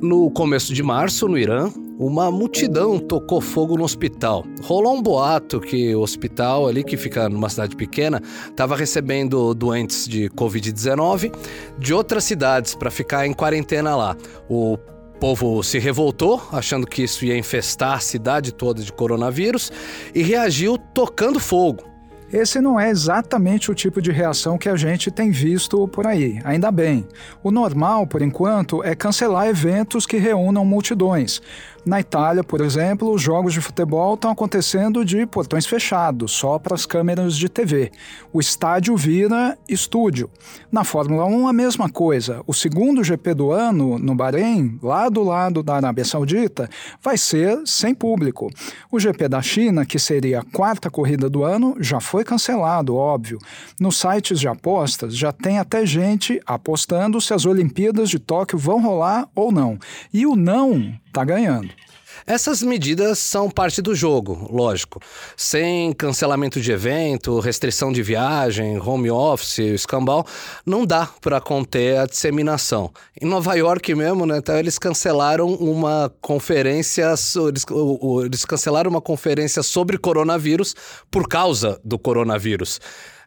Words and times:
No 0.00 0.30
começo 0.30 0.72
de 0.72 0.82
março, 0.82 1.28
no 1.28 1.36
Irã, 1.36 1.70
uma 1.98 2.30
multidão 2.30 2.98
tocou 2.98 3.38
fogo 3.38 3.76
no 3.76 3.84
hospital. 3.84 4.46
Rolou 4.62 4.96
um 4.96 5.02
boato 5.02 5.60
que 5.60 5.94
o 5.94 6.00
hospital 6.00 6.66
ali, 6.66 6.82
que 6.82 6.96
fica 6.96 7.28
numa 7.28 7.50
cidade 7.50 7.76
pequena, 7.76 8.22
estava 8.48 8.74
recebendo 8.74 9.52
doentes 9.52 10.08
de 10.08 10.30
Covid-19 10.30 11.30
de 11.78 11.92
outras 11.92 12.24
cidades 12.24 12.74
para 12.74 12.90
ficar 12.90 13.26
em 13.26 13.34
quarentena 13.34 13.94
lá. 13.94 14.16
O 14.48 14.78
povo 15.20 15.62
se 15.62 15.78
revoltou, 15.78 16.40
achando 16.50 16.86
que 16.86 17.02
isso 17.02 17.26
ia 17.26 17.36
infestar 17.36 17.98
a 17.98 18.00
cidade 18.00 18.54
toda 18.54 18.82
de 18.82 18.90
coronavírus, 18.90 19.70
e 20.14 20.22
reagiu 20.22 20.78
tocando 20.78 21.38
fogo. 21.38 21.89
Esse 22.32 22.60
não 22.60 22.78
é 22.78 22.88
exatamente 22.90 23.72
o 23.72 23.74
tipo 23.74 24.00
de 24.00 24.12
reação 24.12 24.56
que 24.56 24.68
a 24.68 24.76
gente 24.76 25.10
tem 25.10 25.32
visto 25.32 25.88
por 25.88 26.06
aí, 26.06 26.40
ainda 26.44 26.70
bem. 26.70 27.06
O 27.42 27.50
normal, 27.50 28.06
por 28.06 28.22
enquanto, 28.22 28.84
é 28.84 28.94
cancelar 28.94 29.48
eventos 29.48 30.06
que 30.06 30.16
reúnam 30.16 30.64
multidões. 30.64 31.42
Na 31.84 31.98
Itália, 31.98 32.44
por 32.44 32.60
exemplo, 32.60 33.10
os 33.10 33.22
jogos 33.22 33.54
de 33.54 33.60
futebol 33.60 34.14
estão 34.14 34.30
acontecendo 34.30 35.02
de 35.02 35.24
portões 35.24 35.64
fechados, 35.64 36.30
só 36.30 36.58
para 36.58 36.74
as 36.74 36.84
câmeras 36.84 37.34
de 37.34 37.48
TV. 37.48 37.90
O 38.30 38.38
estádio 38.38 38.94
vira 38.96 39.56
estúdio. 39.66 40.30
Na 40.70 40.84
Fórmula 40.84 41.24
1, 41.24 41.48
a 41.48 41.52
mesma 41.54 41.88
coisa. 41.88 42.42
O 42.46 42.52
segundo 42.52 43.02
GP 43.02 43.32
do 43.32 43.50
ano, 43.50 43.98
no 43.98 44.14
Bahrein, 44.14 44.78
lá 44.82 45.08
do 45.08 45.22
lado 45.22 45.62
da 45.62 45.76
Arábia 45.76 46.04
Saudita, 46.04 46.68
vai 47.02 47.16
ser 47.16 47.58
sem 47.64 47.94
público. 47.94 48.50
O 48.92 49.00
GP 49.00 49.28
da 49.28 49.40
China, 49.40 49.86
que 49.86 49.98
seria 49.98 50.40
a 50.40 50.44
quarta 50.44 50.90
corrida 50.90 51.30
do 51.30 51.44
ano, 51.44 51.76
já 51.80 51.98
foi 51.98 52.24
cancelado, 52.24 52.94
óbvio. 52.94 53.38
Nos 53.80 53.96
sites 53.96 54.38
de 54.38 54.46
apostas 54.46 55.16
já 55.16 55.32
tem 55.32 55.58
até 55.58 55.86
gente 55.86 56.40
apostando 56.44 57.20
se 57.22 57.32
as 57.32 57.46
Olimpíadas 57.46 58.10
de 58.10 58.18
Tóquio 58.18 58.58
vão 58.58 58.82
rolar 58.82 59.26
ou 59.34 59.50
não. 59.50 59.78
E 60.12 60.26
o 60.26 60.36
não 60.36 60.92
está 61.10 61.24
ganhando. 61.24 61.68
Essas 62.26 62.62
medidas 62.62 63.18
são 63.18 63.50
parte 63.50 63.80
do 63.80 63.94
jogo, 63.94 64.48
lógico. 64.50 65.00
Sem 65.36 65.92
cancelamento 65.92 66.60
de 66.60 66.70
evento, 66.70 67.40
restrição 67.40 67.92
de 67.92 68.02
viagem, 68.02 68.78
home 68.78 69.10
office, 69.10 69.58
escambau, 69.58 70.26
não 70.64 70.84
dá 70.84 71.08
para 71.20 71.40
conter 71.40 71.98
a 71.98 72.06
disseminação. 72.06 72.92
Em 73.20 73.26
Nova 73.26 73.54
York 73.54 73.94
mesmo, 73.94 74.26
né, 74.26 74.38
então 74.38 74.56
eles 74.56 74.78
cancelaram 74.78 75.48
uma 75.54 76.12
conferência, 76.20 77.14
eles, 77.48 77.66
eles 78.24 78.44
cancelaram 78.44 78.90
uma 78.90 79.00
conferência 79.00 79.62
sobre 79.62 79.98
coronavírus 79.98 80.74
por 81.10 81.26
causa 81.26 81.80
do 81.84 81.98
coronavírus. 81.98 82.80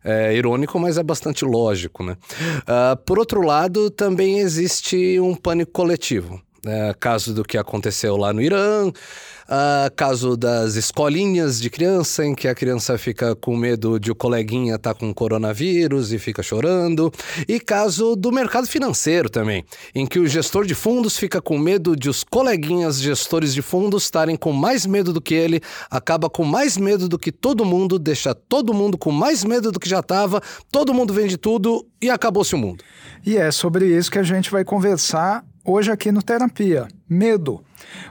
É 0.05 0.35
irônico, 0.35 0.77
mas 0.77 0.97
é 0.97 1.03
bastante 1.03 1.45
lógico, 1.45 2.03
né? 2.03 2.17
Uh, 2.63 2.97
por 3.05 3.17
outro 3.17 3.41
lado, 3.41 3.89
também 3.89 4.39
existe 4.39 5.17
um 5.17 5.33
pânico 5.33 5.71
coletivo. 5.71 6.41
É, 6.65 6.95
caso 6.97 7.33
do 7.33 7.43
que 7.43 7.57
aconteceu 7.57 8.15
lá 8.15 8.31
no 8.31 8.41
Irã, 8.41 8.87
uh, 8.87 9.93
caso 9.97 10.37
das 10.37 10.75
escolinhas 10.75 11.59
de 11.59 11.69
criança, 11.69 12.25
em 12.25 12.33
que 12.33 12.47
a 12.47 12.55
criança 12.55 12.97
fica 12.97 13.35
com 13.35 13.55
medo 13.57 13.99
de 13.99 14.11
o 14.11 14.15
coleguinha 14.15 14.75
estar 14.75 14.93
tá 14.93 14.99
com 14.99 15.13
coronavírus 15.13 16.13
e 16.13 16.19
fica 16.19 16.41
chorando, 16.41 17.11
e 17.49 17.59
caso 17.59 18.15
do 18.15 18.31
mercado 18.31 18.65
financeiro 18.65 19.29
também, 19.29 19.65
em 19.93 20.05
que 20.05 20.19
o 20.19 20.27
gestor 20.27 20.65
de 20.65 20.73
fundos 20.73 21.17
fica 21.17 21.41
com 21.41 21.57
medo 21.57 21.97
de 21.97 22.09
os 22.09 22.23
coleguinhas 22.23 23.01
gestores 23.01 23.53
de 23.53 23.61
fundos 23.61 24.03
estarem 24.03 24.37
com 24.37 24.53
mais 24.53 24.85
medo 24.85 25.11
do 25.11 25.19
que 25.19 25.33
ele, 25.33 25.61
acaba 25.91 26.29
com 26.29 26.45
mais 26.45 26.77
medo 26.77 27.09
do 27.09 27.19
que 27.19 27.31
todo 27.31 27.65
mundo, 27.65 27.99
deixa 27.99 28.33
todo 28.33 28.73
mundo 28.73 28.97
com 28.97 29.11
mais 29.11 29.43
medo 29.43 29.69
do 29.69 29.79
que 29.79 29.89
já 29.89 29.99
estava, 29.99 30.41
todo 30.71 30.93
mundo 30.93 31.13
vende 31.13 31.37
tudo 31.37 31.85
e 32.01 32.09
acabou-se 32.09 32.55
o 32.55 32.57
mundo. 32.57 32.83
E 33.25 33.37
é 33.37 33.51
sobre 33.51 33.85
isso 33.85 34.11
que 34.11 34.19
a 34.19 34.23
gente 34.23 34.49
vai 34.49 34.63
conversar 34.63 35.43
hoje 35.65 35.91
aqui 35.91 36.11
no 36.11 36.21
Terapia: 36.21 36.87
medo. 37.07 37.63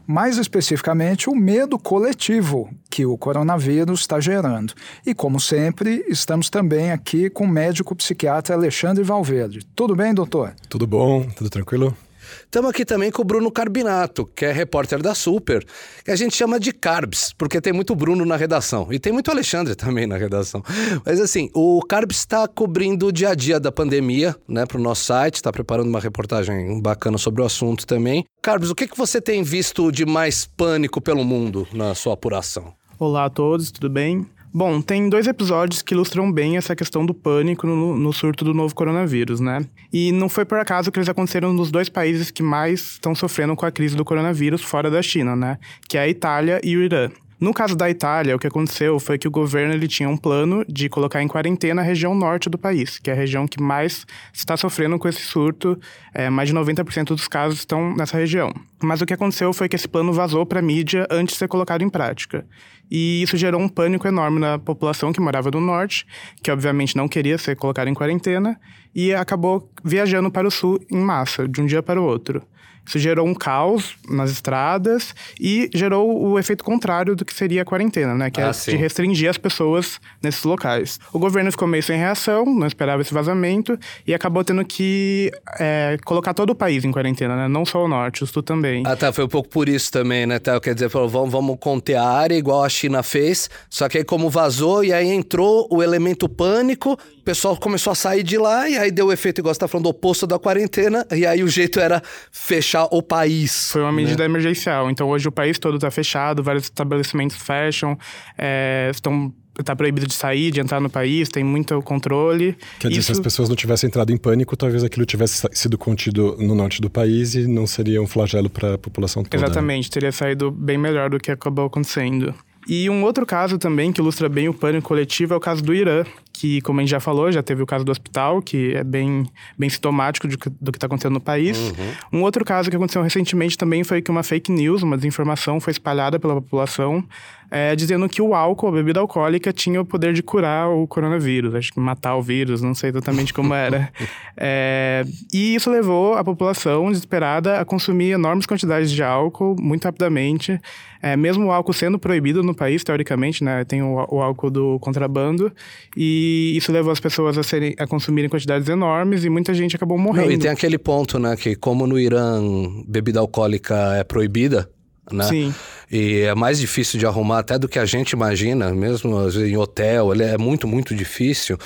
Mais 0.07 0.39
especificamente, 0.39 1.31
o 1.31 1.35
medo 1.35 1.79
coletivo 1.79 2.71
que 2.91 3.07
o 3.07 3.17
coronavírus 3.17 4.01
está 4.01 4.21
gerando. 4.21 4.75
E, 5.05 5.15
como 5.15 5.41
sempre, 5.41 6.05
estamos 6.09 6.51
também 6.51 6.93
aqui 6.93 7.31
com 7.31 7.45
o 7.45 7.49
médico 7.49 7.97
psiquiatra 7.97 8.55
Alexandre 8.55 9.03
Valverde. 9.03 9.67
Tudo 9.75 9.97
bem, 9.97 10.13
doutor? 10.13 10.55
Tudo 10.69 10.87
bom, 10.87 11.25
tudo 11.35 11.49
tranquilo? 11.49 11.97
Estamos 12.45 12.71
aqui 12.71 12.85
também 12.85 13.11
com 13.11 13.23
o 13.23 13.25
Bruno 13.25 13.51
Carbinato, 13.51 14.27
que 14.35 14.45
é 14.45 14.53
repórter 14.53 15.01
da 15.03 15.15
Super, 15.15 15.65
que 16.05 16.11
a 16.11 16.17
gente 16.17 16.37
chama 16.37 16.59
de 16.59 16.73
Carbs, 16.73 17.33
porque 17.37 17.61
tem 17.61 17.73
muito 17.73 17.95
Bruno 17.95 18.25
na 18.25 18.37
redação. 18.37 18.89
E 18.91 18.99
tem 18.99 19.13
muito 19.13 19.31
Alexandre 19.31 19.75
também 19.75 20.07
na 20.07 20.17
redação. 20.17 20.63
Mas 21.05 21.21
assim, 21.21 21.51
o 21.55 21.81
Carbs 21.89 22.19
está 22.19 22.47
cobrindo 22.47 23.07
o 23.07 23.13
dia 23.13 23.31
a 23.31 23.35
dia 23.35 23.59
da 23.59 23.73
pandemia, 23.73 24.37
né, 24.49 24.67
para 24.67 24.79
o 24.79 24.81
nosso 24.81 25.05
site, 25.05 25.37
está 25.37 25.53
preparando 25.53 25.89
uma 25.89 26.01
reportagem 26.01 26.81
bacana 26.81 27.19
sobre 27.19 27.43
o 27.43 27.45
assunto 27.45 27.87
também. 27.87 28.25
Carbs, 28.43 28.71
o 28.71 28.75
que, 28.75 28.87
que 28.87 28.97
você 28.97 29.21
tem 29.21 29.43
visto 29.43 29.91
de 29.91 30.05
mais 30.05 30.47
pânico 30.47 31.01
pelo 31.01 31.25
mundo 31.25 31.67
na 31.73 31.95
sua 31.95 32.15
apuração? 32.15 32.75
Olá 32.99 33.25
a 33.25 33.31
todos, 33.31 33.71
tudo 33.71 33.91
bem? 33.91 34.27
Bom, 34.55 34.83
tem 34.83 35.09
dois 35.09 35.27
episódios 35.27 35.81
que 35.81 35.95
ilustram 35.95 36.31
bem 36.31 36.59
essa 36.59 36.77
questão 36.77 37.07
do 37.07 37.15
pânico 37.15 37.67
no, 37.67 37.97
no, 37.97 38.13
surto 38.13 38.45
do 38.45 38.53
novo 38.53 38.75
coronavírus, 38.75 39.41
né? 39.41 39.65
E 39.91 40.13
não 40.13 40.29
foi 40.29 40.45
por 40.45 40.59
acaso 40.59 40.93
que 40.93 40.99
eles 40.99 41.09
aconteceram 41.09 41.55
nos 41.55 41.71
dois 41.71 41.89
países 41.89 42.31
que 42.31 42.43
mais 42.43 42.93
estão 42.93 43.15
sofrendo 43.15 43.57
com 43.57 43.65
a 43.65 43.71
crise 43.71 43.97
do 43.97 44.05
coronavírus 44.05 44.61
fora 44.61 44.91
da 44.91 45.01
China, 45.01 45.35
né? 45.35 45.57
Que 45.89 45.97
é 45.97 46.03
a 46.03 46.09
Itália 46.09 46.61
e 46.63 46.77
o 46.77 46.83
Irã. 46.83 47.11
No 47.43 47.53
caso 47.53 47.75
da 47.75 47.91
Itália, 47.91 48.37
o 48.37 48.39
que 48.39 48.47
aconteceu 48.47 49.01
foi 49.01 49.19
que 49.19 49.27
o 49.27 49.31
governo 49.31 49.75
ele 49.75 49.89
tinha 49.89 50.09
um 50.09 50.17
plano 50.17 50.65
de 50.69 50.89
colocar 50.89 51.21
em 51.21 51.27
quarentena 51.27 51.83
a 51.83 51.85
região 51.85 52.15
norte 52.15 52.49
do 52.49 52.57
país, 52.57 53.01
que 53.01 53.11
é 53.11 53.15
a 53.15 53.17
região 53.17 53.49
que 53.49 53.61
mais 53.61 54.07
está 54.33 54.57
sofrendo 54.57 54.97
com 54.97 55.09
esse 55.09 55.23
surto. 55.23 55.77
É, 56.15 56.31
mais 56.31 56.51
de 56.51 56.55
90% 56.55 57.07
dos 57.07 57.27
casos 57.27 57.59
estão 57.59 57.97
nessa 57.97 58.17
região. 58.17 58.55
Mas 58.81 59.01
o 59.01 59.07
que 59.07 59.15
aconteceu 59.15 59.53
foi 59.53 59.69
que 59.69 59.75
esse 59.75 59.89
plano 59.89 60.13
vazou 60.13 60.47
para 60.47 60.61
a 60.61 60.63
mídia 60.63 61.05
antes 61.11 61.33
de 61.33 61.39
ser 61.41 61.49
colocado 61.49 61.83
em 61.83 61.89
prática. 61.89 62.47
E 62.95 63.23
isso 63.23 63.39
gerou 63.39 63.59
um 63.59 63.71
pânico 63.71 64.07
enorme 64.07 64.39
na 64.39 64.59
população 64.59 65.15
que 65.15 65.21
morava 65.21 65.51
no 65.51 65.63
norte, 65.63 66.07
que 66.43 66.51
obviamente 66.51 66.95
não 66.95 67.09
queria 67.09 67.39
ser 67.39 67.57
colocada 67.57 67.89
em 67.89 67.95
quarentena, 67.95 68.61
e 68.95 69.15
acabou 69.15 69.67
viajando 69.83 70.31
para 70.31 70.47
o 70.47 70.51
sul 70.51 70.79
em 70.91 70.99
massa, 70.99 71.49
de 71.49 71.63
um 71.63 71.65
dia 71.65 71.83
para 71.83 71.99
o 71.99 72.05
outro. 72.05 72.43
Isso 72.87 72.99
gerou 72.99 73.27
um 73.27 73.35
caos 73.35 73.95
nas 74.09 74.31
estradas 74.31 75.15
e 75.41 75.71
gerou 75.73 76.31
o 76.31 76.39
efeito 76.39 76.65
contrário 76.65 77.15
do 77.15 77.25
que 77.25 77.33
seria 77.33 77.63
a 77.63 77.65
quarentena, 77.65 78.15
né? 78.15 78.31
Que 78.31 78.41
é 78.41 78.45
ah, 78.45 78.51
é 78.51 78.71
de 78.71 78.77
restringir 78.77 79.31
as 79.31 79.39
pessoas 79.39 80.01
nesses 80.23 80.43
locais. 80.45 80.99
O 81.13 81.19
governo 81.19 81.51
ficou 81.51 81.69
meio 81.69 81.83
sem 81.83 81.99
reação, 81.99 82.45
não 82.45 82.67
esperava 82.67 83.03
esse 83.03 83.15
vazamento 83.15 83.79
e 84.07 84.13
acabou 84.13 84.45
tendo 84.45 84.65
que 84.65 85.31
é, 85.59 85.97
colocar 86.05 86.35
todo 86.35 86.51
o 86.51 86.55
país 86.55 86.85
em 86.85 86.91
quarentena, 86.91 87.37
né? 87.37 87.49
Não 87.49 87.65
só 87.65 87.85
o 87.85 87.89
norte, 87.89 88.25
o 88.25 88.27
sul 88.27 88.43
também. 88.43 88.83
Ah, 88.87 88.97
tá. 88.97 89.13
Foi 89.13 89.25
um 89.25 89.29
pouco 89.29 89.49
por 89.49 89.69
isso 89.69 89.91
também, 89.91 90.27
né? 90.27 90.39
Tá, 90.39 90.61
quer 90.61 90.75
dizer, 90.75 90.89
falou, 90.89 91.09
vamos, 91.09 91.31
vamos 91.31 91.57
conter 91.61 91.97
a 91.97 92.05
área 92.05 92.35
igual 92.35 92.65
a 92.65 92.69
China 92.69 93.03
fez, 93.03 93.49
só 93.69 93.89
que 93.89 93.99
aí 93.99 94.05
como 94.05 94.29
vazou 94.29 94.85
e 94.85 94.93
aí 94.93 95.09
entrou 95.09 95.67
o 95.71 95.83
elemento 95.83 96.29
pânico, 96.29 96.99
o 97.23 97.25
pessoal 97.25 97.57
começou 97.57 97.93
a 97.93 97.95
sair 97.95 98.25
de 98.25 98.37
lá 98.37 98.69
e 98.69 98.77
aí 98.77 98.91
deu 98.91 99.07
o 99.07 99.13
efeito, 99.13 99.41
igual 99.41 99.55
você 99.55 99.61
tá 99.61 99.69
falando, 99.69 99.87
oposto 99.87 100.27
da 100.27 100.41
quarentena, 100.41 101.07
e 101.15 101.25
aí 101.25 101.45
o 101.45 101.49
jeito 101.49 101.79
era 101.79 102.03
fechar 102.33 102.89
o 102.91 103.01
país. 103.01 103.71
Foi 103.71 103.81
uma 103.81 103.93
medida 103.93 104.25
né? 104.25 104.25
emergencial. 104.25 104.91
Então 104.91 105.09
hoje 105.09 105.29
o 105.29 105.33
país 105.33 105.57
todo 105.57 105.77
está 105.77 105.89
fechado, 105.89 106.43
vários 106.43 106.65
estabelecimentos 106.65 107.37
fecham, 107.37 107.97
é, 108.37 108.91
estão 108.93 109.33
está 109.57 109.77
proibido 109.77 110.07
de 110.07 110.15
sair, 110.15 110.51
de 110.51 110.61
entrar 110.61 110.81
no 110.81 110.91
país, 110.91 111.29
tem 111.29 111.45
muito 111.45 111.81
controle. 111.83 112.57
Quer 112.81 112.89
dizer, 112.89 113.01
Isso... 113.01 113.07
se 113.07 113.13
as 113.13 113.21
pessoas 113.21 113.49
não 113.49 113.55
tivessem 113.55 113.87
entrado 113.87 114.11
em 114.11 114.17
pânico, 114.17 114.57
talvez 114.57 114.83
aquilo 114.83 115.07
tivesse 115.07 115.47
sido 115.53 115.79
contido 115.79 116.37
no 116.41 116.57
norte 116.57 116.81
do 116.81 116.91
país 116.91 117.35
e 117.35 117.47
não 117.47 117.69
seria 117.69 118.03
um 118.03 118.07
flagelo 118.07 118.51
para 118.51 118.75
a 118.75 118.79
população 118.79 119.23
toda. 119.23 119.37
Exatamente, 119.37 119.91
teria 119.91 120.11
saído 120.11 120.51
bem 120.51 120.79
melhor 120.79 121.11
do 121.11 121.21
que 121.21 121.31
acabou 121.31 121.67
acontecendo. 121.67 122.35
E 122.67 122.89
um 122.89 123.03
outro 123.03 123.27
caso 123.27 123.59
também 123.59 123.93
que 123.93 124.01
ilustra 124.01 124.29
bem 124.29 124.49
o 124.49 124.55
pânico 124.55 124.89
coletivo 124.89 125.35
é 125.35 125.37
o 125.37 125.41
caso 125.41 125.63
do 125.63 125.75
Irã, 125.75 126.05
que, 126.33 126.61
como 126.63 126.81
a 126.81 126.83
gente 126.83 126.91
já 126.91 127.01
falou, 127.01 127.31
já 127.31 127.43
teve 127.43 127.63
o 127.63 127.67
caso 127.67 127.85
do 127.85 127.91
hospital, 127.93 128.41
que 128.41 128.75
é 128.75 128.85
bem, 128.85 129.29
bem 129.59 129.69
sintomático 129.69 130.29
de, 130.29 130.37
do 130.61 130.73
que 130.73 130.77
está 130.77 130.87
acontecendo 130.87 131.15
no 131.15 131.21
país. 131.21 131.59
Uhum. 131.59 132.21
Um 132.21 132.23
outro 132.23 132.45
caso 132.45 132.71
que 132.71 132.77
aconteceu 132.77 133.03
recentemente 133.03 133.59
também 133.59 133.85
foi 133.85 134.01
que 134.01 134.11
uma 134.11 134.23
fake 134.23 134.51
news, 134.51 134.83
uma 134.83 134.97
desinformação, 134.97 135.61
foi 135.61 135.73
espalhada 135.73 136.19
pela 136.19 136.35
população, 136.35 137.05
é, 137.55 137.77
dizendo 137.77 138.09
que 138.09 138.23
o 138.23 138.35
álcool, 138.35 138.69
a 138.69 138.73
bebida 138.73 138.99
alcoólica, 138.99 139.53
tinha 139.53 139.79
o 139.79 139.85
poder 139.85 140.15
de 140.15 140.23
curar 140.23 140.71
o 140.71 140.87
coronavírus, 140.87 141.55
acho 141.55 141.71
que 141.71 141.79
matar 141.79 142.17
o 142.17 142.23
vírus, 142.23 142.63
não 142.63 142.75
sei 142.75 142.89
exatamente 142.89 143.35
como 143.35 143.53
era. 143.53 143.93
é, 144.39 145.05
e 145.31 145.55
isso 145.55 145.71
levou 145.71 146.15
a 146.15 146.25
população 146.25 146.91
desesperada 146.91 147.61
a 147.61 147.65
consumir 147.67 148.13
enormes 148.13 148.47
quantidades 148.47 148.91
de 148.91 149.03
álcool 149.03 149.55
muito 149.61 149.85
rapidamente, 149.85 150.59
é, 151.03 151.15
mesmo 151.15 151.49
o 151.49 151.53
álcool 151.53 151.75
sendo 151.75 151.99
proibido 151.99 152.43
no 152.43 152.55
país, 152.55 152.83
teoricamente, 152.83 153.45
né? 153.45 153.67
Tem 153.67 153.83
o, 153.83 153.97
o 153.97 154.23
álcool 154.23 154.51
do 154.51 154.79
contrabando, 154.79 155.53
e 155.95 156.55
isso 156.57 156.73
levou 156.73 156.91
as 156.91 157.01
pessoas 157.01 157.37
a, 157.37 157.43
serem, 157.43 157.75
a 157.79 157.87
consumirem 157.87 158.31
quantidades 158.31 158.67
enormes 158.71 159.27
e 159.27 159.29
muita 159.29 159.53
gente 159.53 159.77
acabou 159.77 159.99
morrendo. 159.99 160.29
Não, 160.29 160.33
e 160.33 160.39
tem 160.39 160.51
aquele 160.51 160.79
ponto, 160.79 161.19
né, 161.19 161.37
que 161.37 161.55
como 161.55 161.87
no 161.87 161.99
Irã 161.99 162.41
bebida 162.89 163.21
alcoólica 163.21 163.95
é 163.97 164.05
proibida, 164.05 164.71
né? 165.11 165.25
Sim. 165.25 165.55
E 165.93 166.23
é 166.23 166.35
mais 166.35 166.59
difícil 166.59 166.99
de 166.99 167.05
arrumar 167.05 167.41
até 167.41 167.59
do 167.59 167.69
que 167.69 167.79
a 167.79 167.85
gente 167.85 168.13
imagina, 168.13 168.73
mesmo 168.73 169.19
às 169.19 169.35
vezes, 169.35 169.53
em 169.53 169.59
hotel, 169.59 170.15
ele 170.15 170.23
é 170.23 170.39
muito, 170.39 170.67
muito 170.67 170.95
difícil. 170.95 171.59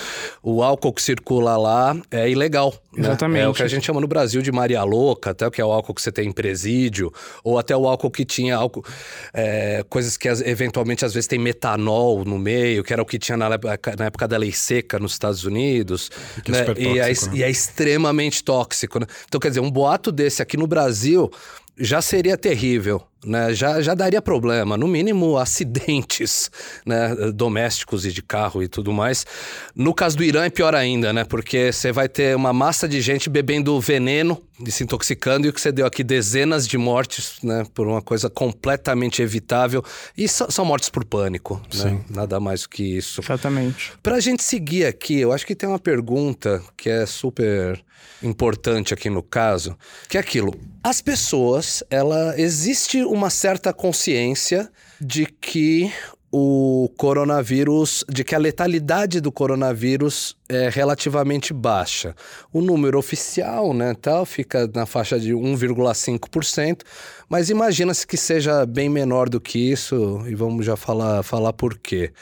O 0.43 0.65
álcool 0.65 0.93
que 0.93 1.01
circula 1.01 1.57
lá 1.57 1.97
é 2.11 2.29
ilegal. 2.29 2.75
Né? 2.93 3.07
Exatamente. 3.07 3.43
É 3.43 3.49
o 3.49 3.55
que 3.55 3.63
a 3.63 3.69
gente 3.69 3.87
chama 3.87 4.01
no 4.01 4.09
Brasil 4.09 4.43
de 4.43 4.51
Maria 4.51 4.83
Louca, 4.83 5.31
até 5.31 5.47
o 5.47 5.51
que 5.51 5.61
é 5.61 5.65
o 5.65 5.71
álcool 5.71 5.95
que 5.95 6.03
você 6.03 6.11
tem 6.11 6.27
em 6.27 6.33
presídio, 6.33 7.13
ou 7.45 7.57
até 7.57 7.77
o 7.77 7.87
álcool 7.87 8.11
que 8.11 8.25
tinha 8.25 8.57
álcool, 8.57 8.85
é, 9.33 9.85
coisas 9.89 10.17
que 10.17 10.27
eventualmente 10.27 11.05
às 11.05 11.15
vezes 11.15 11.29
tem 11.29 11.39
metanol 11.39 12.25
no 12.25 12.37
meio, 12.37 12.83
que 12.83 12.93
era 12.93 13.01
o 13.01 13.07
que 13.07 13.21
tinha 13.21 13.37
na, 13.37 13.49
na 13.49 14.07
época 14.07 14.27
da 14.27 14.37
lei 14.37 14.51
seca 14.51 14.99
nos 14.99 15.13
Estados 15.13 15.45
Unidos. 15.45 16.11
Que 16.43 16.51
é 16.51 16.53
né? 16.53 16.67
super 16.67 16.83
e, 16.83 16.99
é, 16.99 17.07
tóxico, 17.07 17.31
né? 17.33 17.39
e 17.39 17.43
é 17.45 17.51
extremamente 17.51 18.43
tóxico. 18.43 18.99
Né? 18.99 19.07
Então, 19.29 19.39
quer 19.39 19.51
dizer, 19.51 19.61
um 19.61 19.71
boato 19.71 20.11
desse 20.11 20.43
aqui 20.43 20.57
no 20.57 20.67
Brasil 20.67 21.31
já 21.79 22.01
seria 22.01 22.37
terrível, 22.37 23.03
né? 23.27 23.53
Já, 23.53 23.83
já 23.83 23.95
daria 23.95 24.23
problema, 24.23 24.77
no 24.77 24.87
mínimo 24.87 25.37
acidentes, 25.37 26.51
né? 26.87 27.15
Domésticos 27.35 28.07
e 28.07 28.13
de 28.13 28.23
carro 28.23 28.63
e 28.63 28.69
tudo 28.69 28.93
mais. 28.93 29.27
No 29.75 29.93
caso 29.93 30.17
do 30.17 30.25
Irã 30.25 30.45
é 30.45 30.51
pior 30.51 30.75
ainda, 30.75 31.13
né? 31.13 31.25
Porque 31.25 31.73
você 31.73 31.91
vai 31.93 32.09
ter 32.09 32.37
uma 32.37 32.53
massa 32.53 32.89
de 32.89 33.01
gente 33.01 33.29
bebendo 33.29 33.79
veneno 33.81 34.41
e 34.65 34.71
se 34.71 34.85
intoxicando 34.85 35.47
e 35.47 35.51
o 35.51 35.53
que 35.53 35.61
você 35.61 35.71
deu 35.71 35.85
aqui 35.85 36.03
dezenas 36.03 36.67
de 36.67 36.79
mortes, 36.79 37.35
né? 37.43 37.65
Por 37.75 37.87
uma 37.87 38.01
coisa 38.01 38.31
completamente 38.31 39.21
evitável 39.21 39.83
e 40.17 40.27
so- 40.29 40.51
são 40.51 40.65
mortes 40.65 40.89
por 40.89 41.05
pânico, 41.05 41.61
né? 41.75 42.01
Nada 42.09 42.39
mais 42.41 42.63
do 42.63 42.69
que 42.71 42.83
isso. 42.97 43.21
Exatamente. 43.21 43.93
Pra 44.03 44.21
gente 44.21 44.43
seguir 44.43 44.87
aqui, 44.87 45.19
eu 45.21 45.33
acho 45.33 45.47
que 45.47 45.55
tem 45.55 45.69
uma 45.69 45.79
pergunta 45.79 46.63
que 46.77 46.89
é 46.89 47.05
super 47.05 47.85
importante 48.23 48.95
aqui 48.95 49.11
no 49.11 49.23
caso, 49.23 49.77
que 50.09 50.17
é 50.17 50.21
aquilo. 50.21 50.55
As 50.83 51.01
pessoas, 51.01 51.83
ela 51.91 52.35
existe 52.41 53.05
uma 53.17 53.31
certa 53.31 53.73
consciência 53.73 54.71
de 55.01 55.27
que 55.27 55.91
o 56.31 56.91
coronavírus, 56.99 58.05
de 58.09 58.23
que 58.23 58.35
a 58.35 58.39
letalidade 58.39 59.21
do 59.21 59.33
coronavírus 59.33 60.37
é 60.49 60.69
relativamente 60.69 61.53
baixa. 61.55 62.15
O 62.53 62.61
número 62.61 62.99
oficial, 62.99 63.73
né, 63.73 63.95
tal, 63.95 64.27
fica 64.27 64.71
na 64.75 64.85
faixa 64.85 65.19
de 65.19 65.33
1,5%, 65.33 66.83
mas 67.29 67.49
imagina-se 67.49 68.07
que 68.07 68.17
seja 68.17 68.67
bem 68.67 68.89
menor 68.89 69.29
do 69.29 69.41
que 69.41 69.59
isso 69.71 70.23
e 70.29 70.35
vamos 70.35 70.67
já 70.67 70.77
falar 70.77 71.23
falar 71.23 71.53
por 71.53 71.79
quê. 71.79 72.13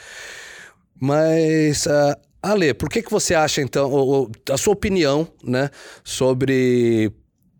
Mas, 0.99 1.85
uh, 1.85 2.15
Ale, 2.41 2.73
por 2.73 2.89
que, 2.89 3.01
que 3.01 3.11
você 3.11 3.33
acha, 3.35 3.61
então, 3.61 3.89
ou- 3.91 4.07
ou 4.07 4.31
a 4.51 4.57
sua 4.57 4.73
opinião, 4.73 5.27
né, 5.43 5.69
sobre 6.03 7.11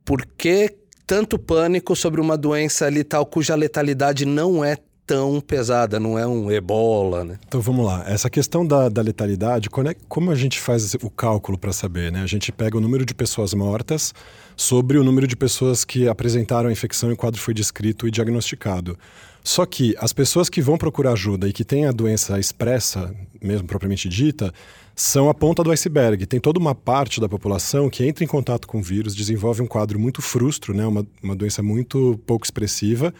por 0.05 0.25
que 0.37 0.69
tanto 1.05 1.37
pânico 1.37 1.95
sobre 1.95 2.19
uma 2.19 2.37
doença 2.37 2.87
letal 2.87 3.25
cuja 3.25 3.55
letalidade 3.55 4.25
não 4.25 4.63
é 4.63 4.77
tão 5.05 5.39
pesada, 5.39 5.99
não 5.99 6.17
é 6.17 6.25
um 6.25 6.51
ebola, 6.51 7.23
né? 7.23 7.37
Então 7.47 7.61
vamos 7.61 7.85
lá. 7.85 8.03
Essa 8.07 8.29
questão 8.29 8.65
da, 8.65 8.89
da 8.89 9.01
letalidade, 9.01 9.69
é- 9.87 9.95
como 10.07 10.31
a 10.31 10.35
gente 10.35 10.59
faz 10.59 10.95
o 10.95 11.09
cálculo 11.09 11.57
para 11.57 11.71
saber? 11.71 12.11
Né? 12.11 12.21
A 12.21 12.25
gente 12.25 12.51
pega 12.51 12.77
o 12.77 12.81
número 12.81 13.05
de 13.05 13.13
pessoas 13.13 13.53
mortas 13.53 14.13
sobre 14.55 14.97
o 14.97 15.03
número 15.03 15.27
de 15.27 15.35
pessoas 15.35 15.85
que 15.85 16.07
apresentaram 16.07 16.69
a 16.69 16.71
infecção 16.71 17.09
e 17.09 17.13
o 17.13 17.17
quadro 17.17 17.39
foi 17.39 17.53
descrito 17.53 18.07
e 18.07 18.11
diagnosticado. 18.11 18.97
Só 19.43 19.63
que 19.63 19.95
as 19.99 20.11
pessoas 20.11 20.49
que 20.49 20.59
vão 20.59 20.75
procurar 20.75 21.11
ajuda 21.11 21.47
e 21.47 21.53
que 21.53 21.63
têm 21.63 21.85
a 21.85 21.91
doença 21.91 22.39
expressa, 22.39 23.13
mesmo 23.39 23.67
propriamente 23.67 24.09
dita, 24.09 24.51
são 24.95 25.29
a 25.29 25.33
ponta 25.33 25.61
do 25.61 25.71
iceberg. 25.71 26.25
Tem 26.25 26.39
toda 26.39 26.57
uma 26.57 26.73
parte 26.73 27.19
da 27.19 27.27
população 27.27 27.89
que 27.89 28.05
entra 28.05 28.23
em 28.23 28.27
contato 28.27 28.67
com 28.67 28.79
o 28.79 28.81
vírus, 28.81 29.13
desenvolve 29.13 29.61
um 29.61 29.67
quadro 29.67 29.99
muito 29.99 30.21
frustro, 30.21 30.73
né? 30.73 30.87
uma, 30.87 31.05
uma 31.21 31.35
doença 31.35 31.61
muito 31.61 32.19
pouco 32.25 32.45
expressiva, 32.45 33.13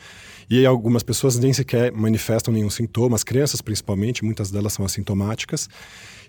e 0.50 0.66
algumas 0.66 1.04
pessoas 1.04 1.38
nem 1.38 1.51
sequer 1.51 1.92
manifestam 1.92 2.54
nenhum 2.54 2.69
sintoma, 2.69 3.16
as 3.16 3.24
crianças 3.24 3.62
principalmente, 3.62 4.24
muitas 4.24 4.50
delas 4.50 4.74
são 4.74 4.86
assintomáticas. 4.86 5.68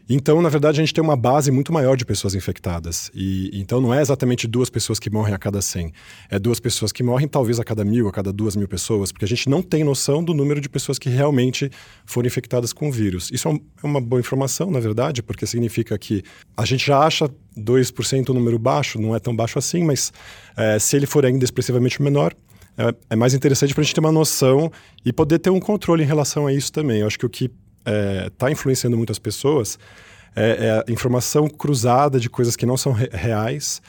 Então, 0.09 0.41
na 0.41 0.49
verdade, 0.49 0.81
a 0.81 0.83
gente 0.85 0.95
tem 0.95 1.03
uma 1.03 1.17
base 1.17 1.51
muito 1.51 1.73
maior 1.73 1.97
de 1.97 2.05
pessoas 2.05 2.35
infectadas. 2.35 3.11
E 3.15 3.51
então 3.53 3.81
não 3.81 3.93
é 3.93 4.01
exatamente 4.01 4.47
duas 4.47 4.71
pessoas 4.71 4.99
que 4.99 5.11
morrem 5.11 5.35
a 5.35 5.39
cada 5.39 5.61
100. 5.61 5.93
É 6.31 6.39
duas 6.39 6.61
pessoas 6.61 6.93
que 6.93 7.03
morrem 7.03 7.27
talvez 7.27 7.59
a 7.59 7.65
cada 7.65 7.85
mil, 7.85 8.07
a 8.07 8.13
cada 8.13 8.33
duas 8.33 8.55
mil 8.55 8.69
pessoas, 8.69 9.11
porque 9.11 9.25
a 9.25 9.29
gente 9.29 9.49
não 9.49 9.63
tem 9.63 9.83
noção 9.83 10.23
do 10.23 10.33
número 10.33 10.61
de 10.61 10.69
pessoas 10.69 10.99
que 10.99 11.09
realmente 11.09 11.71
foram 12.05 12.27
infectadas 12.27 12.73
com 12.73 12.89
o 12.89 12.93
vírus. 12.93 13.31
Isso 13.33 13.49
é 13.49 13.57
é 13.83 13.87
uma 13.87 14.01
boa 14.01 14.21
informação, 14.21 14.71
na 14.71 14.81
verdade, 14.81 15.23
porque 15.23 15.47
significa 15.47 15.97
que 15.99 16.23
a 16.57 16.65
gente 16.65 16.87
já 16.87 16.99
acha 16.99 17.31
2% 17.57 18.31
um 18.31 18.35
número 18.35 18.59
baixo, 18.59 19.01
não 19.01 19.15
é 19.15 19.21
tão 19.21 19.35
baixo 19.35 19.59
assim, 19.59 19.85
mas 19.85 20.13
eh, 20.57 20.79
se 20.79 20.97
ele 20.97 21.07
for 21.07 21.25
ainda 21.25 21.45
expressivamente 21.45 22.03
menor, 22.03 22.35
é, 22.77 22.95
é 23.11 23.17
mais 23.17 23.33
interessante 23.33 23.73
para 23.73 23.81
a 23.81 23.85
gente 23.85 23.95
ter 23.95 24.01
uma 24.01 24.13
noção 24.13 24.71
e 25.05 25.13
poder 25.13 25.39
ter 25.39 25.51
um 25.51 25.61
controle 25.61 26.03
em 26.03 26.07
relação 26.07 26.47
a 26.47 26.53
isso 26.53 26.73
também. 26.73 27.01
Eu 27.01 27.07
acho 27.07 27.19
que 27.19 27.27
o 27.27 27.31
que 27.31 27.51
está 28.27 28.51
influenciando 28.51 28.97
muitas 28.97 29.19
pessoas 29.19 29.79
é, 30.35 30.67
é 30.67 30.85
a 30.87 30.93
informação 30.93 31.49
cruzada 31.49 32.21
de 32.21 32.29
coisas 32.29 32.57
que 32.57 32.67
não 32.67 32.77
são 32.77 32.93
re- 32.93 33.09
reais, 33.13 33.81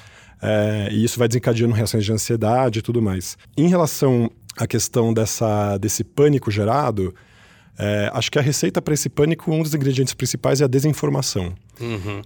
é, 0.41 0.89
e 0.91 1.03
isso 1.03 1.19
vai 1.19 1.27
desencadeando 1.27 1.73
reações 1.73 2.05
de 2.05 2.11
ansiedade 2.13 2.79
e 2.79 2.81
tudo 2.81 3.01
mais. 3.01 3.37
Em 3.57 3.67
relação 3.67 4.31
à 4.57 4.65
questão 4.65 5.13
dessa, 5.13 5.77
desse 5.77 6.03
pânico 6.03 6.49
gerado, 6.49 7.13
é, 7.77 8.09
acho 8.13 8.31
que 8.31 8.39
a 8.39 8.41
receita 8.41 8.81
para 8.81 8.93
esse 8.93 9.09
pânico, 9.09 9.51
um 9.51 9.61
dos 9.61 9.73
ingredientes 9.75 10.13
principais 10.13 10.61
é 10.61 10.63
a 10.63 10.67
desinformação. 10.67 11.53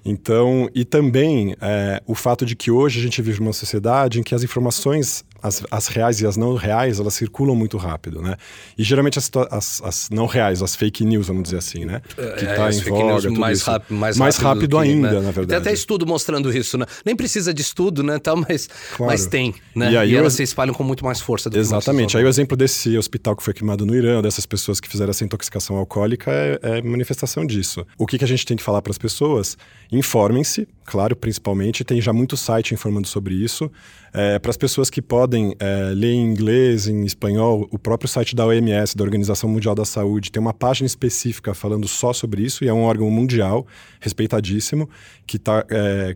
Então, 0.05 0.69
e 0.73 0.85
também 0.85 1.55
é, 1.59 2.01
o 2.05 2.15
fato 2.15 2.45
de 2.45 2.55
que 2.55 2.69
hoje 2.71 2.99
a 2.99 3.03
gente 3.03 3.21
vive 3.21 3.39
numa 3.41 3.51
sociedade 3.53 4.19
em 4.19 4.23
que 4.23 4.33
as 4.35 4.43
informações, 4.43 5.25
as, 5.41 5.63
as 5.71 5.87
reais 5.87 6.21
e 6.21 6.25
as 6.27 6.37
não 6.37 6.55
reais, 6.55 6.99
elas 6.99 7.13
circulam 7.13 7.55
muito 7.55 7.77
rápido, 7.77 8.21
né? 8.21 8.35
E 8.77 8.83
geralmente 8.83 9.17
as, 9.19 9.29
as, 9.49 9.81
as 9.83 10.09
não 10.11 10.25
reais, 10.25 10.61
as 10.61 10.75
fake 10.75 11.03
news, 11.05 11.27
vamos 11.27 11.43
dizer 11.43 11.57
assim, 11.57 11.85
né? 11.85 12.01
Que 12.15 12.45
É, 12.45 12.55
tá 12.55 12.67
as 12.67 12.77
em 12.77 12.81
fake 12.81 12.91
voga, 13.01 13.31
mais, 13.31 13.61
rápido, 13.61 13.95
mais, 13.97 14.17
mais 14.17 14.35
rápido, 14.37 14.47
rápido 14.47 14.69
do 14.69 14.77
que, 14.81 14.89
ainda, 14.89 15.07
né? 15.09 15.15
na 15.15 15.31
verdade. 15.31 15.47
Tem 15.47 15.57
até 15.57 15.73
estudo 15.73 16.05
mostrando 16.05 16.55
isso, 16.55 16.77
né? 16.77 16.85
Nem 17.05 17.15
precisa 17.15 17.53
de 17.53 17.61
estudo, 17.61 18.03
né, 18.03 18.19
tal, 18.19 18.37
mas, 18.37 18.67
Claro. 18.95 19.11
mas 19.11 19.25
tem, 19.25 19.53
né? 19.75 19.89
E 19.89 19.93
E, 19.93 19.97
aí 19.97 20.15
elas 20.15 20.33
eu- 20.33 20.37
se 20.37 20.43
espalham 20.43 20.73
com 20.73 20.83
muito 20.83 21.03
mais 21.05 21.19
força 21.21 21.49
do 21.49 21.53
que 21.53 21.59
Exatamente. 21.59 22.03
nossos 22.03 22.15
Aí 22.17 22.23
o 22.23 22.27
exemplo 22.27 22.55
desse 22.57 22.97
hospital 22.97 23.35
que 23.35 23.43
foi 23.43 23.53
queimado 23.53 23.85
no 23.85 23.95
Irã, 23.95 24.21
dessas 24.21 24.45
pessoas 24.45 24.79
que 24.79 24.87
fizeram 24.89 25.09
essa 25.11 25.23
intoxicação 25.23 25.75
alcoólica, 25.77 26.31
é, 26.31 26.59
é 26.61 26.81
manifestação 26.81 27.45
disso. 27.45 27.85
O 27.97 28.05
que, 28.05 28.17
que 28.17 28.23
a 28.23 28.27
gente 28.27 28.45
tem 28.45 28.55
que 28.57 28.63
falar 28.63 28.81
para 28.81 28.91
as 28.91 28.97
pessoas? 28.97 29.57
Informem-se, 29.91 30.67
claro, 30.85 31.15
principalmente. 31.15 31.83
Tem 31.83 32.01
já 32.01 32.11
muito 32.11 32.35
site 32.35 32.73
informando 32.73 33.07
sobre 33.07 33.33
isso. 33.35 33.71
É, 34.13 34.39
para 34.39 34.49
as 34.49 34.57
pessoas 34.57 34.89
que 34.89 35.01
podem 35.01 35.55
é, 35.59 35.91
ler 35.93 36.13
em 36.13 36.25
inglês, 36.25 36.87
em 36.87 37.05
espanhol, 37.05 37.67
o 37.71 37.79
próprio 37.79 38.09
site 38.09 38.35
da 38.35 38.45
OMS, 38.45 38.95
da 38.95 39.03
Organização 39.03 39.49
Mundial 39.49 39.73
da 39.73 39.85
Saúde, 39.85 40.31
tem 40.31 40.41
uma 40.41 40.53
página 40.53 40.85
específica 40.85 41.53
falando 41.53 41.87
só 41.87 42.11
sobre 42.11 42.43
isso, 42.43 42.63
e 42.63 42.67
é 42.67 42.73
um 42.73 42.83
órgão 42.83 43.09
mundial, 43.09 43.65
respeitadíssimo, 43.99 44.89
que 45.25 45.37
está 45.37 45.65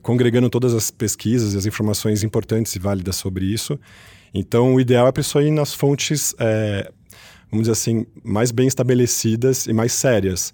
congregando 0.01 0.49
todas 0.49 0.73
as 0.73 0.91
pesquisas 0.91 1.53
e 1.53 1.57
as 1.57 1.65
informações 1.65 2.23
importantes 2.23 2.75
e 2.75 2.79
válidas 2.79 3.15
sobre 3.15 3.45
isso. 3.45 3.79
Então, 4.33 4.75
o 4.75 4.81
ideal 4.81 5.05
é 5.05 5.09
a 5.09 5.13
pessoa 5.13 5.41
ir 5.41 5.51
nas 5.51 5.73
fontes, 5.73 6.35
é, 6.37 6.91
vamos 7.49 7.63
dizer 7.63 7.71
assim, 7.71 8.05
mais 8.21 8.51
bem 8.51 8.67
estabelecidas 8.67 9.65
e 9.65 9.71
mais 9.71 9.93
sérias. 9.93 10.51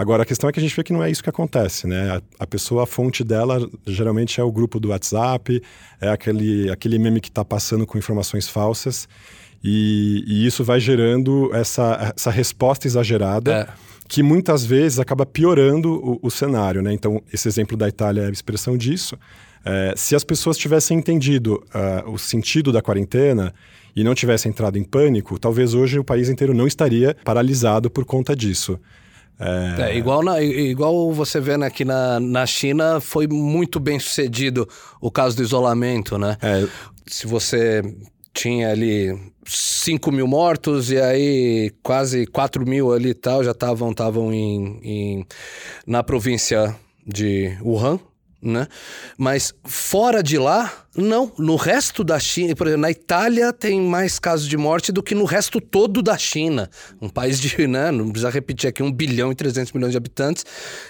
Agora, 0.00 0.22
a 0.22 0.26
questão 0.26 0.48
é 0.48 0.52
que 0.52 0.58
a 0.58 0.62
gente 0.62 0.74
vê 0.74 0.82
que 0.82 0.94
não 0.94 1.02
é 1.04 1.10
isso 1.10 1.22
que 1.22 1.28
acontece, 1.28 1.86
né? 1.86 2.00
A, 2.16 2.44
a 2.44 2.46
pessoa, 2.46 2.84
a 2.84 2.86
fonte 2.86 3.22
dela, 3.22 3.68
geralmente 3.86 4.40
é 4.40 4.42
o 4.42 4.50
grupo 4.50 4.80
do 4.80 4.88
WhatsApp, 4.88 5.62
é 6.00 6.08
aquele, 6.08 6.70
aquele 6.70 6.98
meme 6.98 7.20
que 7.20 7.28
está 7.28 7.44
passando 7.44 7.86
com 7.86 7.98
informações 7.98 8.48
falsas, 8.48 9.06
e, 9.62 10.24
e 10.26 10.46
isso 10.46 10.64
vai 10.64 10.80
gerando 10.80 11.50
essa, 11.54 12.14
essa 12.16 12.30
resposta 12.30 12.86
exagerada 12.86 13.52
É. 13.52 13.68
que 14.08 14.22
muitas 14.22 14.64
vezes 14.64 14.98
acaba 14.98 15.26
piorando 15.26 15.92
o, 15.92 16.18
o 16.22 16.30
cenário, 16.30 16.80
né? 16.80 16.94
Então, 16.94 17.22
esse 17.30 17.46
exemplo 17.46 17.76
da 17.76 17.86
Itália 17.86 18.22
é 18.22 18.26
a 18.28 18.30
expressão 18.30 18.78
disso. 18.78 19.18
É, 19.62 19.92
se 19.96 20.16
as 20.16 20.24
pessoas 20.24 20.56
tivessem 20.56 20.96
entendido 20.96 21.62
ah, 21.74 22.04
o 22.06 22.16
sentido 22.16 22.72
da 22.72 22.80
quarentena 22.80 23.52
e 23.94 24.02
não 24.02 24.14
tivessem 24.14 24.48
entrado 24.48 24.78
em 24.78 24.84
pânico, 24.84 25.38
talvez 25.38 25.74
hoje 25.74 25.98
o 25.98 26.04
país 26.04 26.30
inteiro 26.30 26.54
não 26.54 26.66
estaria 26.66 27.14
paralisado 27.22 27.90
por 27.90 28.06
conta 28.06 28.34
disso. 28.34 28.80
É, 29.40 29.96
igual, 29.96 30.22
na- 30.22 30.42
igual 30.42 31.10
você 31.12 31.40
vê 31.40 31.56
né, 31.56 31.66
aqui 31.66 31.84
na, 31.84 32.20
na 32.20 32.44
China, 32.46 33.00
foi 33.00 33.26
muito 33.26 33.80
bem 33.80 33.98
sucedido 33.98 34.68
o 35.00 35.10
caso 35.10 35.36
do 35.36 35.42
isolamento, 35.42 36.18
né? 36.18 36.36
É, 36.42 36.66
Se 37.06 37.26
você 37.26 37.82
tinha 38.34 38.70
ali 38.70 39.18
5 39.46 40.12
mil 40.12 40.26
mortos 40.26 40.90
e 40.92 40.98
aí 41.00 41.72
quase 41.82 42.26
4 42.26 42.64
mil 42.68 42.92
ali 42.92 43.08
e 43.10 43.14
tal 43.14 43.42
já 43.42 43.50
estavam 43.52 43.90
estavam 43.90 44.32
em, 44.32 44.78
em- 44.82 45.26
na 45.86 46.02
província 46.02 46.76
de 47.06 47.56
Wuhan, 47.62 47.98
né? 48.42 48.66
Mas 49.18 49.52
fora 49.64 50.22
de 50.22 50.38
lá, 50.38 50.72
não. 50.96 51.32
No 51.38 51.56
resto 51.56 52.02
da 52.02 52.18
China, 52.18 52.54
por 52.56 52.66
exemplo, 52.66 52.82
na 52.82 52.90
Itália 52.90 53.52
tem 53.52 53.80
mais 53.80 54.18
casos 54.18 54.48
de 54.48 54.56
morte 54.56 54.90
do 54.90 55.02
que 55.02 55.14
no 55.14 55.24
resto 55.24 55.60
todo 55.60 56.02
da 56.02 56.16
China. 56.16 56.68
Um 57.00 57.08
país 57.08 57.38
de, 57.40 57.54
né, 57.68 57.90
não 57.90 58.10
precisa 58.10 58.30
repetir 58.30 58.68
aqui, 58.68 58.82
1 58.82 58.90
bilhão 58.90 59.30
e 59.30 59.34
300 59.34 59.72
milhões 59.72 59.92
de 59.92 59.98
habitantes. 59.98 60.44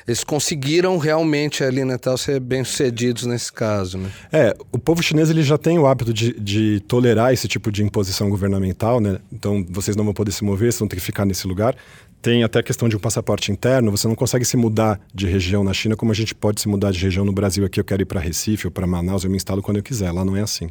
Eles 0.06 0.22
conseguiram 0.22 0.96
realmente 0.96 1.64
ali, 1.64 1.84
né, 1.84 1.98
tal, 1.98 2.16
ser 2.16 2.40
bem-sucedidos 2.40 3.26
nesse 3.26 3.52
caso, 3.52 3.98
né? 3.98 4.10
É, 4.32 4.54
o 4.72 4.78
povo 4.78 5.02
chinês 5.02 5.28
ele 5.28 5.42
já 5.42 5.58
tem 5.58 5.78
o 5.78 5.86
hábito 5.86 6.12
de, 6.12 6.38
de 6.38 6.80
tolerar 6.80 7.32
esse 7.32 7.48
tipo 7.48 7.70
de 7.72 7.82
imposição 7.82 8.30
governamental, 8.30 9.00
né? 9.00 9.18
Então, 9.32 9.64
vocês 9.68 9.96
não 9.96 10.04
vão 10.04 10.14
poder 10.14 10.32
se 10.32 10.44
mover, 10.44 10.72
vocês 10.72 10.78
vão 10.78 10.88
ter 10.88 10.96
que 10.96 11.02
ficar 11.02 11.24
nesse 11.24 11.46
lugar 11.46 11.74
tem 12.22 12.42
até 12.44 12.58
a 12.58 12.62
questão 12.62 12.88
de 12.88 12.96
um 12.96 12.98
passaporte 12.98 13.50
interno, 13.50 13.90
você 13.90 14.06
não 14.06 14.14
consegue 14.14 14.44
se 14.44 14.56
mudar 14.56 15.00
de 15.14 15.26
região 15.26 15.64
na 15.64 15.72
China 15.72 15.96
como 15.96 16.12
a 16.12 16.14
gente 16.14 16.34
pode 16.34 16.60
se 16.60 16.68
mudar 16.68 16.90
de 16.90 17.00
região 17.00 17.24
no 17.24 17.32
Brasil 17.32 17.64
aqui, 17.64 17.80
eu 17.80 17.84
quero 17.84 18.02
ir 18.02 18.06
para 18.06 18.20
Recife 18.20 18.66
ou 18.66 18.70
para 18.70 18.86
Manaus, 18.86 19.24
eu 19.24 19.30
me 19.30 19.36
instalo 19.36 19.62
quando 19.62 19.78
eu 19.78 19.82
quiser, 19.82 20.12
lá 20.12 20.24
não 20.24 20.36
é 20.36 20.42
assim. 20.42 20.70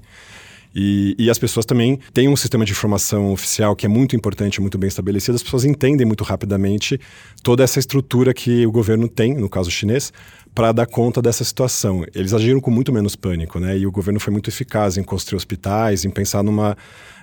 E, 0.74 1.16
e, 1.18 1.30
as 1.30 1.40
pessoas 1.40 1.66
também 1.66 2.00
têm 2.14 2.28
um 2.28 2.36
sistema 2.36 2.64
de 2.64 2.72
informação 2.72 3.32
oficial 3.32 3.76
que 3.76 3.86
é 3.86 3.90
muito 3.90 4.16
importante, 4.16 4.62
muito 4.62 4.78
bem 4.78 4.88
estabelecido. 4.88 5.36
As 5.36 5.42
pessoas 5.42 5.66
entendem 5.66 6.06
muito 6.06 6.24
rapidamente 6.24 7.00
toda 7.42 7.64
essa 7.64 7.80
estrutura 7.80 8.34
que 8.34 8.66
o 8.68 8.72
governo 8.72 9.08
tem, 9.08 9.34
no 9.34 9.50
caso 9.50 9.72
chinês, 9.72 10.14
para 10.54 10.72
dar 10.72 10.86
conta 10.86 11.22
dessa 11.22 11.44
situação. 11.44 12.06
Eles 12.14 12.34
agiram 12.34 12.60
com 12.60 12.70
muito 12.70 12.94
menos 12.94 13.16
pânico, 13.16 13.60
né? 13.60 13.78
E 13.78 13.88
o 13.88 13.92
governo 13.92 14.20
foi 14.20 14.32
muito 14.32 14.50
eficaz 14.50 14.98
em 14.98 15.04
construir 15.04 15.38
hospitais, 15.38 16.06
em 16.06 16.10
pensar 16.10 16.44
numa 16.44 16.78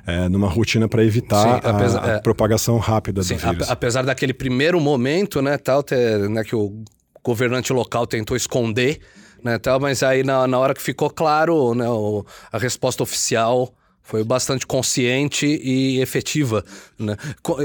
é, 0.06 0.28
numa 0.28 0.48
rotina 0.48 0.88
para 0.88 1.04
evitar 1.04 1.60
sim, 1.60 1.68
apesar, 1.68 1.98
a, 1.98 2.04
a 2.04 2.16
é, 2.16 2.20
propagação 2.20 2.78
rápida 2.78 3.22
sim, 3.22 3.34
do 3.34 3.40
vírus. 3.40 3.68
apesar 3.68 4.02
daquele 4.02 4.32
primeiro 4.32 4.80
momento, 4.80 5.42
né, 5.42 5.58
tal, 5.58 5.82
ter, 5.82 6.28
né, 6.30 6.44
que 6.44 6.54
o 6.54 6.84
governante 7.24 7.72
local 7.72 8.06
tentou 8.06 8.36
esconder, 8.36 9.00
né, 9.42 9.58
tal, 9.58 9.80
mas 9.80 10.02
aí 10.02 10.22
na, 10.22 10.46
na 10.46 10.58
hora 10.58 10.74
que 10.74 10.82
ficou 10.82 11.10
claro, 11.10 11.74
né, 11.74 11.88
o, 11.88 12.24
a 12.52 12.58
resposta 12.58 13.02
oficial 13.02 13.72
foi 14.06 14.22
bastante 14.22 14.64
consciente 14.64 15.46
e 15.46 16.00
efetiva, 16.00 16.64
né? 16.96 17.16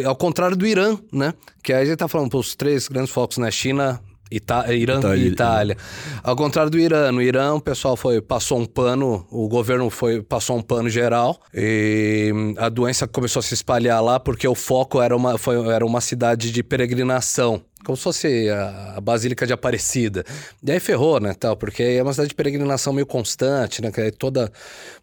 Ao 0.04 0.16
contrário 0.16 0.58
do 0.58 0.66
Irã, 0.66 0.98
né? 1.14 1.36
Que 1.64 1.72
aí 1.72 1.84
a 1.84 1.86
gente 1.86 1.98
tá 1.98 2.08
falando, 2.08 2.36
os 2.36 2.56
três 2.56 2.88
grandes 2.88 3.12
focos 3.12 3.38
na 3.38 3.52
China, 3.52 4.02
Ita 4.32 4.74
Irã 4.74 4.98
Itália, 4.98 5.24
e 5.24 5.28
Itália. 5.28 5.78
Ao 6.24 6.36
contrário 6.36 6.72
do 6.72 6.80
Irã, 6.80 7.12
no 7.12 7.22
Irã 7.22 7.54
o 7.54 7.62
pessoal 7.62 7.96
foi 7.96 8.20
passou 8.22 8.58
um 8.58 8.66
pano, 8.66 9.28
o 9.30 9.48
governo 9.48 9.88
foi 9.92 10.24
passou 10.24 10.58
um 10.58 10.64
pano 10.64 10.90
geral 10.90 11.40
e 11.54 12.32
a 12.58 12.70
doença 12.70 13.08
começou 13.08 13.42
a 13.42 13.44
se 13.44 13.54
espalhar 13.54 14.02
lá 14.02 14.20
porque 14.20 14.48
o 14.48 14.56
foco 14.56 15.00
era 15.00 15.16
uma, 15.16 15.38
foi, 15.38 15.64
era 15.70 15.86
uma 15.86 16.02
cidade 16.02 16.52
de 16.52 16.64
peregrinação 16.64 17.62
como 17.84 17.96
se 17.96 18.04
fosse 18.04 18.50
a, 18.50 18.94
a, 18.98 19.02
Basílica 19.02 19.46
de 19.46 19.54
Aparecida. 19.54 20.24
E 20.64 20.72
aí 20.72 20.80
ferrou, 20.80 21.20
né, 21.20 21.34
tal, 21.34 21.56
porque 21.56 21.84
é 21.84 22.04
uma 22.04 22.14
cidade 22.14 22.30
de 22.30 22.36
peregrinação 22.36 22.94
meio 22.94 23.06
constante, 23.06 23.82
né, 23.82 23.92
que 23.92 24.12
toda... 24.12 24.52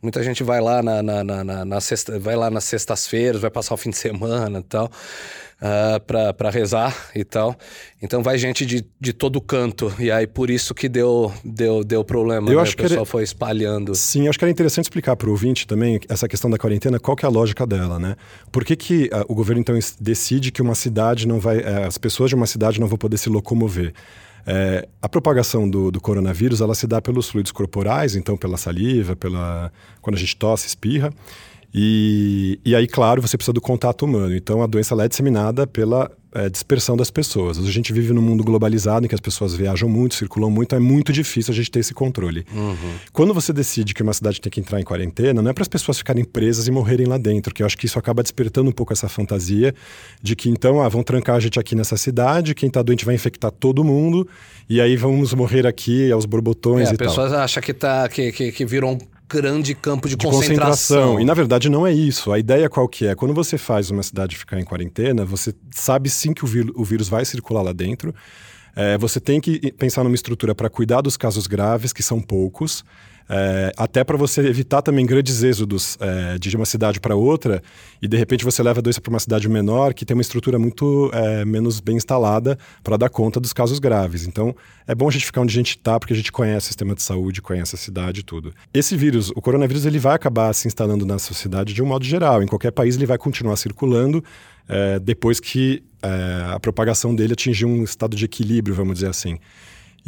Muita 0.00 0.22
gente 0.22 0.42
vai 0.42 0.60
lá 0.60 0.82
na, 0.82 1.02
na, 1.02 1.24
na, 1.24 1.64
na, 1.64 1.80
sexta, 1.80 2.18
vai 2.18 2.36
lá 2.36 2.50
nas 2.50 2.64
sextas-feiras, 2.64 3.40
vai 3.40 3.50
passar 3.50 3.74
o 3.74 3.76
fim 3.76 3.90
de 3.90 3.96
semana 3.96 4.60
e 4.60 4.62
tal 4.62 4.90
uh, 5.58 6.34
para 6.34 6.50
rezar 6.50 7.10
e 7.14 7.24
tal. 7.24 7.56
Então 8.00 8.22
vai 8.22 8.38
gente 8.38 8.64
de, 8.64 8.84
de 9.00 9.12
todo 9.12 9.40
canto. 9.40 9.92
E 9.98 10.10
aí 10.10 10.26
por 10.26 10.50
isso 10.50 10.74
que 10.74 10.88
deu, 10.88 11.32
deu, 11.44 11.82
deu 11.82 12.04
problema. 12.04 12.50
Eu 12.50 12.56
né? 12.56 12.62
acho 12.62 12.74
o 12.74 12.76
pessoal 12.76 12.88
que 12.88 12.94
era... 12.94 13.04
foi 13.04 13.22
espalhando. 13.22 13.94
Sim, 13.94 14.28
acho 14.28 14.38
que 14.38 14.44
era 14.44 14.50
interessante 14.50 14.84
explicar 14.84 15.16
para 15.16 15.28
o 15.28 15.30
ouvinte 15.30 15.66
também 15.66 16.00
essa 16.08 16.28
questão 16.28 16.50
da 16.50 16.58
quarentena, 16.58 16.98
qual 16.98 17.16
que 17.16 17.24
é 17.24 17.28
a 17.28 17.30
lógica 17.30 17.66
dela, 17.66 17.98
né? 17.98 18.16
Por 18.52 18.64
que, 18.64 18.76
que 18.76 19.04
uh, 19.12 19.24
o 19.28 19.34
governo 19.34 19.60
então 19.60 19.78
decide 20.00 20.50
que 20.50 20.62
uma 20.62 20.74
cidade 20.74 21.26
não 21.26 21.40
vai. 21.40 21.58
Uh, 21.58 21.86
as 21.86 21.98
pessoas 21.98 22.30
de 22.30 22.34
uma 22.34 22.46
cidade 22.46 22.67
não 22.76 22.88
vão 22.88 22.98
poder 22.98 23.16
se 23.16 23.28
locomover? 23.28 23.94
É, 24.46 24.88
a 25.00 25.08
propagação 25.08 25.68
do, 25.68 25.90
do, 25.90 26.00
coronavírus 26.00 26.60
ela 26.60 26.74
se 26.74 26.86
dá 26.86 27.00
pelos 27.02 27.28
fluidos 27.28 27.52
corporais, 27.52 28.16
então 28.16 28.36
pela 28.36 28.56
saliva, 28.56 29.14
pela 29.14 29.70
quando 30.00 30.16
a 30.16 30.18
gente 30.18 30.36
tosse, 30.36 30.66
espirra. 30.66 31.12
E, 31.72 32.58
e 32.64 32.74
aí, 32.74 32.86
claro, 32.86 33.20
você 33.20 33.36
precisa 33.36 33.52
do 33.52 33.60
contato 33.60 34.04
humano. 34.04 34.34
Então, 34.34 34.62
a 34.62 34.66
doença 34.66 34.94
é 35.04 35.08
disseminada 35.08 35.66
pela 35.66 36.10
é, 36.34 36.48
dispersão 36.48 36.96
das 36.96 37.10
pessoas. 37.10 37.58
A 37.58 37.70
gente 37.70 37.92
vive 37.92 38.12
num 38.12 38.22
mundo 38.22 38.44
globalizado 38.44 39.06
em 39.06 39.08
que 39.08 39.14
as 39.14 39.20
pessoas 39.20 39.54
viajam 39.54 39.88
muito, 39.88 40.14
circulam 40.14 40.50
muito, 40.50 40.74
é 40.74 40.78
muito 40.78 41.12
difícil 41.12 41.52
a 41.52 41.56
gente 41.56 41.70
ter 41.70 41.80
esse 41.80 41.94
controle. 41.94 42.44
Uhum. 42.54 42.76
Quando 43.12 43.32
você 43.32 43.52
decide 43.52 43.94
que 43.94 44.02
uma 44.02 44.12
cidade 44.12 44.40
tem 44.40 44.50
que 44.50 44.60
entrar 44.60 44.80
em 44.80 44.84
quarentena, 44.84 45.40
não 45.40 45.50
é 45.50 45.54
para 45.54 45.62
as 45.62 45.68
pessoas 45.68 45.98
ficarem 45.98 46.24
presas 46.24 46.66
e 46.66 46.70
morrerem 46.70 47.06
lá 47.06 47.18
dentro, 47.18 47.54
que 47.54 47.62
eu 47.62 47.66
acho 47.66 47.76
que 47.78 47.86
isso 47.86 47.98
acaba 47.98 48.22
despertando 48.22 48.68
um 48.68 48.72
pouco 48.72 48.92
essa 48.92 49.08
fantasia 49.08 49.74
de 50.22 50.36
que 50.36 50.50
então, 50.50 50.82
ah, 50.82 50.88
vão 50.88 51.02
trancar 51.02 51.36
a 51.36 51.40
gente 51.40 51.58
aqui 51.58 51.74
nessa 51.74 51.96
cidade, 51.96 52.54
quem 52.54 52.68
está 52.68 52.82
doente 52.82 53.04
vai 53.04 53.14
infectar 53.14 53.50
todo 53.50 53.82
mundo, 53.82 54.28
e 54.68 54.80
aí 54.80 54.96
vamos 54.96 55.32
morrer 55.32 55.66
aqui 55.66 56.10
aos 56.12 56.26
borbotões 56.26 56.90
é, 56.90 56.94
e 56.94 56.96
tal. 56.96 57.06
As 57.06 57.14
pessoas 57.14 57.32
acham 57.32 57.62
que, 57.62 57.72
tá, 57.72 58.08
que, 58.08 58.32
que, 58.32 58.52
que 58.52 58.66
virou 58.66 58.92
um 58.92 58.98
grande 59.28 59.74
campo 59.74 60.08
de, 60.08 60.16
de 60.16 60.24
concentração. 60.24 60.68
concentração. 60.70 61.20
E 61.20 61.24
na 61.24 61.34
verdade 61.34 61.68
não 61.68 61.86
é 61.86 61.92
isso. 61.92 62.32
A 62.32 62.38
ideia 62.38 62.68
qual 62.68 62.88
que 62.88 63.06
é? 63.06 63.14
Quando 63.14 63.34
você 63.34 63.58
faz 63.58 63.90
uma 63.90 64.02
cidade 64.02 64.36
ficar 64.36 64.58
em 64.58 64.64
quarentena, 64.64 65.24
você 65.24 65.54
sabe 65.70 66.08
sim 66.08 66.32
que 66.32 66.44
o, 66.44 66.46
vírus, 66.46 66.72
o 66.74 66.84
vírus 66.84 67.08
vai 67.08 67.24
circular 67.24 67.62
lá 67.62 67.72
dentro. 67.72 68.14
É, 68.74 68.96
você 68.96 69.20
tem 69.20 69.40
que 69.40 69.72
pensar 69.72 70.04
numa 70.04 70.14
estrutura 70.14 70.54
para 70.54 70.70
cuidar 70.70 71.00
dos 71.00 71.16
casos 71.16 71.46
graves, 71.46 71.92
que 71.92 72.02
são 72.02 72.20
poucos. 72.20 72.84
É, 73.30 73.72
até 73.76 74.02
para 74.02 74.16
você 74.16 74.40
evitar 74.40 74.80
também 74.80 75.04
grandes 75.04 75.42
êxodos 75.42 75.98
é, 76.00 76.38
de 76.38 76.56
uma 76.56 76.64
cidade 76.64 76.98
para 76.98 77.14
outra 77.14 77.62
e 78.00 78.08
de 78.08 78.16
repente 78.16 78.42
você 78.42 78.62
leva 78.62 78.80
a 78.80 78.82
doença 78.82 79.02
para 79.02 79.10
uma 79.10 79.20
cidade 79.20 79.46
menor 79.48 79.92
que 79.92 80.06
tem 80.06 80.14
uma 80.14 80.22
estrutura 80.22 80.58
muito 80.58 81.10
é, 81.12 81.44
menos 81.44 81.78
bem 81.78 81.96
instalada 81.96 82.58
para 82.82 82.96
dar 82.96 83.10
conta 83.10 83.38
dos 83.38 83.52
casos 83.52 83.78
graves. 83.78 84.26
Então 84.26 84.56
é 84.86 84.94
bom 84.94 85.08
a 85.08 85.10
gente 85.10 85.26
ficar 85.26 85.42
onde 85.42 85.52
a 85.52 85.58
gente 85.58 85.76
está 85.76 86.00
porque 86.00 86.14
a 86.14 86.16
gente 86.16 86.32
conhece 86.32 86.66
o 86.66 86.68
sistema 86.68 86.94
de 86.94 87.02
saúde, 87.02 87.42
conhece 87.42 87.74
a 87.74 87.78
cidade 87.78 88.20
e 88.20 88.22
tudo. 88.22 88.52
Esse 88.72 88.96
vírus, 88.96 89.30
o 89.30 89.42
coronavírus, 89.42 89.84
ele 89.84 89.98
vai 89.98 90.14
acabar 90.14 90.52
se 90.54 90.66
instalando 90.66 91.04
na 91.04 91.18
sociedade 91.18 91.74
de 91.74 91.82
um 91.82 91.86
modo 91.86 92.06
geral. 92.06 92.42
Em 92.42 92.46
qualquer 92.46 92.70
país 92.70 92.96
ele 92.96 93.04
vai 93.06 93.18
continuar 93.18 93.56
circulando 93.56 94.24
é, 94.66 94.98
depois 94.98 95.38
que 95.38 95.82
é, 96.02 96.54
a 96.54 96.60
propagação 96.60 97.14
dele 97.14 97.34
atingir 97.34 97.66
um 97.66 97.82
estado 97.82 98.16
de 98.16 98.24
equilíbrio, 98.24 98.74
vamos 98.74 98.94
dizer 98.94 99.10
assim. 99.10 99.38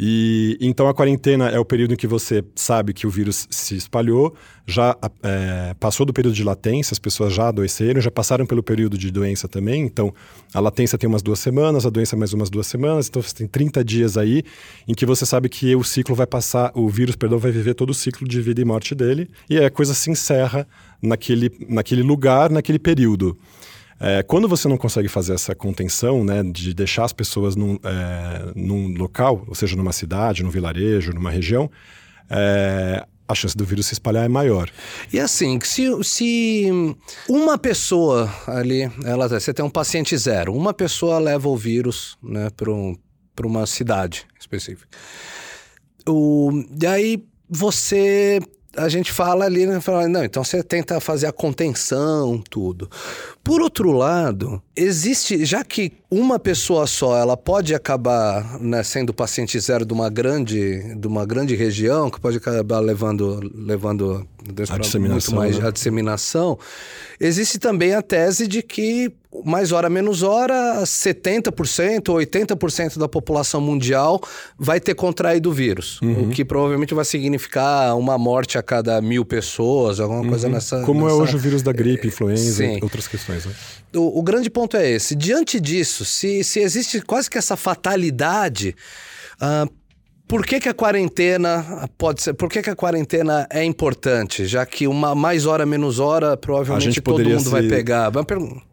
E 0.03 0.57
então 0.59 0.87
a 0.87 0.95
quarentena 0.95 1.49
é 1.49 1.59
o 1.59 1.63
período 1.63 1.93
em 1.93 1.95
que 1.95 2.07
você 2.07 2.43
sabe 2.55 2.91
que 2.91 3.05
o 3.05 3.09
vírus 3.11 3.47
se 3.51 3.75
espalhou, 3.75 4.33
já 4.65 4.97
é, 5.21 5.75
passou 5.79 6.07
do 6.07 6.11
período 6.11 6.33
de 6.33 6.43
latência, 6.43 6.91
as 6.91 6.97
pessoas 6.97 7.31
já 7.31 7.49
adoeceram, 7.49 8.01
já 8.01 8.09
passaram 8.09 8.47
pelo 8.47 8.63
período 8.63 8.97
de 8.97 9.11
doença 9.11 9.47
também. 9.47 9.83
Então 9.83 10.11
a 10.55 10.59
latência 10.59 10.97
tem 10.97 11.07
umas 11.07 11.21
duas 11.21 11.37
semanas, 11.37 11.85
a 11.85 11.91
doença 11.91 12.17
mais 12.17 12.33
umas 12.33 12.49
duas 12.49 12.65
semanas. 12.65 13.09
Então 13.09 13.21
você 13.21 13.35
tem 13.35 13.47
30 13.47 13.83
dias 13.83 14.17
aí 14.17 14.43
em 14.87 14.95
que 14.95 15.05
você 15.05 15.23
sabe 15.23 15.47
que 15.47 15.75
o 15.75 15.83
ciclo 15.83 16.15
vai 16.15 16.25
passar, 16.25 16.71
o 16.73 16.89
vírus, 16.89 17.15
perdão, 17.15 17.37
vai 17.37 17.51
viver 17.51 17.75
todo 17.75 17.91
o 17.91 17.93
ciclo 17.93 18.27
de 18.27 18.41
vida 18.41 18.59
e 18.59 18.65
morte 18.65 18.95
dele. 18.95 19.29
E 19.47 19.59
a 19.59 19.69
coisa 19.69 19.93
se 19.93 20.09
encerra 20.09 20.67
naquele, 20.99 21.51
naquele 21.69 22.01
lugar, 22.01 22.49
naquele 22.49 22.79
período. 22.79 23.37
É, 24.03 24.23
quando 24.23 24.47
você 24.47 24.67
não 24.67 24.77
consegue 24.77 25.07
fazer 25.07 25.33
essa 25.33 25.53
contenção, 25.53 26.23
né, 26.23 26.41
de 26.43 26.73
deixar 26.73 27.05
as 27.05 27.13
pessoas 27.13 27.55
num, 27.55 27.77
é, 27.83 28.51
num 28.55 28.87
local, 28.97 29.45
ou 29.47 29.53
seja, 29.53 29.75
numa 29.75 29.93
cidade, 29.93 30.41
num 30.41 30.49
vilarejo, 30.49 31.13
numa 31.13 31.29
região, 31.29 31.69
é, 32.27 33.05
a 33.27 33.35
chance 33.35 33.55
do 33.55 33.63
vírus 33.63 33.85
se 33.85 33.93
espalhar 33.93 34.25
é 34.25 34.27
maior. 34.27 34.71
E 35.13 35.19
assim, 35.19 35.59
se, 35.61 35.85
se 36.03 36.67
uma 37.29 37.59
pessoa 37.59 38.27
ali, 38.47 38.91
ela, 39.05 39.27
você 39.27 39.53
tem 39.53 39.63
um 39.63 39.69
paciente 39.69 40.17
zero, 40.17 40.51
uma 40.55 40.73
pessoa 40.73 41.19
leva 41.19 41.47
o 41.47 41.55
vírus 41.55 42.17
né, 42.23 42.49
para 42.49 42.71
um, 42.71 42.97
uma 43.43 43.67
cidade 43.67 44.25
específica. 44.39 44.87
O, 46.09 46.51
e 46.81 46.87
aí 46.87 47.23
você 47.47 48.39
a 48.75 48.89
gente 48.89 49.11
fala 49.11 49.45
ali, 49.45 49.65
né, 49.65 49.79
fala, 49.81 50.07
não, 50.07 50.23
então 50.23 50.43
você 50.43 50.63
tenta 50.63 50.99
fazer 50.99 51.27
a 51.27 51.31
contenção, 51.31 52.41
tudo. 52.49 52.89
Por 53.43 53.61
outro 53.61 53.91
lado, 53.91 54.61
existe, 54.75 55.45
já 55.45 55.63
que 55.63 56.00
uma 56.11 56.37
pessoa 56.37 56.85
só, 56.85 57.17
ela 57.17 57.37
pode 57.37 57.73
acabar 57.73 58.59
né, 58.59 58.83
sendo 58.83 59.13
paciente 59.13 59.57
zero 59.57 59.85
de 59.85 59.93
uma 59.93 60.09
grande, 60.09 60.93
de 60.95 61.07
uma 61.07 61.25
grande 61.25 61.55
região, 61.55 62.09
que 62.09 62.19
pode 62.19 62.35
acabar 62.35 62.79
levando, 62.79 63.39
levando 63.55 64.27
a 64.69 64.77
disseminação, 64.77 65.35
muito 65.35 65.35
mais 65.35 65.57
né? 65.57 65.69
a 65.69 65.71
disseminação. 65.71 66.59
Existe 67.17 67.57
também 67.57 67.93
a 67.93 68.01
tese 68.01 68.45
de 68.45 68.61
que 68.61 69.13
mais 69.45 69.71
hora 69.71 69.89
menos 69.89 70.23
hora, 70.23 70.81
70% 70.83 72.09
ou 72.09 72.17
80% 72.17 72.97
da 72.97 73.07
população 73.07 73.61
mundial 73.61 74.21
vai 74.59 74.79
ter 74.79 74.93
contraído 74.93 75.49
o 75.49 75.53
vírus. 75.53 76.01
Uhum. 76.01 76.23
O 76.23 76.29
que 76.29 76.43
provavelmente 76.43 76.93
vai 76.93 77.05
significar 77.05 77.97
uma 77.97 78.17
morte 78.17 78.57
a 78.57 78.63
cada 78.63 79.01
mil 79.01 79.23
pessoas, 79.23 79.99
alguma 79.99 80.21
uhum. 80.21 80.29
coisa 80.29 80.49
nessa. 80.49 80.81
Como 80.81 81.05
nessa... 81.05 81.15
é 81.15 81.21
hoje 81.21 81.35
o 81.35 81.39
vírus 81.39 81.61
da 81.61 81.71
gripe, 81.71 82.07
influenza, 82.07 82.65
e 82.65 82.79
outras 82.83 83.07
questões. 83.07 83.45
Né? 83.45 83.53
O, 83.95 84.19
o, 84.19 84.23
grande 84.23 84.49
ponto 84.49 84.75
é 84.75 84.89
esse. 84.89 85.15
Diante 85.15 85.59
disso, 85.59 86.00
se, 86.05 86.43
se 86.43 86.59
existe 86.59 87.01
quase 87.01 87.29
que 87.29 87.37
essa 87.37 87.55
fatalidade. 87.55 88.75
Uh, 89.41 89.81
por 90.31 90.45
que, 90.45 90.61
que 90.61 90.69
a 90.69 90.73
quarentena 90.73 91.89
pode 91.97 92.21
ser? 92.21 92.33
Por 92.33 92.49
que, 92.49 92.61
que 92.61 92.69
a 92.69 92.75
quarentena 92.75 93.45
é 93.49 93.65
importante? 93.65 94.45
Já 94.45 94.65
que 94.65 94.87
uma 94.87 95.13
mais 95.13 95.45
hora, 95.45 95.65
menos 95.65 95.99
hora, 95.99 96.37
provavelmente 96.37 97.01
todo 97.01 97.21
mundo 97.21 97.41
se... 97.41 97.49
vai 97.49 97.63
pegar. 97.63 98.09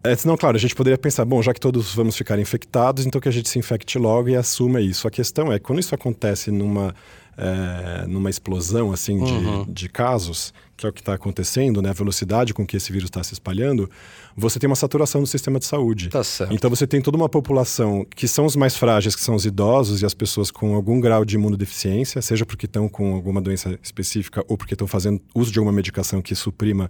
É, 0.04 0.16
não, 0.24 0.36
claro, 0.36 0.56
a 0.56 0.60
gente 0.60 0.72
poderia 0.72 0.96
pensar, 0.96 1.24
bom, 1.24 1.42
já 1.42 1.52
que 1.52 1.58
todos 1.58 1.92
vamos 1.92 2.16
ficar 2.16 2.38
infectados, 2.38 3.04
então 3.04 3.20
que 3.20 3.28
a 3.28 3.32
gente 3.32 3.48
se 3.48 3.58
infecte 3.58 3.98
logo 3.98 4.28
e 4.28 4.36
assuma 4.36 4.80
isso. 4.80 5.08
A 5.08 5.10
questão 5.10 5.52
é, 5.52 5.58
quando 5.58 5.80
isso 5.80 5.92
acontece 5.96 6.52
numa 6.52 6.94
é, 7.38 8.06
numa 8.06 8.28
explosão 8.28 8.92
assim 8.92 9.16
de, 9.16 9.32
uhum. 9.32 9.64
de 9.68 9.88
casos, 9.88 10.52
que 10.76 10.84
é 10.84 10.88
o 10.88 10.92
que 10.92 11.00
está 11.00 11.14
acontecendo, 11.14 11.80
né, 11.80 11.90
a 11.90 11.92
velocidade 11.92 12.52
com 12.52 12.66
que 12.66 12.76
esse 12.76 12.92
vírus 12.92 13.08
está 13.08 13.22
se 13.22 13.32
espalhando, 13.32 13.88
você 14.38 14.58
tem 14.58 14.68
uma 14.68 14.76
saturação 14.76 15.20
do 15.20 15.26
sistema 15.26 15.58
de 15.58 15.64
saúde. 15.64 16.08
Tá 16.10 16.22
certo. 16.22 16.54
Então 16.54 16.70
você 16.70 16.86
tem 16.86 17.00
toda 17.02 17.16
uma 17.16 17.28
população 17.28 18.06
que 18.14 18.28
são 18.28 18.46
os 18.46 18.54
mais 18.54 18.76
frágeis, 18.76 19.16
que 19.16 19.22
são 19.22 19.34
os 19.34 19.44
idosos 19.44 20.00
e 20.00 20.06
as 20.06 20.14
pessoas 20.14 20.50
com 20.50 20.74
algum 20.74 21.00
grau 21.00 21.24
de 21.24 21.34
imunodeficiência, 21.34 22.22
seja 22.22 22.46
porque 22.46 22.66
estão 22.66 22.88
com 22.88 23.14
alguma 23.14 23.40
doença 23.40 23.78
específica 23.82 24.44
ou 24.48 24.56
porque 24.56 24.74
estão 24.74 24.86
fazendo 24.86 25.20
uso 25.34 25.50
de 25.50 25.58
alguma 25.58 25.72
medicação 25.72 26.22
que 26.22 26.34
suprima 26.36 26.88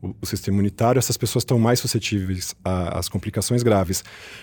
o, 0.00 0.14
o 0.20 0.26
sistema 0.26 0.56
imunitário, 0.56 0.98
essas 0.98 1.16
pessoas 1.16 1.42
estão 1.42 1.58
mais 1.58 1.80
suscetíveis 1.80 2.54
às 2.64 3.08
complicações 3.08 3.62
graves. 3.62 4.02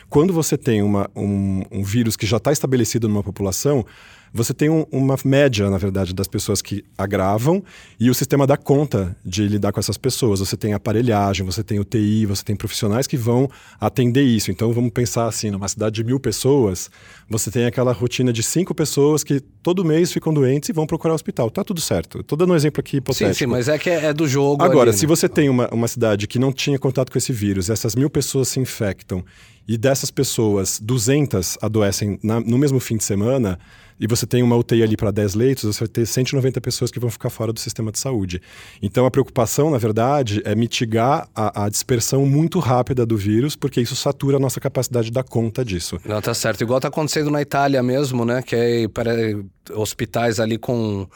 Quando 0.10 0.32
você 0.32 0.58
tem 0.58 0.82
uma, 0.82 1.10
um, 1.16 1.64
um 1.72 1.84
vírus 1.84 2.16
que 2.16 2.26
já 2.26 2.38
está 2.38 2.52
estabelecido 2.52 3.08
numa 3.08 3.24
população, 3.24 3.86
você 4.34 4.52
tem 4.52 4.68
um, 4.68 4.84
uma 4.92 5.16
média, 5.24 5.70
na 5.70 5.78
verdade, 5.78 6.14
das 6.14 6.28
pessoas 6.28 6.60
que 6.60 6.84
agravam 6.98 7.64
e 8.00 8.10
o 8.10 8.16
sistema 8.16 8.48
dá 8.48 8.58
conta 8.58 9.16
de 9.24 9.48
lidar 9.48 9.72
com 9.72 9.80
essas 9.80 9.96
pessoas. 9.96 10.40
Você 10.40 10.58
tem 10.58 10.74
aparelhagem, 10.74 11.46
você 11.46 11.64
tem 11.64 11.80
UTI, 11.80 12.26
você 12.26 12.44
tem 12.44 12.56
profissionais 12.56 13.06
que 13.06 13.16
vão 13.16 13.48
atender 13.80 14.24
isso. 14.24 14.50
Então 14.50 14.74
vamos 14.74 14.92
pensar 14.92 15.28
assim: 15.28 15.52
numa 15.52 15.68
cidade 15.68 15.96
de 15.96 16.04
mil 16.04 16.20
pessoas, 16.20 16.90
você 17.30 17.52
tem 17.52 17.66
aquela 17.66 17.94
rotina 17.94 18.34
de 18.34 18.42
cinco 18.42 18.74
pessoas 18.74 19.24
que 19.24 19.40
todo 19.40 19.86
mês 19.86 20.12
ficam 20.12 20.34
doentes 20.34 20.68
e 20.70 20.74
vão 20.74 20.88
procurar 20.88 21.14
o 21.14 21.16
hospital. 21.16 21.52
Tá 21.52 21.64
tudo 21.64 21.80
certo. 21.80 22.22
Estou 22.22 22.36
dando 22.36 22.54
um 22.54 22.56
exemplo 22.56 22.80
aqui 22.80 22.98
hipotético. 22.98 23.34
Sim, 23.36 23.40
sim, 23.40 23.46
mas 23.46 23.68
é 23.68 23.78
que 23.78 23.90
é, 23.90 24.06
é 24.06 24.14
do 24.14 24.28
jogo. 24.28 24.64
Agora, 24.64 24.90
ali, 24.90 24.98
se 24.98 25.06
né? 25.06 25.10
você 25.10 25.30
tem 25.30 25.48
uma, 25.48 25.70
uma 25.72 25.88
cidade 25.88 26.28
que 26.28 26.40
não 26.40 26.52
tinha 26.52 26.80
contato 26.80 27.12
com 27.12 27.20
esse 27.20 27.32
vírus, 27.32 27.70
essas 27.70 27.96
mil 27.96 28.10
pessoas 28.10 28.48
se 28.48 28.60
infectam 28.60 29.24
e 29.68 29.78
dessas 29.78 30.12
pessoas, 30.12 30.80
200 30.80 31.58
adoecem 31.62 32.20
na, 32.22 32.40
no 32.40 32.58
mesmo 32.58 32.80
fim 32.80 32.98
de 32.98 33.04
semana, 33.04 33.58
e 34.00 34.08
você 34.08 34.26
tem 34.26 34.44
uma 34.44 34.56
UTI 34.56 34.84
ali 34.84 34.98
para 34.98 35.12
10 35.12 35.36
leitos, 35.36 35.64
você 35.64 35.80
vai 35.80 35.88
ter 35.88 36.06
190 36.06 36.60
pessoas 36.60 36.92
que 36.92 37.00
vão 37.00 37.10
ficar 37.10 37.30
fora 37.30 37.54
do 37.54 37.60
sistema 37.60 37.92
de 37.92 38.00
saúde. 38.00 38.42
Então 38.82 39.06
a 39.06 39.12
preocupação, 39.12 39.70
na 39.70 39.78
verdade, 39.78 40.42
é 40.44 40.56
mitigar 40.56 41.28
a, 41.34 41.66
a 41.66 41.70
dispersão 41.70 42.26
muito 42.26 42.60
rápida 42.60 43.06
do 43.06 43.16
vírus, 43.16 43.56
porque 43.56 43.80
isso 43.80 43.96
satura 43.96 44.38
a 44.38 44.40
nossa 44.40 44.60
capacidade 44.60 45.06
de 45.06 45.14
dar 45.14 45.24
conta 45.24 45.64
disso. 45.64 46.00
Não, 46.06 46.22
tá 46.22 46.34
certo. 46.34 46.62
Igual 46.62 46.80
tá 46.80 46.88
acontecendo 46.88 47.32
na 47.32 47.42
Itália 47.42 47.82
mesmo, 47.82 48.26
né? 48.26 48.42
Que 48.42 48.56
é 48.56 48.88
para 48.88 49.14
hospitais 49.74 50.40
ali 50.40 50.58
com. 50.58 51.08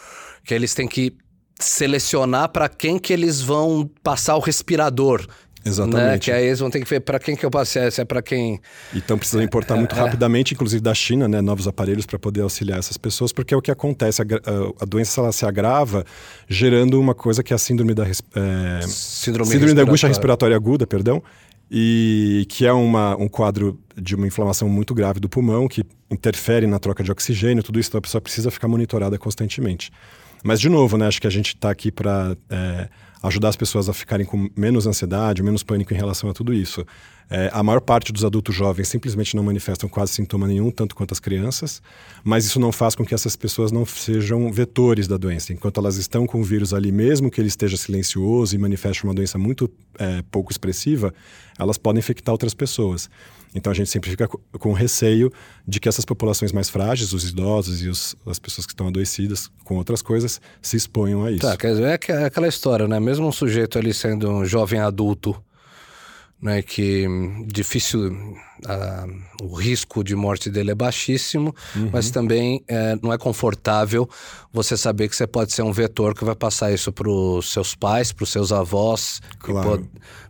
que 0.46 0.54
eles 0.54 0.74
têm 0.74 0.88
que 0.88 1.14
selecionar 1.60 2.50
para 2.50 2.70
quem 2.70 3.00
que 3.00 3.12
eles 3.12 3.42
vão 3.42 3.90
passar 4.04 4.36
o 4.36 4.40
respirador. 4.40 5.26
Exatamente. 5.66 6.04
Né? 6.04 6.20
Que 6.20 6.32
aí 6.32 6.46
eles 6.46 6.60
vão 6.60 6.70
ter 6.70 6.80
que 6.80 6.90
ver 6.90 7.00
para 7.02 7.20
quem 7.20 7.36
que 7.36 7.46
eu 7.46 7.52
passei, 7.52 7.90
se 7.92 8.02
é 8.02 8.06
para 8.06 8.22
quem. 8.22 8.60
Então 8.94 9.18
precisa 9.18 9.44
importar 9.44 9.76
muito 9.76 9.96
é, 9.96 10.00
rapidamente, 10.00 10.54
inclusive 10.54 10.82
da 10.82 10.94
China, 10.94 11.28
né, 11.28 11.42
novos 11.42 11.68
aparelhos 11.68 12.06
para 12.06 12.18
poder 12.18 12.42
auxiliar 12.42 12.80
essas 12.80 12.98
pessoas, 12.98 13.32
porque 13.32 13.54
é 13.54 13.58
o 13.58 13.62
que 13.62 13.72
acontece, 13.72 14.22
a, 14.22 14.26
a, 14.26 14.84
a 14.84 14.86
doença 14.86 15.22
ela 15.22 15.32
se 15.32 15.46
agrava, 15.46 16.06
gerando 16.48 17.00
uma 17.00 17.14
coisa 17.14 17.44
que 17.44 17.54
é 17.54 17.56
a 17.56 17.60
síndrome 17.60 17.94
da 17.94 18.06
é, 18.08 18.82
síndrome, 18.88 19.52
síndrome 19.52 19.74
da 19.74 19.82
angústia 19.82 20.08
respiratória 20.08 20.56
aguda, 20.56 20.88
perdão, 20.88 21.22
e 21.70 22.46
que 22.50 22.66
é 22.66 22.72
uma, 22.72 23.16
um 23.18 23.28
quadro 23.28 23.80
de 23.96 24.16
uma 24.16 24.26
inflamação 24.26 24.70
muito 24.70 24.94
grave 24.94 25.20
do 25.20 25.28
pulmão 25.28 25.68
que 25.68 25.84
interfere 26.10 26.66
na 26.66 26.80
troca 26.80 27.04
de 27.04 27.12
oxigênio, 27.12 27.62
tudo 27.62 27.80
isso 27.80 27.90
então 27.90 28.00
a 28.00 28.02
pessoa 28.02 28.22
precisa 28.22 28.50
ficar 28.50 28.68
monitorada 28.68 29.18
constantemente. 29.18 29.92
Mas 30.44 30.60
de 30.60 30.70
novo, 30.70 30.98
né, 30.98 31.08
acho 31.08 31.20
que 31.20 31.28
a 31.28 31.32
gente 31.32 31.56
está 31.56 31.70
aqui 31.70 31.92
para 31.92 32.38
é, 32.50 32.88
ajudar 33.24 33.50
as 33.50 33.56
pessoas 33.56 33.90
a 33.90 33.94
ficarem 33.94 34.26
com 34.26 34.50
menos 34.56 34.88
ansiedade, 34.88 35.42
menos 35.42 35.64
pânico 35.64 35.94
em 35.94 35.98
relação 35.98 36.30
a 36.30 36.34
tudo 36.34 36.54
isso. 36.54 36.86
É, 37.30 37.50
a 37.52 37.62
maior 37.62 37.82
parte 37.82 38.14
dos 38.14 38.24
adultos 38.24 38.56
jovens 38.56 38.88
simplesmente 38.88 39.36
não 39.36 39.44
manifestam 39.44 39.90
quase 39.90 40.14
sintoma 40.14 40.48
nenhum, 40.48 40.72
tanto 40.72 40.96
quanto 40.96 41.12
as 41.12 41.20
crianças, 41.20 41.82
mas 42.24 42.46
isso 42.46 42.60
não 42.60 42.72
faz 42.72 42.96
com 42.96 43.06
que 43.06 43.14
essas 43.14 43.36
pessoas 43.36 43.70
não 43.70 43.86
sejam 43.86 44.50
vetores 44.52 45.08
da 45.08 45.18
doença. 45.18 45.52
Enquanto 45.52 45.80
elas 45.80 45.98
estão 45.98 46.26
com 46.26 46.40
o 46.40 46.44
vírus 46.44 46.74
ali, 46.74 46.92
mesmo 46.92 47.30
que 47.30 47.42
ele 47.42 47.50
esteja 47.50 47.76
silencioso 47.76 48.56
e 48.56 48.58
manifeste 48.58 49.04
uma 49.04 49.14
doença 49.14 49.38
muito 49.38 49.70
é, 50.00 50.24
pouco 50.32 50.52
expressiva, 50.52 51.14
elas 51.60 51.78
podem 51.78 52.00
infectar 52.00 52.32
outras 52.32 52.54
pessoas. 52.54 53.10
Então 53.58 53.72
a 53.72 53.76
gente 53.76 53.90
sempre 53.90 54.10
fica 54.10 54.28
com 54.28 54.72
receio 54.72 55.32
de 55.68 55.80
que 55.80 55.90
essas 55.90 56.06
populações 56.06 56.52
mais 56.52 56.70
frágeis, 56.70 57.12
os 57.12 57.28
idosos 57.28 57.84
e 57.84 57.90
os, 57.90 58.16
as 58.26 58.40
pessoas 58.40 58.66
que 58.66 58.74
estão 58.74 58.88
adoecidas 58.88 59.50
com 59.64 59.76
outras 59.76 60.02
coisas, 60.02 60.40
se 60.62 60.78
exponham 60.78 61.26
a 61.26 61.32
isso. 61.32 61.42
Tá, 61.42 61.58
quer 61.58 61.72
dizer, 61.72 61.84
é, 61.84 62.12
é 62.12 62.26
aquela 62.26 62.48
história, 62.48 62.88
né? 62.88 63.00
Mesmo 63.00 63.28
um 63.28 63.32
sujeito 63.32 63.78
ali 63.78 63.94
sendo 63.94 64.30
um 64.30 64.46
jovem 64.46 64.80
adulto 64.80 65.36
né, 66.42 66.62
que 66.62 67.06
difícil, 67.48 68.12
uh, 68.12 69.44
o 69.44 69.56
risco 69.56 70.04
de 70.04 70.16
morte 70.16 70.50
dele 70.52 70.72
é 70.72 70.76
baixíssimo, 70.76 71.56
uhum. 71.76 71.90
mas 71.92 72.12
também 72.12 72.64
é, 72.68 72.96
não 73.02 73.12
é 73.12 73.18
confortável 73.18 74.08
você 74.54 74.78
saber 74.78 75.10
que 75.10 75.16
você 75.16 75.26
pode 75.26 75.52
ser 75.52 75.64
um 75.64 75.72
vetor 75.72 76.14
que 76.14 76.24
vai 76.24 76.36
passar 76.36 76.72
isso 76.72 76.92
para 76.92 77.10
os 77.10 77.52
seus 77.52 77.74
pais, 77.74 78.12
para 78.12 78.24
os 78.24 78.30
seus 78.30 78.52
avós, 78.52 79.20
claro. 79.40 79.70
pode, 79.70 79.84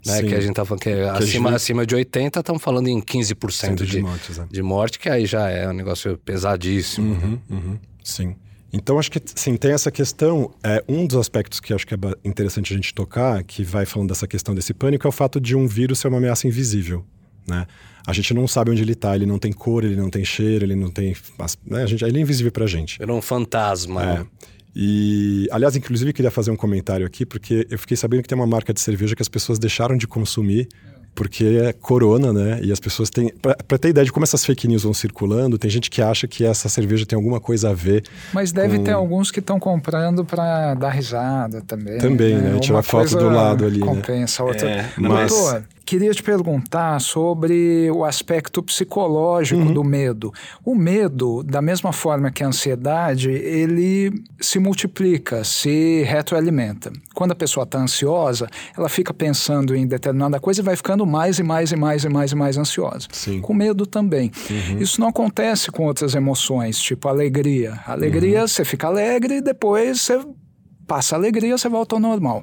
né, 0.06 0.22
que 0.22 0.34
a 0.34 0.40
gente 0.40 0.52
está 0.52 0.64
falando 0.64 0.82
que, 0.82 0.90
é 0.90 0.96
que 0.96 1.24
acima, 1.24 1.50
gente... 1.50 1.56
acima 1.56 1.86
de 1.86 1.96
80 1.96 2.40
estamos 2.40 2.64
falando 2.64 2.88
em 2.88 3.02
15% 3.02 3.76
de, 3.76 3.86
de, 3.86 4.02
morte, 4.02 4.32
de 4.50 4.64
morte, 4.64 5.00
que 5.00 5.10
aí 5.10 5.26
já 5.26 5.50
é 5.50 5.68
um 5.68 5.74
negócio 5.74 6.18
pesadíssimo. 6.20 7.14
Uhum, 7.14 7.40
uhum. 7.50 7.78
Sim. 8.02 8.36
Então, 8.72 9.00
acho 9.00 9.10
que 9.12 9.22
sim, 9.36 9.56
tem 9.56 9.72
essa 9.72 9.90
questão. 9.90 10.54
É, 10.64 10.84
um 10.88 11.06
dos 11.06 11.18
aspectos 11.18 11.60
que 11.60 11.74
acho 11.74 11.88
que 11.88 11.94
é 11.94 11.98
interessante 12.24 12.74
a 12.74 12.76
gente 12.76 12.94
tocar, 12.94 13.44
que 13.44 13.64
vai 13.64 13.86
falando 13.86 14.10
dessa 14.10 14.28
questão 14.28 14.54
desse 14.54 14.74
pânico, 14.74 15.08
é 15.08 15.10
o 15.10 15.12
fato 15.12 15.40
de 15.40 15.56
um 15.56 15.68
vírus 15.68 16.00
ser 16.00 16.10
uma 16.10 16.18
ameaça 16.18 16.48
invisível. 16.48 17.06
Né? 17.48 17.66
A 18.06 18.12
gente 18.12 18.34
não 18.34 18.48
sabe 18.48 18.72
onde 18.72 18.82
ele 18.82 18.92
está, 18.92 19.16
ele 19.16 19.26
não 19.26 19.40
tem 19.40 19.54
cor, 19.54 19.84
ele 19.84 19.96
não 19.96 20.10
tem 20.10 20.26
cheiro, 20.26 20.66
ele 20.66 20.76
não 20.76 20.92
tem. 20.92 21.16
Né? 21.66 21.84
A 21.84 21.86
gente, 21.86 22.04
ele 22.04 22.20
é 22.20 22.22
invisível 22.22 22.52
pra 22.52 22.68
gente. 22.68 23.02
Era 23.02 23.14
um 23.14 23.22
fantasma. 23.22 24.04
É. 24.04 24.06
Né? 24.06 24.28
E, 24.76 25.48
aliás, 25.52 25.76
inclusive, 25.76 26.14
queria 26.14 26.30
fazer 26.30 26.52
um 26.52 26.56
comentário 26.56 27.06
aqui, 27.06 27.26
porque 27.26 27.66
eu 27.70 27.80
fiquei 27.80 27.98
sabendo 27.98 28.22
que 28.22 28.28
tem 28.28 28.38
uma 28.38 28.46
marca 28.46 28.74
de 28.74 28.80
cerveja 28.80 29.16
que 29.16 29.22
as 29.22 29.30
pessoas 29.30 29.58
deixaram 29.58 29.98
de 29.98 30.08
consumir 30.08 30.68
porque 31.18 31.44
é 31.66 31.74
corona, 31.74 32.32
né? 32.32 32.60
E 32.62 32.72
as 32.72 32.80
pessoas 32.80 33.10
têm. 33.10 33.34
Para 33.42 33.78
ter 33.80 33.90
ideia 33.90 34.06
de 34.06 34.12
como 34.12 34.24
essas 34.24 34.46
fake 34.46 34.68
news 34.68 34.84
vão 34.84 34.94
circulando, 34.94 35.58
tem 35.58 35.68
gente 35.68 35.90
que 35.90 36.00
acha 36.00 36.28
que 36.28 36.46
essa 36.46 36.70
cerveja 36.70 37.08
tem 37.08 37.18
alguma 37.18 37.40
coisa 37.40 37.72
a 37.72 37.74
ver. 37.74 38.04
Mas 38.32 38.52
deve 38.52 38.78
com... 38.78 38.84
ter 38.84 38.92
alguns 38.92 39.32
que 39.32 39.40
estão 39.40 39.60
comprando 39.60 40.24
para 40.24 40.76
dar 40.76 40.92
risada 40.92 41.62
também. 41.62 41.98
Também, 41.98 42.36
né? 42.36 42.52
né? 42.52 42.60
Tirar 42.60 42.84
foto 42.84 43.18
do 43.18 43.30
lado 43.30 43.66
ali. 43.66 43.80
Né? 43.80 43.86
Compensa 43.86 44.44
né? 44.44 44.50
outra. 44.50 44.70
É, 44.70 44.92
mas... 44.96 45.32
Doutor, 45.32 45.64
queria 45.88 46.12
te 46.12 46.22
perguntar 46.22 47.00
sobre 47.00 47.90
o 47.92 48.04
aspecto 48.04 48.62
psicológico 48.62 49.62
uhum. 49.62 49.74
do 49.74 49.86
medo. 49.86 50.34
O 50.66 50.76
medo, 50.76 51.42
da 51.44 51.62
mesma 51.62 51.94
forma 51.94 52.30
que 52.30 52.44
a 52.44 52.48
ansiedade, 52.48 53.32
ele 53.32 54.12
se 54.42 54.60
multiplica, 54.60 55.46
se 55.46 56.04
retroalimenta. 56.04 56.92
Quando 57.16 57.32
a 57.32 57.36
pessoa 57.36 57.64
está 57.64 57.80
ansiosa, 57.80 58.50
ela 58.78 58.90
fica 58.90 59.14
pensando 59.14 59.74
em 59.74 59.88
determinada 59.88 60.42
coisa 60.42 60.60
e 60.60 60.64
vai 60.64 60.76
ficando 60.76 61.06
mais 61.06 61.40
e 61.40 61.44
mais 61.44 61.72
e 61.72 61.78
mais 61.78 62.04
e 62.04 62.10
mais 62.10 62.34
e 62.34 62.36
mais 62.36 62.58
ansiosa. 62.58 63.08
Sim. 63.10 63.40
Com 63.40 63.54
medo 63.54 63.86
também. 63.86 64.30
Uhum. 64.50 64.80
Isso 64.80 65.00
não 65.00 65.08
acontece 65.08 65.72
com 65.72 65.86
outras 65.86 66.16
emoções, 66.16 66.78
tipo 66.78 67.08
alegria. 67.08 67.80
Alegria, 67.88 68.42
uhum. 68.42 68.48
você 68.48 68.66
fica 68.66 68.88
alegre 68.88 69.38
e 69.38 69.42
depois 69.42 70.02
você 70.02 70.20
passa 70.86 71.16
a 71.16 71.18
alegria, 71.18 71.58
você 71.58 71.70
volta 71.70 71.96
ao 71.96 72.02
normal. 72.02 72.42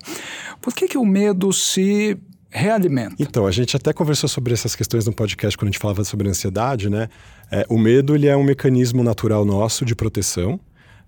Por 0.62 0.74
que, 0.74 0.88
que 0.88 0.96
o 0.96 1.04
medo 1.04 1.52
se 1.52 2.18
realimenta. 2.54 3.16
Então, 3.18 3.46
a 3.46 3.50
gente 3.50 3.76
até 3.76 3.92
conversou 3.92 4.28
sobre 4.28 4.52
essas 4.52 4.74
questões 4.76 5.04
no 5.04 5.12
podcast 5.12 5.58
quando 5.58 5.68
a 5.68 5.72
gente 5.72 5.80
falava 5.80 6.04
sobre 6.04 6.28
ansiedade, 6.28 6.88
né? 6.88 7.08
É, 7.50 7.66
o 7.68 7.78
medo 7.78 8.14
ele 8.14 8.28
é 8.28 8.36
um 8.36 8.44
mecanismo 8.44 9.02
natural 9.02 9.44
nosso 9.44 9.84
de 9.84 9.94
proteção. 9.94 10.58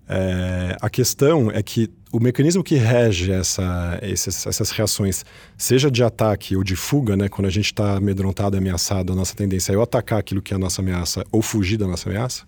É, 0.08 0.76
a 0.80 0.90
questão 0.90 1.50
é 1.50 1.62
que 1.62 1.90
o 2.12 2.20
mecanismo 2.20 2.62
que 2.62 2.76
rege 2.76 3.32
essa, 3.32 3.98
essas, 4.00 4.46
essas 4.46 4.70
reações, 4.70 5.24
seja 5.56 5.90
de 5.90 6.02
ataque 6.02 6.56
ou 6.56 6.62
de 6.62 6.76
fuga, 6.76 7.16
né? 7.16 7.28
Quando 7.28 7.46
a 7.46 7.50
gente 7.50 7.66
está 7.66 7.96
amedrontado, 7.96 8.56
ameaçado, 8.56 9.12
a 9.12 9.16
nossa 9.16 9.34
tendência 9.34 9.72
é 9.72 9.76
ou 9.76 9.82
atacar 9.82 10.18
aquilo 10.18 10.42
que 10.42 10.52
é 10.52 10.56
a 10.56 10.58
nossa 10.58 10.82
ameaça 10.82 11.24
ou 11.30 11.42
fugir 11.42 11.76
da 11.76 11.86
nossa 11.86 12.08
ameaça. 12.08 12.44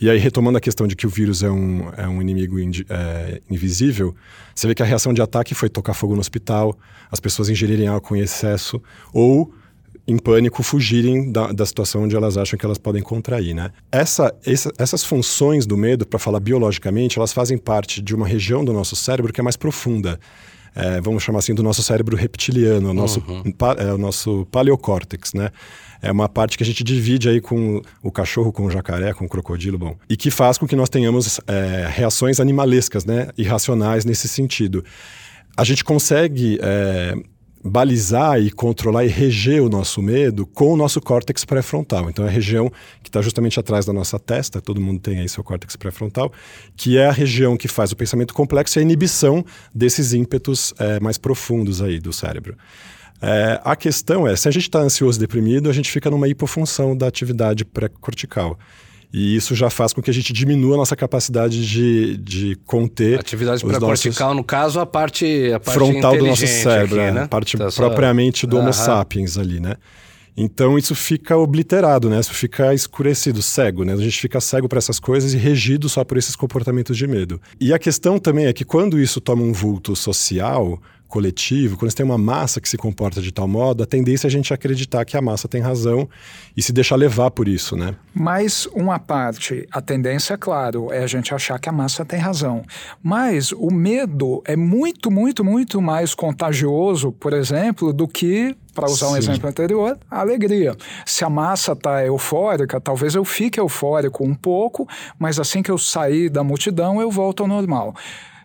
E 0.00 0.10
aí, 0.10 0.18
retomando 0.18 0.58
a 0.58 0.60
questão 0.60 0.86
de 0.86 0.96
que 0.96 1.06
o 1.06 1.10
vírus 1.10 1.42
é 1.42 1.50
um, 1.50 1.90
é 1.96 2.08
um 2.08 2.20
inimigo 2.20 2.56
é, 2.88 3.40
invisível, 3.50 4.14
você 4.54 4.66
vê 4.66 4.74
que 4.74 4.82
a 4.82 4.86
reação 4.86 5.12
de 5.12 5.22
ataque 5.22 5.54
foi 5.54 5.68
tocar 5.68 5.94
fogo 5.94 6.14
no 6.14 6.20
hospital, 6.20 6.76
as 7.10 7.20
pessoas 7.20 7.48
ingerirem 7.48 7.86
álcool 7.86 8.16
em 8.16 8.20
excesso, 8.20 8.82
ou 9.12 9.52
em 10.06 10.18
pânico 10.18 10.62
fugirem 10.62 11.32
da, 11.32 11.50
da 11.52 11.64
situação 11.64 12.02
onde 12.02 12.14
elas 12.14 12.36
acham 12.36 12.58
que 12.58 12.64
elas 12.66 12.76
podem 12.76 13.02
contrair, 13.02 13.54
né? 13.54 13.70
Essa, 13.90 14.34
essa 14.44 14.70
essas 14.78 15.02
funções 15.02 15.66
do 15.66 15.76
medo, 15.76 16.06
para 16.06 16.18
falar 16.18 16.40
biologicamente, 16.40 17.18
elas 17.18 17.32
fazem 17.32 17.56
parte 17.56 18.02
de 18.02 18.14
uma 18.14 18.26
região 18.26 18.64
do 18.64 18.72
nosso 18.72 18.94
cérebro 18.94 19.32
que 19.32 19.40
é 19.40 19.44
mais 19.44 19.56
profunda. 19.56 20.20
É, 20.74 21.00
vamos 21.00 21.22
chamar 21.22 21.38
assim 21.38 21.54
do 21.54 21.62
nosso 21.62 21.82
cérebro 21.82 22.16
reptiliano, 22.16 22.90
o 22.90 22.94
nosso, 22.94 23.22
uhum. 23.28 23.52
pa, 23.52 23.76
é, 23.78 23.92
o 23.92 23.98
nosso 23.98 24.44
paleocórtex, 24.50 25.32
né? 25.32 25.50
É 26.04 26.12
uma 26.12 26.28
parte 26.28 26.56
que 26.58 26.62
a 26.62 26.66
gente 26.66 26.84
divide 26.84 27.28
aí 27.28 27.40
com 27.40 27.80
o 28.02 28.12
cachorro, 28.12 28.52
com 28.52 28.66
o 28.66 28.70
jacaré, 28.70 29.14
com 29.14 29.24
o 29.24 29.28
crocodilo, 29.28 29.78
bom, 29.78 29.96
e 30.08 30.16
que 30.16 30.30
faz 30.30 30.58
com 30.58 30.66
que 30.66 30.76
nós 30.76 30.90
tenhamos 30.90 31.40
é, 31.46 31.88
reações 31.90 32.38
animalescas, 32.40 33.06
né, 33.06 33.28
irracionais 33.38 34.04
nesse 34.04 34.28
sentido. 34.28 34.84
A 35.56 35.64
gente 35.64 35.82
consegue 35.82 36.58
é, 36.60 37.14
balizar 37.64 38.38
e 38.38 38.50
controlar 38.50 39.06
e 39.06 39.08
reger 39.08 39.62
o 39.62 39.70
nosso 39.70 40.02
medo 40.02 40.46
com 40.46 40.74
o 40.74 40.76
nosso 40.76 41.00
córtex 41.00 41.46
pré-frontal. 41.46 42.10
Então, 42.10 42.26
é 42.26 42.28
a 42.28 42.30
região 42.30 42.70
que 43.02 43.08
está 43.08 43.22
justamente 43.22 43.58
atrás 43.58 43.86
da 43.86 43.92
nossa 43.92 44.18
testa, 44.18 44.60
todo 44.60 44.80
mundo 44.80 45.00
tem 45.00 45.20
aí 45.20 45.28
seu 45.28 45.42
córtex 45.42 45.74
pré-frontal, 45.74 46.30
que 46.76 46.98
é 46.98 47.06
a 47.06 47.12
região 47.12 47.56
que 47.56 47.66
faz 47.66 47.92
o 47.92 47.96
pensamento 47.96 48.34
complexo 48.34 48.78
e 48.78 48.80
a 48.80 48.82
inibição 48.82 49.42
desses 49.74 50.12
ímpetos 50.12 50.74
é, 50.78 51.00
mais 51.00 51.16
profundos 51.16 51.80
aí 51.80 51.98
do 51.98 52.12
cérebro. 52.12 52.56
É, 53.26 53.60
a 53.64 53.74
questão 53.74 54.28
é, 54.28 54.36
se 54.36 54.46
a 54.46 54.50
gente 54.50 54.64
está 54.64 54.80
ansioso 54.80 55.18
e 55.18 55.20
deprimido, 55.20 55.70
a 55.70 55.72
gente 55.72 55.90
fica 55.90 56.10
numa 56.10 56.28
hipofunção 56.28 56.94
da 56.94 57.06
atividade 57.06 57.64
pré-cortical. 57.64 58.58
E 59.10 59.34
isso 59.34 59.54
já 59.54 59.70
faz 59.70 59.92
com 59.92 60.02
que 60.02 60.10
a 60.10 60.12
gente 60.12 60.32
diminua 60.32 60.74
a 60.74 60.78
nossa 60.78 60.94
capacidade 60.94 61.66
de, 61.66 62.18
de 62.18 62.56
conter. 62.66 63.18
Atividade 63.20 63.64
pré-cortical, 63.64 64.34
no 64.34 64.44
caso, 64.44 64.78
a 64.78 64.84
parte, 64.84 65.50
a 65.54 65.60
parte 65.60 65.74
frontal 65.74 66.18
do 66.18 66.26
nosso 66.26 66.46
cérebro, 66.46 67.00
aqui, 67.00 67.14
né? 67.14 67.22
a 67.22 67.28
parte 67.28 67.56
tá 67.56 67.68
propriamente 67.70 68.46
do 68.46 68.58
Homo 68.58 68.72
sapiens 68.72 69.38
ali, 69.38 69.58
né? 69.58 69.76
Então 70.36 70.76
isso 70.76 70.94
fica 70.96 71.36
obliterado, 71.36 72.10
né? 72.10 72.18
Isso 72.18 72.34
fica 72.34 72.74
escurecido, 72.74 73.40
cego, 73.40 73.84
né? 73.84 73.92
A 73.92 73.96
gente 73.96 74.20
fica 74.20 74.40
cego 74.40 74.68
para 74.68 74.78
essas 74.78 74.98
coisas 74.98 75.32
e 75.32 75.36
regido 75.36 75.88
só 75.88 76.04
por 76.04 76.18
esses 76.18 76.34
comportamentos 76.34 76.96
de 76.96 77.06
medo. 77.06 77.40
E 77.60 77.72
a 77.72 77.78
questão 77.78 78.18
também 78.18 78.46
é 78.46 78.52
que 78.52 78.64
quando 78.64 78.98
isso 78.98 79.20
toma 79.20 79.42
um 79.42 79.52
vulto 79.52 79.94
social, 79.94 80.82
coletivo, 81.14 81.76
quando 81.76 81.92
você 81.92 81.98
tem 81.98 82.04
uma 82.04 82.18
massa 82.18 82.60
que 82.60 82.68
se 82.68 82.76
comporta 82.76 83.22
de 83.22 83.30
tal 83.30 83.46
modo, 83.46 83.84
a 83.84 83.86
tendência 83.86 84.26
é 84.26 84.28
a 84.28 84.30
gente 84.32 84.52
acreditar 84.52 85.04
que 85.04 85.16
a 85.16 85.22
massa 85.22 85.46
tem 85.46 85.60
razão 85.60 86.08
e 86.56 86.60
se 86.60 86.72
deixar 86.72 86.96
levar 86.96 87.30
por 87.30 87.46
isso, 87.46 87.76
né? 87.76 87.94
Mas 88.12 88.66
uma 88.74 88.98
parte, 88.98 89.64
a 89.70 89.80
tendência, 89.80 90.36
claro, 90.36 90.92
é 90.92 91.04
a 91.04 91.06
gente 91.06 91.32
achar 91.32 91.56
que 91.60 91.68
a 91.68 91.72
massa 91.72 92.04
tem 92.04 92.18
razão. 92.18 92.64
Mas 93.00 93.52
o 93.52 93.70
medo 93.72 94.42
é 94.44 94.56
muito, 94.56 95.08
muito, 95.08 95.44
muito 95.44 95.80
mais 95.80 96.16
contagioso, 96.16 97.12
por 97.12 97.32
exemplo, 97.32 97.92
do 97.92 98.08
que 98.08 98.56
para 98.74 98.90
usar 98.90 99.06
um 99.06 99.12
Sim. 99.12 99.18
exemplo 99.18 99.48
anterior, 99.48 99.96
a 100.10 100.18
alegria. 100.18 100.76
Se 101.06 101.24
a 101.24 101.30
massa 101.30 101.74
está 101.74 102.04
eufórica, 102.04 102.80
talvez 102.80 103.14
eu 103.14 103.24
fique 103.24 103.60
eufórico 103.60 104.24
um 104.24 104.34
pouco, 104.34 104.84
mas 105.16 105.38
assim 105.38 105.62
que 105.62 105.70
eu 105.70 105.78
sair 105.78 106.28
da 106.28 106.42
multidão, 106.42 107.00
eu 107.00 107.08
volto 107.08 107.44
ao 107.44 107.48
normal. 107.48 107.94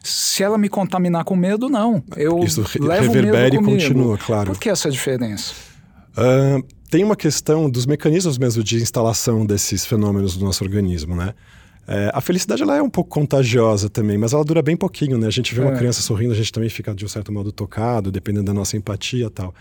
Se 0.03 0.43
ela 0.43 0.57
me 0.57 0.69
contaminar 0.69 1.23
com 1.23 1.35
medo, 1.35 1.69
não. 1.69 2.03
Eu 2.15 2.39
Isso 2.39 2.63
levo 2.79 3.12
reverbera 3.12 3.55
e 3.55 3.63
continua, 3.63 4.17
claro. 4.17 4.51
Por 4.51 4.59
que 4.59 4.69
essa 4.69 4.89
diferença? 4.89 5.53
Uh, 6.12 6.63
tem 6.89 7.03
uma 7.03 7.15
questão 7.15 7.69
dos 7.69 7.85
mecanismos 7.85 8.38
mesmo 8.38 8.63
de 8.63 8.77
instalação 8.77 9.45
desses 9.45 9.85
fenômenos 9.85 10.38
do 10.38 10.45
nosso 10.45 10.63
organismo, 10.63 11.15
né? 11.15 11.33
É, 11.91 12.12
a 12.13 12.21
felicidade 12.21 12.62
ela 12.62 12.77
é 12.77 12.83
um 12.83 12.89
pouco 12.89 13.09
contagiosa 13.09 13.89
também, 13.89 14.15
mas 14.15 14.31
ela 14.31 14.45
dura 14.45 14.62
bem 14.62 14.77
pouquinho, 14.77 15.17
né? 15.17 15.25
A 15.25 15.31
gente 15.31 15.55
vê 15.55 15.62
uma 15.62 15.73
é. 15.73 15.75
criança 15.75 16.03
sorrindo, 16.03 16.31
a 16.31 16.35
gente 16.35 16.51
também 16.51 16.69
fica 16.69 16.93
de 16.93 17.03
um 17.03 17.07
certo 17.07 17.31
modo 17.31 17.51
tocado, 17.51 18.12
dependendo 18.12 18.45
da 18.45 18.53
nossa 18.53 18.77
empatia 18.77 19.25
e 19.25 19.29
tal. 19.29 19.55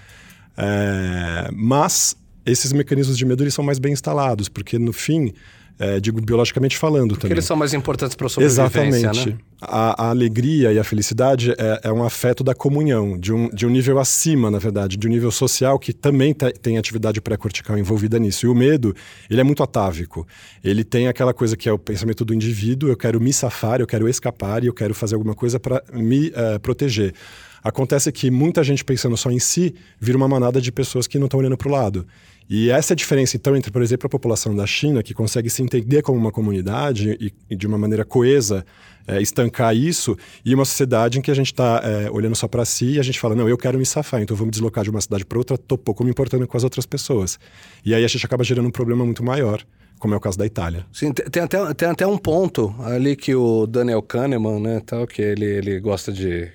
É, 0.54 1.48
mas 1.54 2.14
esses 2.44 2.70
mecanismos 2.70 3.16
de 3.16 3.24
medo 3.24 3.42
eles 3.42 3.54
são 3.54 3.64
mais 3.64 3.78
bem 3.78 3.94
instalados, 3.94 4.48
porque 4.48 4.78
no 4.78 4.92
fim 4.92 5.32
é, 5.78 6.00
digo 6.00 6.20
biologicamente 6.20 6.76
falando 6.76 7.10
Porque 7.10 7.22
também. 7.22 7.34
eles 7.34 7.44
são 7.44 7.56
mais 7.56 7.72
importantes 7.72 8.16
para 8.16 8.26
a 8.26 8.30
sobrevivência, 8.30 8.62
Exatamente. 8.62 9.30
Né? 9.30 9.38
A, 9.60 10.06
a, 10.06 10.10
alegria 10.10 10.72
e 10.72 10.78
a 10.78 10.84
felicidade 10.84 11.52
é, 11.52 11.80
é, 11.84 11.92
um 11.92 12.02
afeto 12.02 12.42
da 12.42 12.54
comunhão, 12.54 13.18
de 13.18 13.32
um, 13.32 13.48
de 13.48 13.66
um 13.66 13.70
nível 13.70 13.98
acima, 13.98 14.50
na 14.50 14.58
verdade, 14.58 14.96
de 14.96 15.06
um 15.06 15.10
nível 15.10 15.30
social 15.30 15.78
que 15.78 15.92
também 15.92 16.32
te, 16.32 16.50
tem 16.52 16.78
atividade 16.78 17.20
pré-cortical 17.20 17.78
envolvida 17.78 18.18
nisso. 18.18 18.46
E 18.46 18.48
o 18.48 18.54
medo, 18.54 18.94
ele 19.30 19.40
é 19.40 19.44
muito 19.44 19.62
atávico. 19.62 20.26
Ele 20.62 20.82
tem 20.82 21.08
aquela 21.08 21.32
coisa 21.32 21.56
que 21.56 21.68
é 21.68 21.72
o 21.72 21.78
pensamento 21.78 22.24
do 22.24 22.34
indivíduo, 22.34 22.88
eu 22.88 22.96
quero 22.96 23.20
me 23.20 23.32
safar, 23.32 23.80
eu 23.80 23.86
quero 23.86 24.08
escapar 24.08 24.64
e 24.64 24.66
eu 24.66 24.74
quero 24.74 24.94
fazer 24.94 25.14
alguma 25.14 25.34
coisa 25.34 25.60
para 25.60 25.82
me 25.92 26.28
uh, 26.28 26.58
proteger. 26.60 27.14
Acontece 27.62 28.10
que 28.12 28.30
muita 28.30 28.62
gente 28.62 28.84
pensando 28.84 29.16
só 29.16 29.30
em 29.30 29.38
si 29.38 29.74
vira 30.00 30.16
uma 30.16 30.28
manada 30.28 30.60
de 30.60 30.70
pessoas 30.70 31.06
que 31.06 31.18
não 31.18 31.26
estão 31.26 31.40
olhando 31.40 31.56
para 31.56 31.68
o 31.68 31.70
lado. 31.70 32.06
E 32.48 32.70
essa 32.70 32.92
é 32.92 32.94
a 32.94 32.96
diferença, 32.96 33.36
então, 33.36 33.54
entre, 33.54 33.70
por 33.70 33.82
exemplo, 33.82 34.06
a 34.06 34.10
população 34.10 34.54
da 34.56 34.66
China, 34.66 35.02
que 35.02 35.12
consegue 35.12 35.50
se 35.50 35.62
entender 35.62 36.00
como 36.00 36.18
uma 36.18 36.32
comunidade 36.32 37.16
e, 37.20 37.32
e 37.50 37.54
de 37.54 37.66
uma 37.66 37.76
maneira 37.76 38.04
coesa 38.06 38.64
é, 39.06 39.20
estancar 39.20 39.76
isso, 39.76 40.16
e 40.44 40.54
uma 40.54 40.64
sociedade 40.64 41.18
em 41.18 41.22
que 41.22 41.30
a 41.30 41.34
gente 41.34 41.46
está 41.46 41.82
é, 41.84 42.10
olhando 42.10 42.36
só 42.36 42.48
para 42.48 42.64
si 42.64 42.92
e 42.92 42.98
a 42.98 43.02
gente 43.02 43.20
fala, 43.20 43.34
não, 43.34 43.48
eu 43.48 43.58
quero 43.58 43.78
me 43.78 43.84
safar, 43.84 44.22
então 44.22 44.34
eu 44.34 44.38
vou 44.38 44.46
me 44.46 44.50
deslocar 44.50 44.82
de 44.82 44.90
uma 44.90 45.00
cidade 45.00 45.24
para 45.24 45.38
outra, 45.38 45.58
tô 45.58 45.76
pouco 45.76 46.04
me 46.04 46.10
importando 46.10 46.46
com 46.46 46.56
as 46.56 46.64
outras 46.64 46.86
pessoas. 46.86 47.38
E 47.84 47.94
aí 47.94 48.04
a 48.04 48.08
gente 48.08 48.24
acaba 48.24 48.42
gerando 48.42 48.66
um 48.66 48.70
problema 48.70 49.04
muito 49.04 49.22
maior 49.22 49.62
como 49.98 50.14
é 50.14 50.16
o 50.16 50.20
caso 50.20 50.38
da 50.38 50.46
Itália. 50.46 50.86
Sim, 50.92 51.12
tem 51.12 51.42
até, 51.42 51.74
tem 51.74 51.88
até 51.88 52.06
um 52.06 52.16
ponto 52.16 52.72
ali 52.84 53.16
que 53.16 53.34
o 53.34 53.66
Daniel 53.66 54.00
Kahneman, 54.00 54.60
né, 54.60 54.82
tal, 54.86 55.06
que 55.06 55.20
ele, 55.20 55.44
ele 55.44 55.80
gosta 55.80 56.12
de 56.12 56.48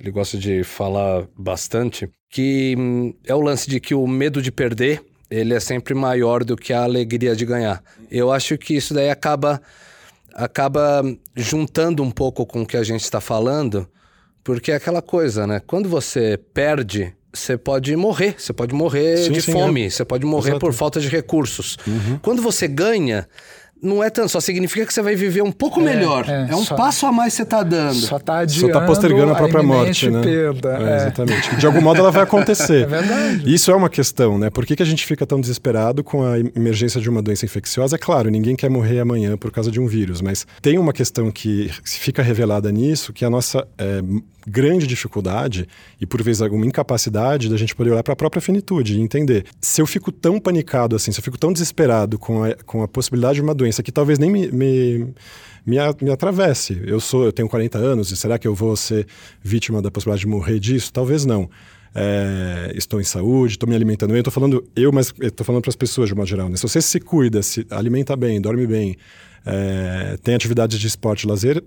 ele 0.00 0.10
gosta 0.10 0.36
de 0.36 0.62
falar 0.62 1.26
bastante, 1.36 2.08
que 2.30 2.74
hum, 2.78 3.14
é 3.24 3.34
o 3.34 3.40
lance 3.40 3.68
de 3.68 3.80
que 3.80 3.94
o 3.94 4.06
medo 4.06 4.42
de 4.42 4.52
perder 4.52 5.02
ele 5.30 5.54
é 5.54 5.60
sempre 5.60 5.94
maior 5.94 6.44
do 6.44 6.56
que 6.56 6.72
a 6.72 6.84
alegria 6.84 7.34
de 7.34 7.44
ganhar. 7.44 7.82
Eu 8.10 8.32
acho 8.32 8.56
que 8.56 8.74
isso 8.74 8.94
daí 8.94 9.10
acaba 9.10 9.60
acaba 10.32 11.02
juntando 11.34 12.02
um 12.02 12.10
pouco 12.10 12.44
com 12.44 12.62
o 12.62 12.66
que 12.66 12.76
a 12.76 12.82
gente 12.82 13.02
está 13.02 13.20
falando, 13.20 13.88
porque 14.44 14.70
é 14.70 14.74
aquela 14.74 15.00
coisa, 15.00 15.46
né? 15.46 15.60
Quando 15.66 15.88
você 15.88 16.38
perde, 16.52 17.14
você 17.32 17.56
pode 17.56 17.96
morrer, 17.96 18.34
você 18.38 18.52
pode 18.52 18.74
morrer 18.74 19.16
sim, 19.16 19.32
de 19.32 19.40
sim, 19.40 19.52
fome, 19.52 19.86
é. 19.86 19.90
você 19.90 20.04
pode 20.04 20.26
morrer 20.26 20.50
Exato. 20.50 20.60
por 20.60 20.74
falta 20.74 21.00
de 21.00 21.08
recursos. 21.08 21.78
Uhum. 21.86 22.18
Quando 22.20 22.42
você 22.42 22.68
ganha, 22.68 23.26
não 23.82 24.02
é 24.02 24.08
tanto, 24.08 24.30
só 24.30 24.40
significa 24.40 24.86
que 24.86 24.92
você 24.92 25.02
vai 25.02 25.14
viver 25.14 25.42
um 25.42 25.52
pouco 25.52 25.80
é, 25.80 25.84
melhor. 25.84 26.28
É, 26.28 26.48
é 26.50 26.56
um 26.56 26.64
só, 26.64 26.74
passo 26.74 27.06
a 27.06 27.12
mais 27.12 27.34
que 27.34 27.36
você 27.38 27.42
está 27.42 27.62
dando. 27.62 27.94
Só 27.94 28.16
está 28.16 28.38
adiando 28.38 28.72
Só 28.72 28.80
tá 28.80 28.86
postergando 28.86 29.32
a 29.32 29.34
própria 29.34 29.60
a 29.60 29.62
morte, 29.62 30.10
né? 30.10 30.22
Perda, 30.22 30.78
é, 30.78 30.82
é. 30.82 30.96
Exatamente. 30.96 31.56
De 31.56 31.66
algum 31.66 31.80
modo 31.80 31.98
ela 32.00 32.10
vai 32.10 32.22
acontecer. 32.22 32.76
É 32.86 32.86
verdade. 32.86 33.52
Isso 33.52 33.70
é 33.70 33.74
uma 33.74 33.88
questão, 33.88 34.38
né? 34.38 34.50
Por 34.50 34.64
que, 34.64 34.76
que 34.76 34.82
a 34.82 34.86
gente 34.86 35.04
fica 35.04 35.26
tão 35.26 35.40
desesperado 35.40 36.04
com 36.04 36.24
a 36.24 36.38
emergência 36.38 37.00
de 37.00 37.08
uma 37.08 37.20
doença 37.22 37.44
infecciosa? 37.44 37.96
É 37.96 37.98
claro, 37.98 38.30
ninguém 38.30 38.54
quer 38.54 38.68
morrer 38.68 39.00
amanhã 39.00 39.36
por 39.36 39.50
causa 39.50 39.70
de 39.70 39.80
um 39.80 39.86
vírus, 39.86 40.20
mas 40.20 40.46
tem 40.60 40.78
uma 40.78 40.92
questão 40.92 41.30
que 41.30 41.70
fica 41.84 42.22
revelada 42.22 42.70
nisso, 42.70 43.12
que 43.12 43.24
a 43.24 43.30
nossa 43.30 43.66
é, 43.78 44.02
grande 44.46 44.86
dificuldade 44.86 45.66
e 46.00 46.06
por 46.06 46.22
vezes 46.22 46.40
alguma 46.40 46.64
incapacidade 46.64 47.48
da 47.48 47.56
gente 47.56 47.74
poder 47.74 47.90
olhar 47.90 48.02
para 48.02 48.12
a 48.12 48.16
própria 48.16 48.40
finitude 48.40 48.96
e 48.96 49.00
entender. 49.00 49.44
Se 49.60 49.82
eu 49.82 49.86
fico 49.86 50.12
tão 50.12 50.38
panicado 50.38 50.94
assim, 50.94 51.10
se 51.10 51.18
eu 51.18 51.24
fico 51.24 51.38
tão 51.38 51.52
desesperado 51.52 52.18
com 52.18 52.44
a, 52.44 52.54
com 52.64 52.82
a 52.82 52.88
possibilidade 52.88 53.36
de 53.36 53.42
uma 53.42 53.54
doença 53.54 53.65
que 53.82 53.92
talvez 53.92 54.18
nem 54.18 54.30
me, 54.30 54.50
me 54.50 55.14
me, 55.66 55.76
me 56.00 56.10
atravesse. 56.10 56.80
Eu 56.86 57.00
sou, 57.00 57.24
eu 57.24 57.32
tenho 57.32 57.48
40 57.48 57.76
anos 57.76 58.12
e 58.12 58.16
será 58.16 58.38
que 58.38 58.46
eu 58.46 58.54
vou 58.54 58.76
ser 58.76 59.06
vítima 59.42 59.82
da 59.82 59.90
possibilidade 59.90 60.20
de 60.20 60.28
morrer 60.28 60.60
disso? 60.60 60.92
Talvez 60.92 61.26
não. 61.26 61.50
É, 61.98 62.72
estou 62.76 63.00
em 63.00 63.04
saúde, 63.04 63.54
estou 63.54 63.68
me 63.68 63.74
alimentando 63.74 64.10
bem. 64.10 64.20
Estou 64.20 64.32
falando 64.32 64.64
eu, 64.76 64.92
mas 64.92 65.12
estou 65.20 65.44
falando 65.44 65.62
para 65.62 65.70
as 65.70 65.76
pessoas 65.76 66.08
de 66.08 66.14
uma 66.14 66.24
geral. 66.24 66.48
Né? 66.48 66.56
Se 66.56 66.62
você 66.62 66.80
se 66.80 67.00
cuida, 67.00 67.42
se 67.42 67.66
alimenta 67.70 68.14
bem, 68.14 68.40
dorme 68.40 68.66
bem, 68.66 68.96
é, 69.44 70.16
tem 70.22 70.34
atividades 70.34 70.78
de 70.78 70.86
esporte 70.86 71.26
lazer, 71.26 71.62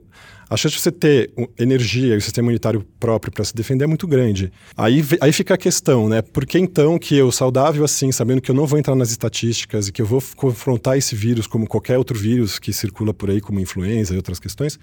a 0.50 0.58
chance 0.58 0.76
de 0.76 0.82
você 0.82 0.92
ter 0.92 1.32
energia 1.58 2.16
e 2.16 2.18
o 2.18 2.22
sistema 2.22 2.48
imunitário 2.48 2.84
próprio 3.00 3.32
para 3.32 3.44
se 3.46 3.54
defender 3.54 3.84
é 3.84 3.88
muito 3.88 4.08
grande. 4.08 4.52
Aí, 4.76 5.06
aí 5.22 5.32
fica 5.32 5.54
a 5.54 5.58
questão, 5.58 6.10
né? 6.10 6.22
Por 6.22 6.46
que 6.46 6.58
então 6.58 6.98
que 6.98 7.16
eu, 7.16 7.32
saudável 7.32 7.86
assim, 7.86 8.12
sabendo 8.12 8.42
que 8.42 8.50
eu 8.50 8.56
não 8.56 8.66
vou 8.66 8.80
entrar 8.80 8.96
nas 8.96 9.12
estatísticas 9.12 9.88
e 9.88 9.92
que 9.92 10.02
eu 10.02 10.06
vou 10.06 10.24
confrontar 10.36 10.98
esse 10.98 11.16
vírus 11.16 11.46
como 11.46 11.68
qualquer 11.68 11.98
outro 11.98 12.18
vírus 12.18 12.58
que 12.58 12.74
circula 12.74 13.14
por 13.14 13.30
aí, 13.30 13.40
como 13.40 13.60
influenza 13.60 14.14
e 14.14 14.18
outras 14.18 14.40
questões, 14.40 14.80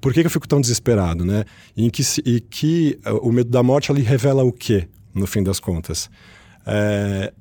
por 0.00 0.12
que, 0.12 0.20
que 0.20 0.26
eu 0.26 0.30
fico 0.30 0.46
tão 0.46 0.60
desesperado, 0.60 1.24
né? 1.24 1.44
E, 1.74 1.90
que, 1.90 2.02
e 2.24 2.40
que 2.40 2.98
uh, 3.06 3.26
o 3.26 3.32
medo 3.32 3.50
da 3.50 3.62
morte 3.62 3.90
ali 3.90 4.02
revela 4.02 4.44
o 4.44 4.52
quê, 4.52 4.86
no 5.14 5.26
fim 5.26 5.42
das 5.42 5.58
contas? 5.58 6.10
É, 6.66 7.32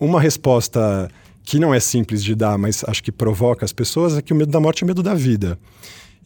uma 0.00 0.20
resposta 0.20 1.08
que 1.44 1.58
não 1.58 1.72
é 1.74 1.80
simples 1.80 2.22
de 2.22 2.34
dar, 2.34 2.56
mas 2.58 2.84
acho 2.86 3.02
que 3.02 3.12
provoca 3.12 3.64
as 3.64 3.72
pessoas, 3.72 4.16
é 4.16 4.22
que 4.22 4.32
o 4.32 4.36
medo 4.36 4.50
da 4.50 4.60
morte 4.60 4.84
é 4.84 4.86
medo 4.86 5.02
da 5.02 5.14
vida. 5.14 5.58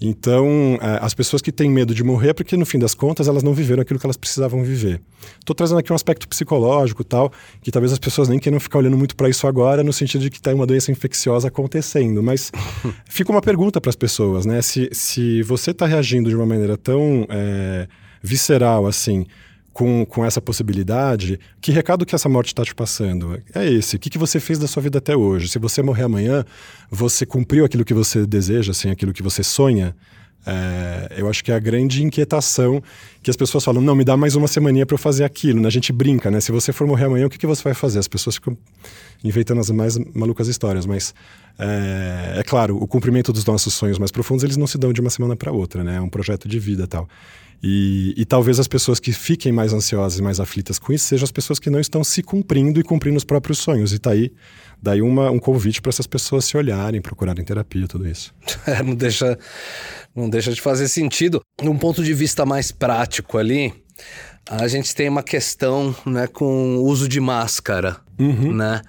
Então, 0.01 0.79
é, 0.81 0.99
as 1.01 1.15
pessoas 1.15 1.41
que 1.41 1.51
têm 1.51 1.71
medo 1.71 1.95
de 1.95 2.05
morrer 2.05 2.31
é 2.31 2.33
porque, 2.35 2.57
no 2.57 2.67
fim 2.67 2.79
das 2.79 2.95
contas, 2.95 3.29
elas 3.29 3.43
não 3.43 3.55
viveram 3.55 3.81
aquilo 3.81 3.99
que 3.99 4.05
elas 4.05 4.17
precisavam 4.17 4.63
viver. 4.63 5.01
Estou 5.39 5.57
trazendo 5.57 5.79
aqui 5.79 5.91
um 5.91 5.97
aspecto 5.97 6.29
psicológico 6.29 7.03
tal, 7.03 7.33
que 7.63 7.71
talvez 7.71 7.93
as 7.93 7.99
pessoas 7.99 8.29
nem 8.29 8.39
queiram 8.39 8.61
ficar 8.61 8.79
olhando 8.79 8.97
muito 8.97 9.17
para 9.17 9.29
isso 9.29 9.47
agora, 9.47 9.83
no 9.83 9.93
sentido 9.93 10.23
de 10.23 10.31
que 10.31 10.37
está 10.37 10.55
uma 10.55 10.67
doença 10.67 10.93
infecciosa 10.93 11.49
acontecendo. 11.49 12.23
Mas 12.23 12.53
fica 13.09 13.31
uma 13.31 13.41
pergunta 13.41 13.81
para 13.81 13.89
as 13.89 13.97
pessoas, 13.97 14.45
né? 14.45 14.61
Se, 14.61 14.89
se 14.93 15.43
você 15.43 15.71
está 15.71 15.87
reagindo 15.87 16.29
de 16.29 16.37
uma 16.37 16.47
maneira 16.47 16.77
tão 16.77 17.27
é, 17.31 17.89
visceral 18.23 18.87
assim 18.87 19.27
com, 19.77 20.07
com 20.07 20.25
essa 20.25 20.41
possibilidade, 20.41 21.39
que 21.61 21.71
recado 21.71 22.07
que 22.07 22.15
essa 22.15 22.31
morte 22.31 22.47
está 22.47 22.65
te 22.65 22.75
passando? 22.75 23.39
É 23.55 23.71
esse. 23.71 23.97
O 23.97 23.99
que, 23.99 24.09
que 24.09 24.17
você 24.17 24.41
fez 24.41 24.59
da 24.59 24.67
sua 24.67 24.83
vida 24.83 24.97
até 24.97 25.15
hoje? 25.15 25.49
Se 25.49 25.59
você 25.59 25.83
morrer 25.83 26.05
amanhã, 26.05 26.47
você 26.91 27.27
cumpriu 27.27 27.63
aquilo 27.63 27.85
que 27.85 27.93
você 27.93 28.25
deseja, 28.25 28.71
assim, 28.71 28.89
aquilo 28.89 29.13
que 29.13 29.23
você 29.23 29.45
sonha? 29.45 29.95
É, 30.47 31.17
eu 31.19 31.29
acho 31.29 31.45
que 31.45 31.53
é 31.53 31.55
a 31.55 31.59
grande 31.59 32.03
inquietação 32.03 32.83
que 33.23 33.29
as 33.29 33.37
pessoas 33.37 33.63
falam, 33.63 33.83
não, 33.83 33.95
me 33.95 34.03
dá 34.03 34.17
mais 34.17 34.35
uma 34.35 34.49
semaninha 34.49 34.87
para 34.87 34.95
eu 34.95 34.99
fazer 34.99 35.25
aquilo. 35.25 35.61
Né? 35.61 35.69
A 35.69 35.71
gente 35.71 35.93
brinca, 35.93 36.31
né? 36.31 36.41
Se 36.41 36.51
você 36.51 36.73
for 36.73 36.87
morrer 36.87 37.05
amanhã, 37.05 37.27
o 37.27 37.29
que, 37.29 37.37
que 37.37 37.47
você 37.47 37.63
vai 37.63 37.75
fazer? 37.75 37.99
As 37.99 38.09
pessoas 38.09 38.37
ficam 38.37 38.57
inventando 39.23 39.61
as 39.61 39.69
mais 39.71 39.99
malucas 40.15 40.49
histórias, 40.49 40.87
mas 40.87 41.15
é, 41.59 42.37
é 42.39 42.43
claro, 42.43 42.83
o 42.83 42.87
cumprimento 42.87 43.31
dos 43.31 43.45
nossos 43.45 43.75
sonhos 43.75 43.99
mais 43.99 44.11
profundos, 44.11 44.43
eles 44.43 44.57
não 44.57 44.67
se 44.67 44.79
dão 44.79 44.91
de 44.91 45.03
uma 45.03 45.11
semana 45.11 45.37
para 45.37 45.53
outra, 45.53 45.85
né? 45.85 45.97
É 45.97 46.01
um 46.01 46.09
projeto 46.09 46.49
de 46.49 46.59
vida 46.59 46.87
tal. 46.87 47.07
E, 47.63 48.15
e, 48.17 48.25
talvez 48.25 48.61
as 48.61 48.69
pessoas 48.69 49.01
que 49.01 49.13
fiquem 49.13 49.51
mais 49.51 49.73
ansiosas 49.73 50.19
e 50.19 50.23
mais 50.23 50.39
aflitas 50.39 50.79
com 50.79 50.93
isso 50.93 51.07
sejam 51.07 51.25
as 51.25 51.33
pessoas 51.33 51.59
que 51.59 51.71
não 51.71 51.81
estão 51.81 52.05
se 52.05 52.23
cumprindo 52.23 52.79
e 52.79 52.83
cumprindo 52.83 53.17
os 53.17 53.25
próprios 53.25 53.59
sonhos. 53.59 53.93
E 53.93 53.99
tá 53.99 54.11
aí, 54.11 54.31
daí 54.81 55.01
uma, 55.01 55.31
um 55.31 55.39
convite 55.39 55.81
para 55.81 55.91
essas 55.91 56.07
pessoas 56.07 56.45
se 56.45 56.57
olharem, 56.57 57.01
procurarem 57.01 57.45
terapia, 57.45 57.87
tudo 57.89 58.07
isso. 58.07 58.35
É, 58.67 58.83
não 58.83 58.95
deixa, 58.95 59.39
não 60.15 60.29
deixa 60.29 60.53
de 60.53 60.61
fazer 60.61 60.89
sentido. 60.89 61.41
Num 61.63 61.79
ponto 61.79 62.03
de 62.03 62.13
vista 62.13 62.45
mais 62.45 62.73
prático 62.73 63.39
ali, 63.39 63.73
a 64.49 64.69
gente 64.69 64.95
tem 64.95 65.09
uma 65.09 65.23
questão 65.23 65.95
né, 66.05 66.27
com 66.27 66.77
o 66.77 66.85
uso 66.85 67.09
de 67.09 67.21
máscara, 67.21 67.97
uhum. 68.19 68.53
né? 68.53 68.83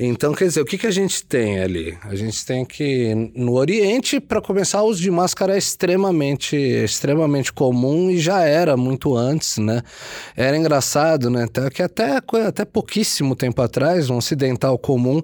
Então, 0.00 0.32
quer 0.32 0.44
dizer, 0.44 0.60
o 0.60 0.64
que, 0.64 0.78
que 0.78 0.86
a 0.86 0.92
gente 0.92 1.24
tem 1.24 1.58
ali? 1.58 1.98
A 2.04 2.14
gente 2.14 2.46
tem 2.46 2.64
que, 2.64 3.32
no 3.34 3.54
Oriente, 3.54 4.20
para 4.20 4.40
começar, 4.40 4.80
o 4.80 4.86
uso 4.86 5.02
de 5.02 5.10
máscara 5.10 5.56
é 5.56 5.58
extremamente, 5.58 6.54
extremamente 6.54 7.52
comum 7.52 8.08
e 8.08 8.16
já 8.16 8.44
era 8.44 8.76
muito 8.76 9.16
antes, 9.16 9.58
né? 9.58 9.82
Era 10.36 10.56
engraçado, 10.56 11.28
né? 11.28 11.46
Até, 11.46 11.68
que 11.68 11.82
até, 11.82 12.20
até 12.46 12.64
pouquíssimo 12.64 13.34
tempo 13.34 13.60
atrás, 13.60 14.08
um 14.08 14.18
ocidental 14.18 14.78
comum 14.78 15.20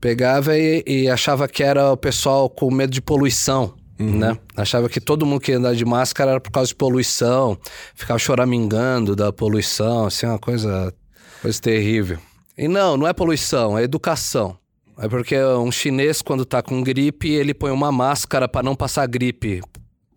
pegava 0.00 0.58
e, 0.58 0.82
e 0.84 1.08
achava 1.08 1.46
que 1.46 1.62
era 1.62 1.92
o 1.92 1.96
pessoal 1.96 2.50
com 2.50 2.72
medo 2.72 2.92
de 2.92 3.00
poluição. 3.00 3.72
Uhum. 4.00 4.18
Né? 4.18 4.36
Achava 4.56 4.88
que 4.88 5.00
todo 5.00 5.24
mundo 5.24 5.40
que 5.40 5.52
ia 5.52 5.58
andar 5.58 5.76
de 5.76 5.84
máscara 5.84 6.32
era 6.32 6.40
por 6.40 6.50
causa 6.50 6.66
de 6.66 6.74
poluição, 6.74 7.56
ficava 7.94 8.18
choramingando 8.18 9.14
da 9.14 9.32
poluição, 9.32 10.06
assim, 10.06 10.26
uma 10.26 10.40
coisa, 10.40 10.92
coisa 11.40 11.60
terrível. 11.60 12.18
E 12.62 12.68
não, 12.68 12.96
não 12.96 13.08
é 13.08 13.12
poluição, 13.12 13.76
é 13.76 13.82
educação. 13.82 14.56
É 14.96 15.08
porque 15.08 15.36
um 15.36 15.72
chinês, 15.72 16.22
quando 16.22 16.44
tá 16.44 16.62
com 16.62 16.80
gripe, 16.80 17.28
ele 17.28 17.52
põe 17.52 17.72
uma 17.72 17.90
máscara 17.90 18.46
para 18.46 18.62
não 18.62 18.76
passar 18.76 19.04
gripe 19.08 19.60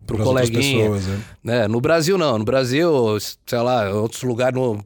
pro 0.06 0.16
coleguinha. 0.16 0.84
Pessoas, 0.84 1.06
né? 1.06 1.22
né? 1.42 1.68
No 1.68 1.80
Brasil 1.80 2.16
não, 2.16 2.38
no 2.38 2.44
Brasil, 2.44 2.88
sei 3.44 3.58
lá, 3.58 3.90
outros 3.90 4.22
lugares, 4.22 4.56
no 4.56 4.78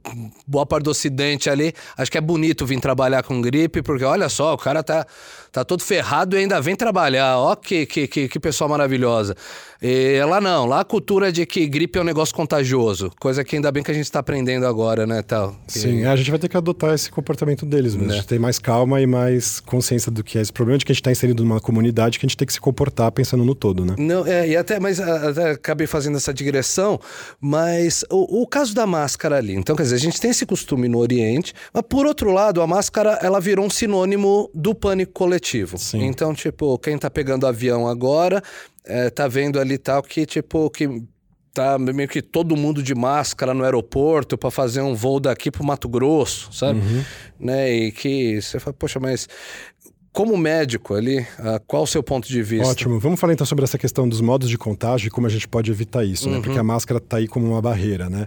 boa 0.46 0.64
parte 0.64 0.84
do 0.84 0.90
ocidente 0.90 1.50
ali, 1.50 1.74
acho 1.98 2.10
que 2.10 2.16
é 2.16 2.20
bonito 2.22 2.64
vir 2.64 2.80
trabalhar 2.80 3.22
com 3.22 3.42
gripe, 3.42 3.82
porque 3.82 4.04
olha 4.04 4.30
só, 4.30 4.54
o 4.54 4.58
cara 4.58 4.82
tá 4.82 5.06
tá 5.52 5.62
todo 5.62 5.82
ferrado 5.82 6.36
e 6.36 6.40
ainda 6.40 6.60
vem 6.62 6.74
trabalhar. 6.74 7.38
Ó, 7.38 7.54
que, 7.56 7.84
que, 7.84 8.08
que, 8.08 8.28
que 8.28 8.40
pessoa 8.40 8.68
maravilhosa. 8.68 9.36
E 9.82 10.22
lá 10.24 10.40
não, 10.40 10.66
lá 10.66 10.80
a 10.80 10.84
cultura 10.84 11.32
de 11.32 11.46
que 11.46 11.66
gripe 11.66 11.98
é 11.98 12.02
um 12.02 12.04
negócio 12.04 12.34
contagioso, 12.34 13.10
coisa 13.18 13.42
que 13.42 13.56
ainda 13.56 13.72
bem 13.72 13.82
que 13.82 13.90
a 13.90 13.94
gente 13.94 14.04
está 14.04 14.18
aprendendo 14.18 14.66
agora, 14.66 15.06
né, 15.06 15.22
tal. 15.22 15.56
Sim, 15.66 16.04
a 16.04 16.14
gente 16.16 16.30
vai 16.30 16.38
ter 16.38 16.48
que 16.48 16.56
adotar 16.56 16.94
esse 16.94 17.10
comportamento 17.10 17.64
deles 17.64 17.94
mesmo. 17.94 18.08
Né? 18.08 18.14
A 18.14 18.16
gente 18.18 18.28
tem 18.28 18.38
mais 18.38 18.58
calma 18.58 19.00
e 19.00 19.06
mais 19.06 19.58
consciência 19.60 20.12
do 20.12 20.22
que 20.22 20.36
é 20.36 20.42
esse 20.42 20.52
problema 20.52 20.78
de 20.78 20.84
que 20.84 20.92
a 20.92 20.94
gente 20.94 21.00
está 21.00 21.10
inserido 21.10 21.42
numa 21.42 21.60
comunidade 21.60 22.18
que 22.18 22.26
a 22.26 22.28
gente 22.28 22.36
tem 22.36 22.46
que 22.46 22.52
se 22.52 22.60
comportar 22.60 23.10
pensando 23.12 23.44
no 23.44 23.54
todo, 23.54 23.84
né? 23.84 23.94
Não, 23.98 24.26
é, 24.26 24.48
e 24.48 24.56
até, 24.56 24.78
mas 24.78 25.00
até 25.00 25.52
acabei 25.52 25.86
fazendo 25.86 26.16
essa 26.16 26.32
digressão, 26.34 27.00
mas 27.40 28.04
o, 28.10 28.42
o 28.42 28.46
caso 28.46 28.74
da 28.74 28.86
máscara 28.86 29.36
ali, 29.36 29.54
então, 29.54 29.74
quer 29.74 29.84
dizer, 29.84 29.96
a 29.96 30.00
gente 30.00 30.20
tem 30.20 30.30
esse 30.30 30.44
costume 30.44 30.88
no 30.88 30.98
Oriente, 30.98 31.54
mas 31.72 31.84
por 31.88 32.06
outro 32.06 32.32
lado, 32.32 32.60
a 32.60 32.66
máscara, 32.66 33.18
ela 33.22 33.40
virou 33.40 33.64
um 33.64 33.70
sinônimo 33.70 34.50
do 34.54 34.74
pânico 34.74 35.12
coletivo. 35.12 35.78
Sim. 35.78 36.04
Então, 36.04 36.34
tipo, 36.34 36.78
quem 36.78 36.98
tá 36.98 37.08
pegando 37.08 37.46
avião 37.46 37.88
agora 37.88 38.42
é, 38.84 39.10
tá 39.10 39.28
vendo 39.28 39.58
ali 39.58 39.78
tal 39.78 40.02
que, 40.02 40.24
tipo, 40.26 40.70
que 40.70 41.02
tá 41.52 41.78
meio 41.78 42.08
que 42.08 42.22
todo 42.22 42.56
mundo 42.56 42.82
de 42.82 42.94
máscara 42.94 43.52
no 43.52 43.64
aeroporto 43.64 44.38
para 44.38 44.50
fazer 44.50 44.80
um 44.80 44.94
voo 44.94 45.18
daqui 45.18 45.50
pro 45.50 45.64
Mato 45.64 45.88
Grosso, 45.88 46.52
sabe? 46.52 46.80
Uhum. 46.80 47.04
Né? 47.38 47.72
E 47.72 47.92
que 47.92 48.40
você 48.40 48.60
fala, 48.60 48.74
poxa, 48.74 49.00
mas 49.00 49.28
como 50.12 50.36
médico 50.36 50.94
ali, 50.94 51.20
uh, 51.20 51.60
qual 51.66 51.84
o 51.84 51.86
seu 51.86 52.02
ponto 52.02 52.28
de 52.28 52.42
vista? 52.42 52.68
Ótimo. 52.68 52.98
Vamos 52.98 53.18
falar 53.18 53.32
então 53.32 53.46
sobre 53.46 53.64
essa 53.64 53.78
questão 53.78 54.08
dos 54.08 54.20
modos 54.20 54.48
de 54.48 54.58
contágio 54.58 55.08
e 55.08 55.10
como 55.10 55.26
a 55.26 55.30
gente 55.30 55.46
pode 55.46 55.70
evitar 55.70 56.04
isso, 56.04 56.26
né? 56.26 56.32
uhum. 56.32 56.38
né? 56.38 56.44
Porque 56.44 56.58
a 56.58 56.64
máscara 56.64 56.98
está 56.98 57.18
aí 57.18 57.28
como 57.28 57.46
uma 57.46 57.62
barreira, 57.62 58.08
né? 58.08 58.26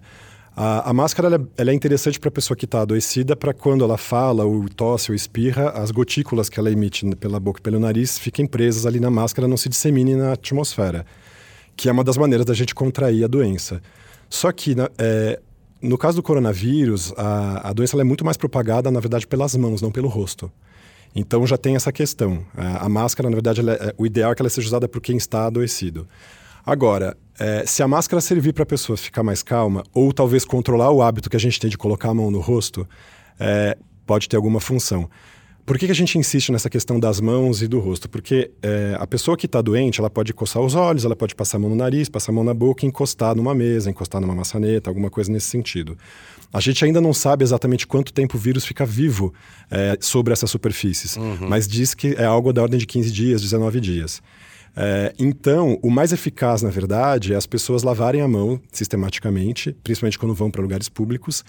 A, 0.55 0.91
a 0.91 0.93
máscara 0.93 1.27
ela, 1.27 1.49
ela 1.57 1.71
é 1.71 1.73
interessante 1.73 2.19
para 2.19 2.29
a 2.29 2.31
pessoa 2.31 2.55
que 2.55 2.65
está 2.65 2.81
adoecida, 2.81 3.35
para 3.35 3.53
quando 3.53 3.83
ela 3.83 3.97
fala, 3.97 4.45
ou 4.45 4.69
tosse, 4.69 5.11
ou 5.11 5.15
espirra, 5.15 5.69
as 5.69 5.89
gotículas 5.89 6.47
que 6.47 6.59
ela 6.59 6.71
emite 6.71 7.05
pela 7.15 7.39
boca 7.39 7.59
e 7.59 7.63
pelo 7.63 7.79
nariz 7.79 8.19
fiquem 8.19 8.45
presas 8.45 8.85
ali 8.85 8.99
na 8.99 9.09
máscara, 9.09 9.47
não 9.47 9.57
se 9.57 9.67
disseminem 9.67 10.15
na 10.15 10.33
atmosfera, 10.33 11.05
que 11.75 11.89
é 11.89 11.91
uma 11.91 12.03
das 12.03 12.17
maneiras 12.17 12.45
da 12.45 12.53
gente 12.53 12.75
contrair 12.75 13.23
a 13.23 13.27
doença. 13.27 13.81
Só 14.29 14.51
que 14.51 14.75
é, 14.99 15.39
no 15.81 15.97
caso 15.97 16.17
do 16.17 16.23
coronavírus, 16.23 17.13
a, 17.17 17.69
a 17.69 17.73
doença 17.73 17.99
é 17.99 18.03
muito 18.03 18.23
mais 18.23 18.37
propagada, 18.37 18.91
na 18.91 18.99
verdade, 18.99 19.25
pelas 19.25 19.55
mãos, 19.55 19.81
não 19.81 19.91
pelo 19.91 20.07
rosto. 20.07 20.51
Então 21.15 21.45
já 21.47 21.57
tem 21.57 21.75
essa 21.75 21.91
questão. 21.91 22.45
A, 22.55 22.85
a 22.85 22.89
máscara, 22.89 23.27
na 23.27 23.35
verdade, 23.35 23.61
é, 23.67 23.93
o 23.97 24.05
ideal 24.05 24.31
é 24.31 24.35
que 24.35 24.41
ela 24.41 24.49
seja 24.49 24.67
usada 24.67 24.87
por 24.87 25.01
quem 25.01 25.17
está 25.17 25.45
adoecido. 25.45 26.07
Agora, 26.65 27.17
é, 27.39 27.65
se 27.65 27.81
a 27.81 27.87
máscara 27.87 28.21
servir 28.21 28.53
para 28.53 28.63
a 28.63 28.65
pessoa 28.65 28.95
ficar 28.95 29.23
mais 29.23 29.41
calma, 29.41 29.83
ou 29.93 30.13
talvez 30.13 30.45
controlar 30.45 30.91
o 30.91 31.01
hábito 31.01 31.29
que 31.29 31.35
a 31.35 31.39
gente 31.39 31.59
tem 31.59 31.69
de 31.69 31.77
colocar 31.77 32.09
a 32.09 32.13
mão 32.13 32.29
no 32.29 32.39
rosto, 32.39 32.87
é, 33.39 33.77
pode 34.05 34.29
ter 34.29 34.35
alguma 34.35 34.59
função. 34.59 35.09
Por 35.65 35.77
que, 35.77 35.85
que, 35.85 35.91
a 35.93 35.95
gente 35.95 36.17
insiste 36.17 36.51
nessa 36.51 36.69
questão 36.69 36.99
das 36.99 37.21
mãos 37.21 37.61
e 37.61 37.69
do 37.69 37.79
rosto? 37.79 38.09
Porque 38.09 38.51
é, 38.61 38.97
a 38.99 39.07
pessoa 39.07 39.37
que 39.37 39.45
está 39.45 39.61
doente, 39.61 39.97
ela 39.97 40.09
pode 40.09 40.33
coçar 40.33 40.61
os 40.61 40.75
olhos, 40.75 41.05
ela 41.05 41.15
pode 41.15 41.33
passar 41.33 41.55
a 41.55 41.59
mão 41.61 41.69
no 41.69 41.75
nariz, 41.75 42.09
passar 42.09 42.33
a 42.33 42.35
mão 42.35 42.43
na 42.43 42.53
boca, 42.53 42.85
encostar 42.85 43.33
numa 43.33 43.55
mesa, 43.55 43.89
encostar 43.89 44.19
numa 44.19 44.35
maçaneta, 44.35 44.89
alguma 44.89 45.09
coisa 45.09 45.31
nesse 45.31 45.47
sentido. 45.47 45.97
A 46.51 46.59
gente 46.59 46.83
ainda 46.83 46.99
não 46.99 47.13
sabe 47.13 47.45
exatamente 47.45 47.87
quanto 47.87 48.11
tempo 48.11 48.35
o 48.35 48.39
vírus 48.39 48.65
fica 48.65 48.85
vivo 48.85 49.33
é, 49.71 49.97
sobre 50.01 50.33
essas 50.33 50.51
superfícies, 50.51 51.15
uhum. 51.15 51.47
mas 51.47 51.65
diz 51.65 51.93
que 51.93 52.13
é 52.17 52.25
algo 52.25 52.51
da 52.51 52.61
ordem 52.61 52.77
de 52.77 52.85
15 52.85 53.09
dias, 53.09 53.41
19 53.41 53.79
dias. 53.79 54.21
É, 54.75 55.13
então, 55.19 55.77
o 55.83 55.89
mais 55.89 56.11
eficaz, 56.11 56.61
na 56.61 56.69
verdade, 56.69 57.33
é 57.33 57.35
as 57.35 57.45
pessoas 57.45 57.83
lavarem 57.83 58.21
a 58.21 58.27
mão 58.27 58.59
sistematicamente, 58.71 59.75
principalmente 59.83 60.17
quando 60.17 60.33
vão 60.33 60.49
para 60.49 60.61
lugares 60.61 60.89
públicos, 60.89 61.43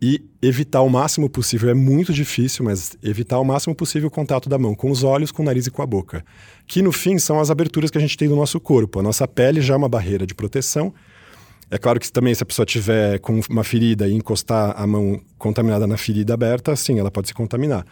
e 0.00 0.22
evitar 0.42 0.82
o 0.82 0.88
máximo 0.90 1.28
possível. 1.28 1.70
É 1.70 1.74
muito 1.74 2.12
difícil, 2.12 2.64
mas 2.64 2.96
evitar 3.02 3.38
o 3.38 3.44
máximo 3.44 3.74
possível 3.74 4.08
o 4.08 4.10
contato 4.10 4.48
da 4.48 4.58
mão 4.58 4.74
com 4.74 4.90
os 4.90 5.02
olhos, 5.02 5.32
com 5.32 5.42
o 5.42 5.44
nariz 5.44 5.66
e 5.66 5.70
com 5.70 5.80
a 5.80 5.86
boca. 5.86 6.24
Que 6.66 6.82
no 6.82 6.92
fim 6.92 7.18
são 7.18 7.40
as 7.40 7.50
aberturas 7.50 7.90
que 7.90 7.96
a 7.96 8.00
gente 8.00 8.16
tem 8.16 8.28
no 8.28 8.36
nosso 8.36 8.60
corpo. 8.60 9.00
A 9.00 9.02
nossa 9.02 9.26
pele 9.26 9.60
já 9.62 9.74
é 9.74 9.76
uma 9.76 9.88
barreira 9.88 10.26
de 10.26 10.34
proteção. 10.34 10.92
É 11.70 11.78
claro 11.78 11.98
que 11.98 12.12
também 12.12 12.34
se 12.34 12.42
a 12.42 12.46
pessoa 12.46 12.64
tiver 12.64 13.18
com 13.20 13.40
uma 13.50 13.64
ferida 13.64 14.06
e 14.06 14.12
encostar 14.12 14.74
a 14.76 14.86
mão 14.86 15.20
contaminada 15.38 15.86
na 15.86 15.96
ferida 15.96 16.34
aberta, 16.34 16.76
sim, 16.76 16.98
ela 16.98 17.10
pode 17.10 17.28
se 17.28 17.34
contaminar. 17.34 17.84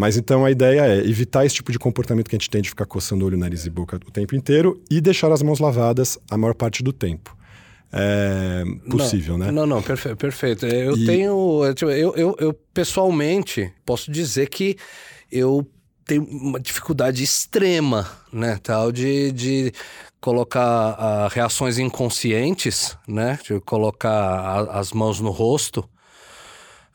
Mas 0.00 0.16
então 0.16 0.46
a 0.46 0.50
ideia 0.50 0.80
é 0.80 0.96
evitar 1.06 1.44
esse 1.44 1.56
tipo 1.56 1.70
de 1.70 1.78
comportamento 1.78 2.26
que 2.26 2.34
a 2.34 2.38
gente 2.38 2.48
tem 2.48 2.62
de 2.62 2.70
ficar 2.70 2.86
coçando 2.86 3.22
olho, 3.26 3.36
nariz 3.36 3.66
e 3.66 3.70
boca 3.70 3.96
o 3.96 4.10
tempo 4.10 4.34
inteiro 4.34 4.82
e 4.90 4.98
deixar 4.98 5.30
as 5.30 5.42
mãos 5.42 5.58
lavadas 5.58 6.18
a 6.30 6.38
maior 6.38 6.54
parte 6.54 6.82
do 6.82 6.90
tempo. 6.90 7.36
É 7.92 8.64
possível, 8.88 9.36
não, 9.36 9.44
né? 9.44 9.52
Não, 9.52 9.66
não, 9.66 9.82
perfeito. 9.82 10.16
perfeito. 10.16 10.64
Eu 10.64 10.96
e... 10.96 11.04
tenho. 11.04 11.74
Tipo, 11.74 11.90
eu, 11.90 12.14
eu, 12.16 12.34
eu, 12.38 12.54
pessoalmente 12.72 13.70
posso 13.84 14.10
dizer 14.10 14.48
que 14.48 14.78
eu 15.30 15.66
tenho 16.06 16.24
uma 16.24 16.58
dificuldade 16.58 17.22
extrema, 17.22 18.08
né? 18.32 18.58
Tal 18.62 18.90
de, 18.90 19.30
de 19.32 19.70
colocar 20.18 20.92
uh, 20.94 21.28
reações 21.30 21.76
inconscientes, 21.78 22.96
né? 23.06 23.38
De 23.44 23.60
colocar 23.60 24.10
a, 24.10 24.78
as 24.80 24.92
mãos 24.94 25.20
no 25.20 25.30
rosto 25.30 25.86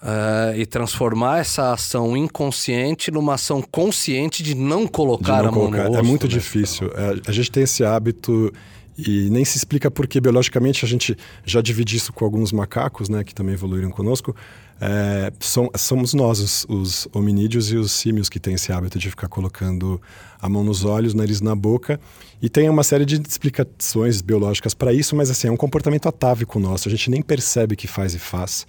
uh, 0.06 0.56
e 0.56 0.66
transformar 0.66 1.40
essa 1.40 1.74
ação 1.74 2.16
inconsciente 2.16 3.10
numa 3.10 3.34
ação 3.34 3.62
consciente 3.62 4.44
de 4.44 4.54
não 4.54 4.88
colocar 4.88 5.38
de 5.38 5.44
não 5.44 5.50
a 5.50 5.52
mão 5.52 5.54
colocar. 5.54 5.78
no 5.78 5.90
rosto. 5.90 6.00
É 6.00 6.04
muito 6.04 6.28
né? 6.28 6.34
difícil. 6.34 6.92
É, 6.96 7.22
a 7.28 7.32
gente 7.32 7.52
tem 7.52 7.64
esse 7.64 7.84
hábito 7.84 8.54
e 8.98 9.30
nem 9.30 9.44
se 9.44 9.58
explica 9.58 9.92
por 9.92 10.08
que 10.08 10.22
biologicamente 10.22 10.86
a 10.86 10.88
gente 10.88 11.18
já 11.44 11.62
divide 11.62 11.98
isso 11.98 12.14
com 12.14 12.24
alguns 12.24 12.54
macacos, 12.54 13.10
né, 13.10 13.26
que 13.26 13.36
também 13.36 13.54
evoluíram 13.54 13.90
conosco. 13.90 14.34
É, 14.80 15.32
são, 15.40 15.70
somos 15.78 16.14
nós, 16.14 16.40
os, 16.40 16.66
os, 16.70 17.08
hominídeos 17.14 17.72
e 17.72 17.78
os 17.78 17.92
símios, 17.92 18.30
que 18.30 18.40
têm 18.40 18.56
esse 18.56 18.72
hábito 18.72 19.00
de 19.00 19.10
ficar 19.10 19.28
colocando 19.28 20.02
a 20.42 20.48
mão 20.48 20.64
nos 20.64 20.86
olhos, 20.86 21.14
nariz 21.14 21.42
na 21.42 21.56
boca. 21.56 22.00
E 22.42 22.50
tem 22.50 22.70
uma 22.70 22.84
série 22.84 23.06
de 23.06 23.22
explicações 23.22 24.22
biológicas 24.22 24.74
para 24.74 24.94
isso, 24.94 25.16
mas 25.16 25.30
assim, 25.30 25.48
é 25.48 25.52
um 25.52 25.58
comportamento 25.58 26.08
atávico 26.08 26.60
nosso, 26.60 26.88
a 26.88 26.92
gente 26.92 27.10
nem 27.10 27.22
percebe 27.22 27.76
que 27.76 27.88
faz 27.88 28.14
e 28.16 28.20
faz. 28.20 28.66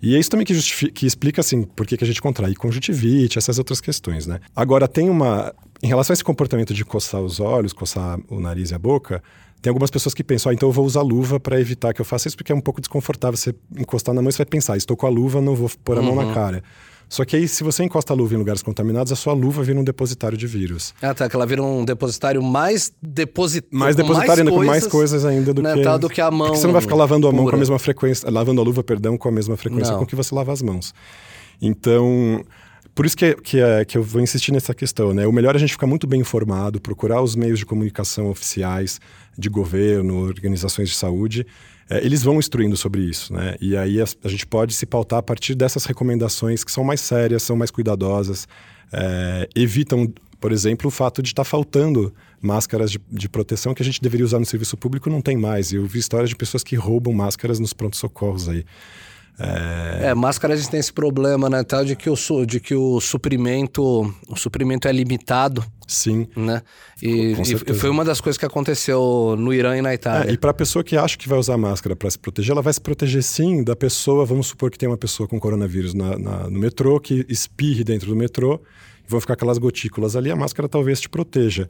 E 0.00 0.14
é 0.14 0.18
isso 0.18 0.30
também 0.30 0.46
que, 0.46 0.54
que 0.92 1.06
explica, 1.06 1.40
assim, 1.40 1.62
por 1.62 1.86
que, 1.86 1.96
que 1.96 2.04
a 2.04 2.06
gente 2.06 2.22
contrai 2.22 2.54
conjuntivite, 2.54 3.38
essas 3.38 3.58
outras 3.58 3.80
questões, 3.80 4.26
né? 4.26 4.40
Agora, 4.54 4.86
tem 4.86 5.10
uma... 5.10 5.52
Em 5.82 5.88
relação 5.88 6.12
a 6.12 6.14
esse 6.14 6.24
comportamento 6.24 6.72
de 6.72 6.84
coçar 6.84 7.20
os 7.20 7.40
olhos, 7.40 7.72
coçar 7.72 8.18
o 8.28 8.40
nariz 8.40 8.70
e 8.70 8.74
a 8.74 8.78
boca, 8.78 9.22
tem 9.60 9.70
algumas 9.70 9.90
pessoas 9.90 10.14
que 10.14 10.22
pensam, 10.22 10.50
ah, 10.50 10.54
então 10.54 10.68
eu 10.68 10.72
vou 10.72 10.84
usar 10.84 11.02
luva 11.02 11.40
para 11.40 11.60
evitar 11.60 11.92
que 11.92 12.00
eu 12.00 12.04
faça 12.04 12.28
isso, 12.28 12.36
porque 12.36 12.52
é 12.52 12.54
um 12.54 12.60
pouco 12.60 12.80
desconfortável 12.80 13.36
você 13.36 13.54
encostar 13.76 14.14
na 14.14 14.22
mão 14.22 14.28
e 14.28 14.32
você 14.32 14.38
vai 14.38 14.46
pensar, 14.46 14.76
estou 14.76 14.96
com 14.96 15.06
a 15.06 15.10
luva, 15.10 15.40
não 15.40 15.56
vou 15.56 15.70
pôr 15.84 15.96
a 15.96 16.00
uhum. 16.00 16.06
mão 16.06 16.14
na 16.14 16.28
uhum. 16.28 16.34
cara. 16.34 16.62
Só 17.08 17.24
que 17.24 17.36
aí, 17.36 17.48
se 17.48 17.64
você 17.64 17.82
encosta 17.82 18.12
a 18.12 18.16
luva 18.16 18.34
em 18.34 18.36
lugares 18.36 18.62
contaminados, 18.62 19.10
a 19.10 19.16
sua 19.16 19.32
luva 19.32 19.62
vira 19.62 19.80
um 19.80 19.84
depositário 19.84 20.36
de 20.36 20.46
vírus. 20.46 20.94
Ah, 21.00 21.14
tá. 21.14 21.28
Que 21.28 21.34
ela 21.34 21.46
vira 21.46 21.62
um 21.62 21.84
depositário 21.84 22.42
mais 22.42 22.92
depositário. 23.02 23.78
Mais 23.78 23.96
depositário 23.96 24.42
ainda, 24.42 24.50
com 24.50 24.64
mais 24.64 24.86
coisas 24.86 25.24
ainda 25.24 25.54
do 25.54 25.62
né, 25.62 25.74
que. 25.74 25.82
Tal 25.82 25.98
do 25.98 26.10
que 26.10 26.20
a 26.20 26.30
mão. 26.30 26.48
Porque 26.48 26.60
você 26.60 26.66
não 26.66 26.74
vai 26.74 26.82
ficar 26.82 26.96
lavando 26.96 27.26
a 27.26 27.32
mão 27.32 27.44
pura. 27.44 27.52
com 27.52 27.56
a 27.56 27.58
mesma 27.58 27.78
frequência. 27.78 28.30
Lavando 28.30 28.60
a 28.60 28.64
luva, 28.64 28.84
perdão, 28.84 29.16
com 29.16 29.28
a 29.28 29.32
mesma 29.32 29.56
frequência 29.56 29.92
Não. 29.92 30.00
com 30.00 30.06
que 30.06 30.14
você 30.14 30.34
lava 30.34 30.52
as 30.52 30.60
mãos. 30.60 30.92
Então. 31.60 32.44
Por 32.94 33.06
isso 33.06 33.16
que, 33.16 33.32
que, 33.36 33.60
é, 33.60 33.84
que 33.84 33.96
eu 33.96 34.02
vou 34.02 34.20
insistir 34.20 34.50
nessa 34.50 34.74
questão, 34.74 35.14
né? 35.14 35.24
O 35.24 35.30
melhor 35.30 35.54
é 35.54 35.56
a 35.56 35.60
gente 35.60 35.70
ficar 35.70 35.86
muito 35.86 36.04
bem 36.04 36.20
informado, 36.20 36.80
procurar 36.80 37.22
os 37.22 37.36
meios 37.36 37.60
de 37.60 37.64
comunicação 37.64 38.28
oficiais, 38.28 39.00
de 39.38 39.48
governo, 39.48 40.18
organizações 40.18 40.88
de 40.88 40.96
saúde. 40.96 41.46
É, 41.90 42.04
eles 42.04 42.22
vão 42.22 42.38
instruindo 42.38 42.76
sobre 42.76 43.02
isso, 43.02 43.32
né? 43.32 43.56
E 43.60 43.76
aí 43.76 44.00
a, 44.00 44.04
a 44.22 44.28
gente 44.28 44.46
pode 44.46 44.74
se 44.74 44.84
pautar 44.84 45.18
a 45.20 45.22
partir 45.22 45.54
dessas 45.54 45.84
recomendações 45.84 46.62
que 46.62 46.70
são 46.70 46.84
mais 46.84 47.00
sérias, 47.00 47.42
são 47.42 47.56
mais 47.56 47.70
cuidadosas, 47.70 48.46
é, 48.92 49.48
evitam, 49.54 50.12
por 50.40 50.52
exemplo, 50.52 50.88
o 50.88 50.90
fato 50.90 51.22
de 51.22 51.28
estar 51.28 51.44
faltando 51.44 52.12
máscaras 52.40 52.90
de, 52.90 53.00
de 53.10 53.28
proteção 53.28 53.74
que 53.74 53.82
a 53.82 53.84
gente 53.84 54.00
deveria 54.00 54.24
usar 54.24 54.38
no 54.38 54.46
serviço 54.46 54.76
público 54.76 55.10
não 55.10 55.20
tem 55.20 55.36
mais. 55.36 55.72
Eu 55.72 55.86
vi 55.86 55.98
histórias 55.98 56.30
de 56.30 56.36
pessoas 56.36 56.62
que 56.62 56.76
roubam 56.76 57.12
máscaras 57.12 57.58
nos 57.58 57.72
prontos-socorros 57.72 58.48
aí. 58.48 58.64
É, 59.40 60.14
máscara 60.14 60.54
a 60.54 60.56
gente 60.56 60.68
tem 60.70 60.80
esse 60.80 60.92
problema, 60.92 61.48
né? 61.48 61.62
Tal 61.62 61.84
de 61.84 61.94
que 61.94 62.10
o, 62.10 62.16
de 62.46 62.58
que 62.60 62.74
o 62.74 63.00
suprimento. 63.00 64.12
O 64.28 64.36
suprimento 64.36 64.88
é 64.88 64.92
limitado, 64.92 65.64
Sim. 65.86 66.26
né? 66.36 66.60
E, 67.00 67.32
e- 67.66 67.74
foi 67.74 67.88
uma 67.88 68.04
das 68.04 68.20
coisas 68.20 68.36
que 68.36 68.44
aconteceu 68.44 69.36
no 69.38 69.52
Irã 69.54 69.76
e 69.76 69.82
na 69.82 69.92
É, 69.92 69.94
Itália. 69.94 70.32
e 70.32 70.36
para 70.36 70.50
a 70.50 70.54
pessoa 70.54 70.82
que 70.82 70.96
acha 70.96 71.16
que 71.16 71.28
vai 71.28 71.38
usar 71.38 71.56
máscara 71.56 71.94
para 71.94 72.10
se 72.10 72.18
proteger, 72.18 72.52
ela 72.52 72.62
vai 72.62 72.72
se 72.72 72.80
proteger 72.80 73.22
sim 73.22 73.62
da 73.62 73.76
pessoa. 73.76 74.24
Vamos 74.26 74.48
supor 74.48 74.70
que 74.70 74.78
tem 74.78 74.88
uma 74.88 74.98
pessoa 74.98 75.28
com 75.28 75.38
coronavírus 75.38 75.94
na- 75.94 76.18
na- 76.18 76.50
no 76.50 76.58
metrô, 76.58 76.98
que 76.98 77.24
espirre 77.28 77.84
dentro 77.84 78.08
do 78.08 78.16
metrô, 78.16 78.60
vão 79.06 79.20
ficar 79.20 79.34
aquelas 79.34 79.58
gotículas 79.58 80.16
ali, 80.16 80.30
a 80.30 80.36
máscara 80.36 80.68
talvez 80.68 81.00
te 81.00 81.08
proteja. 81.08 81.68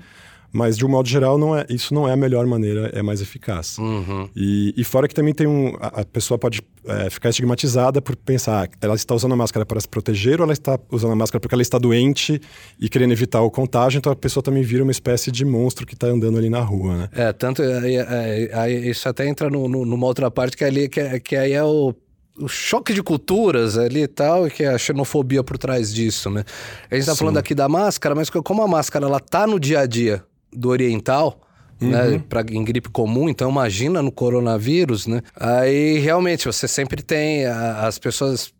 Mas, 0.50 0.78
de 0.78 0.86
um 0.86 0.88
modo 0.88 1.06
geral, 1.08 1.36
não 1.36 1.54
é, 1.56 1.66
isso 1.68 1.92
não 1.92 2.08
é 2.08 2.12
a 2.12 2.16
melhor 2.16 2.46
maneira, 2.46 2.90
é 2.94 3.02
mais 3.02 3.20
eficaz. 3.20 3.76
Uhum. 3.78 4.28
E, 4.34 4.72
e 4.76 4.82
fora 4.84 5.06
que 5.06 5.14
também 5.14 5.34
tem 5.34 5.46
um. 5.46 5.76
A, 5.78 6.00
a 6.00 6.04
pessoa 6.04 6.38
pode 6.38 6.62
é, 6.86 7.10
ficar 7.10 7.28
estigmatizada 7.28 8.00
por 8.00 8.16
pensar, 8.16 8.68
ela 8.80 8.94
está 8.94 9.14
usando 9.14 9.32
a 9.32 9.36
máscara 9.36 9.66
para 9.66 9.78
se 9.78 9.86
proteger 9.86 10.40
ou 10.40 10.44
ela 10.44 10.52
está 10.54 10.78
usando 10.90 11.12
a 11.12 11.16
máscara 11.16 11.38
porque 11.40 11.54
ela 11.54 11.60
está 11.62 11.76
doente 11.78 12.40
e 12.80 12.88
querendo 12.88 13.12
evitar 13.12 13.42
o 13.42 13.50
contágio, 13.50 13.98
então 13.98 14.10
a 14.10 14.16
pessoa 14.16 14.42
também 14.42 14.62
vira 14.62 14.82
uma 14.82 14.92
espécie 14.92 15.30
de 15.30 15.44
monstro 15.44 15.86
que 15.86 15.92
está 15.94 16.06
andando 16.06 16.38
ali 16.38 16.48
na 16.48 16.60
rua, 16.60 16.96
né? 16.96 17.08
É, 17.12 17.32
tanto. 17.32 17.62
é, 17.62 17.94
é, 17.94 18.50
é, 18.52 18.70
isso 18.88 19.06
até 19.08 19.28
entra 19.28 19.50
no- 19.50 19.68
no- 19.68 19.84
numa 19.84 20.06
outra 20.06 20.30
parte 20.30 20.56
que, 20.56 20.64
ali, 20.64 20.88
que, 20.88 20.98
é- 21.00 21.20
que 21.20 21.36
aí 21.36 21.52
é 21.52 21.62
o. 21.64 21.94
O 22.40 22.46
choque 22.46 22.94
de 22.94 23.02
culturas 23.02 23.76
ali 23.76 24.02
e 24.04 24.06
tal, 24.06 24.46
e 24.46 24.50
que 24.50 24.62
é 24.62 24.68
a 24.68 24.78
xenofobia 24.78 25.42
por 25.42 25.58
trás 25.58 25.92
disso, 25.92 26.30
né? 26.30 26.44
A 26.88 26.94
gente 26.94 27.06
tá 27.06 27.12
Sim. 27.12 27.18
falando 27.18 27.36
aqui 27.36 27.52
da 27.52 27.68
máscara, 27.68 28.14
mas 28.14 28.30
como 28.30 28.62
a 28.62 28.68
máscara 28.68 29.06
ela 29.06 29.18
tá 29.18 29.44
no 29.44 29.58
dia 29.58 29.80
a 29.80 29.86
dia 29.86 30.22
do 30.52 30.68
oriental, 30.70 31.40
Uhum. 31.80 31.90
né, 31.90 32.22
pra, 32.28 32.42
em 32.50 32.64
gripe 32.64 32.88
comum, 32.88 33.28
então 33.28 33.48
imagina 33.50 34.02
no 34.02 34.10
coronavírus, 34.10 35.06
né? 35.06 35.20
Aí 35.38 35.98
realmente 36.00 36.44
você 36.46 36.66
sempre 36.66 37.02
tem 37.02 37.46
a- 37.46 37.86
as 37.86 37.98
pessoas, 38.00 38.52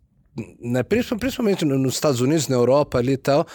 né, 0.61 0.83
principal- 0.83 1.19
principalmente 1.19 1.65
no- 1.65 1.77
nos 1.77 1.95
Estados 1.95 2.21
Unidos, 2.21 2.47
na 2.47 2.55
Europa 2.55 2.97
ali 2.97 3.13
e 3.13 3.17
tal. 3.17 3.45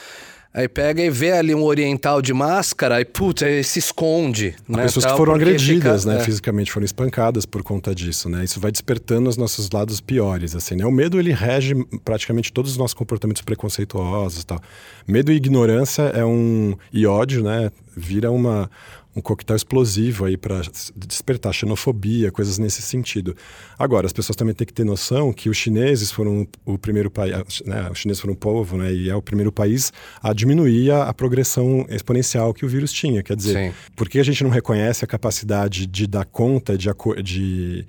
Aí 0.56 0.68
pega 0.68 1.02
e 1.02 1.10
vê 1.10 1.32
ali 1.32 1.52
um 1.52 1.64
oriental 1.64 2.22
de 2.22 2.32
máscara 2.32 3.00
e, 3.00 3.04
putz, 3.04 3.42
aí 3.42 3.64
se 3.64 3.80
esconde. 3.80 4.54
Né, 4.68 4.84
pessoas 4.84 5.04
tal, 5.04 5.14
que 5.14 5.18
foram 5.18 5.34
agredidas, 5.34 6.02
fica- 6.02 6.14
né, 6.14 6.20
é. 6.20 6.24
fisicamente, 6.24 6.70
foram 6.70 6.84
espancadas 6.84 7.44
por 7.44 7.64
conta 7.64 7.92
disso, 7.92 8.28
né? 8.28 8.44
Isso 8.44 8.60
vai 8.60 8.70
despertando 8.70 9.28
os 9.28 9.36
nossos 9.36 9.68
lados 9.70 10.00
piores, 10.00 10.54
assim, 10.54 10.76
né? 10.76 10.86
O 10.86 10.92
medo 10.92 11.18
ele 11.18 11.32
rege 11.32 11.74
praticamente 12.04 12.52
todos 12.52 12.70
os 12.70 12.76
nossos 12.76 12.94
comportamentos 12.94 13.42
preconceituosos, 13.42 14.42
e 14.42 14.46
tal. 14.46 14.60
Medo 15.08 15.32
e 15.32 15.34
ignorância 15.34 16.02
é 16.02 16.24
um 16.24 16.76
e 16.92 17.04
ódio, 17.04 17.42
né? 17.42 17.72
Vira 17.96 18.30
uma 18.30 18.70
um 19.16 19.20
coquetel 19.20 19.56
explosivo 19.56 20.24
aí 20.24 20.36
para 20.36 20.60
despertar 20.96 21.52
xenofobia, 21.52 22.32
coisas 22.32 22.58
nesse 22.58 22.82
sentido. 22.82 23.36
Agora, 23.78 24.06
as 24.06 24.12
pessoas 24.12 24.36
também 24.36 24.54
têm 24.54 24.66
que 24.66 24.72
ter 24.72 24.84
noção 24.84 25.32
que 25.32 25.48
os 25.48 25.56
chineses 25.56 26.10
foram 26.10 26.46
o 26.64 26.76
primeiro 26.76 27.10
país, 27.10 27.62
né, 27.64 27.88
os 27.90 27.98
chineses 27.98 28.20
foram 28.20 28.34
um 28.34 28.36
povo, 28.36 28.76
né, 28.76 28.92
e 28.92 29.08
é 29.08 29.14
o 29.14 29.22
primeiro 29.22 29.52
país 29.52 29.92
a 30.22 30.32
diminuir 30.32 30.90
a, 30.90 31.04
a 31.04 31.14
progressão 31.14 31.86
exponencial 31.88 32.52
que 32.52 32.64
o 32.64 32.68
vírus 32.68 32.92
tinha. 32.92 33.22
Quer 33.22 33.36
dizer, 33.36 33.70
Sim. 33.70 33.74
por 33.94 34.08
que 34.08 34.18
a 34.18 34.24
gente 34.24 34.42
não 34.42 34.50
reconhece 34.50 35.04
a 35.04 35.08
capacidade 35.08 35.86
de 35.86 36.06
dar 36.06 36.24
conta, 36.24 36.76
de, 36.76 36.88
de 37.22 37.86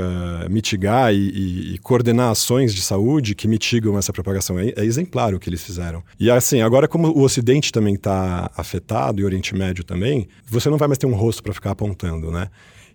ah, 0.00 0.46
mitigar 0.48 1.12
e, 1.14 1.16
e- 1.18 1.74
e 1.74 1.78
coordenar 1.78 2.30
ações 2.30 2.74
de 2.74 2.80
saúde 2.80 3.34
que 3.34 3.46
mitigam 3.46 3.96
essa 3.98 4.12
propagação? 4.12 4.58
É, 4.58 4.72
é 4.76 4.84
exemplar 4.84 5.34
o 5.34 5.38
que 5.38 5.48
eles 5.48 5.62
fizeram. 5.62 6.02
E 6.18 6.30
assim, 6.30 6.60
agora 6.60 6.88
como 6.88 7.08
o 7.08 7.22
Ocidente 7.22 7.70
também 7.72 7.94
está 7.94 8.50
afetado 8.56 9.20
e 9.20 9.24
o 9.24 9.26
Oriente 9.26 9.54
Médio 9.54 9.84
também, 9.84 10.28
você 10.46 10.68
não 10.70 10.78
vai 10.78 10.88
mais 10.88 10.98
ter 10.98 11.06
um 11.06 11.14
rosto 11.14 11.42
para 11.42 11.52
ficar 11.52 11.70
apontando, 11.72 12.30
né? 12.30 12.48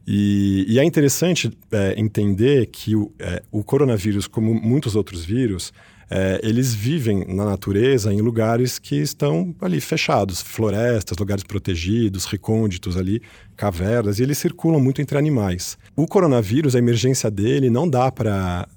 E, 0.08 0.66
e 0.68 0.80
é 0.80 0.84
interessante 0.84 1.52
é, 1.72 1.96
entender 1.98 2.68
que 2.68 2.96
o, 2.96 3.12
é, 3.18 3.42
o 3.52 3.64
coronavírus, 3.64 4.28
como 4.28 4.54
muitos 4.54 4.96
outros 4.96 5.26
vírus, 5.26 5.74
é, 6.10 6.40
eles 6.44 6.74
vivem 6.74 7.26
na 7.28 7.46
natureza 7.46 8.14
em 8.14 8.22
lugares 8.22 8.78
que 8.78 8.96
estão 8.96 9.56
ali 9.62 9.82
fechados, 9.82 10.42
florestas, 10.42 11.18
lugares 11.18 11.44
protegidos, 11.44 12.26
recônditos 12.26 12.96
ali, 12.96 13.22
cavernas, 13.56 14.20
e 14.20 14.24
eles 14.24 14.38
circulam 14.38 14.80
muito 14.80 15.02
entre 15.02 15.18
animais. 15.18 15.78
O 15.96 16.06
coronavírus, 16.06 16.76
a 16.76 16.80
emergência 16.80 17.32
dele 17.32 17.70
não 17.70 17.90
dá 17.90 18.12
para 18.12 18.68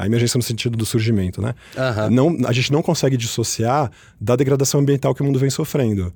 a 0.00 0.06
emergência 0.06 0.38
no 0.38 0.42
sentido 0.42 0.76
do 0.76 0.86
surgimento, 0.86 1.40
né? 1.42 1.54
Aham. 1.76 2.10
Não, 2.10 2.36
a 2.46 2.52
gente 2.52 2.70
não 2.70 2.82
consegue 2.82 3.16
dissociar 3.16 3.90
da 4.20 4.36
degradação 4.36 4.80
ambiental 4.80 5.14
que 5.14 5.22
o 5.22 5.24
mundo 5.24 5.38
vem 5.38 5.50
sofrendo. 5.50 6.12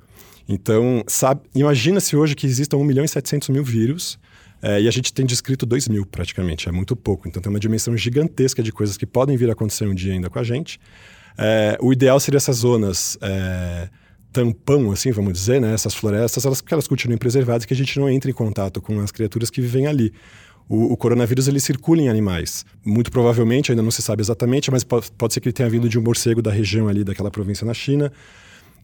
Então, 0.48 1.03
sabe, 1.07 1.40
imagina 1.55 2.01
se 2.01 2.16
hoje 2.16 2.35
que 2.35 2.46
existam 2.46 2.77
1 2.77 2.85
milhão 2.85 3.05
e 3.05 3.09
700 3.09 3.48
mil 3.48 3.64
vírus 3.64 4.18
é, 4.62 4.81
e 4.81 4.87
a 4.87 4.90
gente 4.92 5.12
tem 5.12 5.27
descrito 5.27 5.66
2 5.66 5.88
mil 5.88 6.07
praticamente, 6.07 6.68
é 6.68 6.72
muito 6.72 6.94
pouco. 6.94 7.27
Então 7.27 7.42
tem 7.42 7.51
uma 7.51 7.59
dimensão 7.59 7.96
gigantesca 7.96 8.62
de 8.62 8.70
coisas 8.70 8.96
que 8.96 9.05
podem 9.05 9.37
vir 9.37 9.51
a 9.51 9.53
acontecer 9.53 9.87
um 9.87 9.94
dia 9.94 10.12
ainda 10.12 10.31
com 10.31 10.38
a 10.38 10.44
gente. 10.44 10.79
É, 11.37 11.77
o 11.81 11.92
ideal 11.92 12.20
seria 12.20 12.37
essas 12.37 12.59
zonas 12.59 13.18
é, 13.20 13.88
tampão, 14.33 14.92
assim, 14.92 15.11
vamos 15.11 15.33
dizer, 15.33 15.61
né? 15.61 15.75
essas 15.75 15.94
florestas, 15.94 16.44
elas, 16.44 16.61
que 16.61 16.72
elas 16.72 16.87
continuem 16.87 17.18
preservadas, 17.18 17.64
que 17.64 17.75
a 17.75 17.77
gente 17.77 17.98
não 17.98 18.09
entre 18.09 18.31
em 18.31 18.35
contato 18.35 18.81
com 18.81 19.01
as 19.01 19.11
criaturas 19.11 19.51
que 19.51 19.61
vivem 19.61 19.87
ali. 19.88 20.12
O, 20.68 20.92
o 20.92 20.96
coronavírus 20.96 21.48
ele 21.48 21.59
circula 21.59 22.01
em 22.01 22.09
animais. 22.09 22.64
Muito 22.85 23.11
provavelmente, 23.11 23.72
ainda 23.72 23.83
não 23.83 23.90
se 23.90 24.01
sabe 24.01 24.22
exatamente, 24.22 24.70
mas 24.70 24.85
pode, 24.85 25.11
pode 25.12 25.35
ser 25.35 25.40
que 25.40 25.48
ele 25.48 25.53
tenha 25.53 25.68
vindo 25.68 25.88
de 25.88 25.98
um 25.98 26.03
morcego 26.03 26.40
da 26.40 26.53
região 26.53 26.88
ali 26.88 27.03
daquela 27.03 27.31
província 27.31 27.66
na 27.66 27.75
China. 27.75 28.12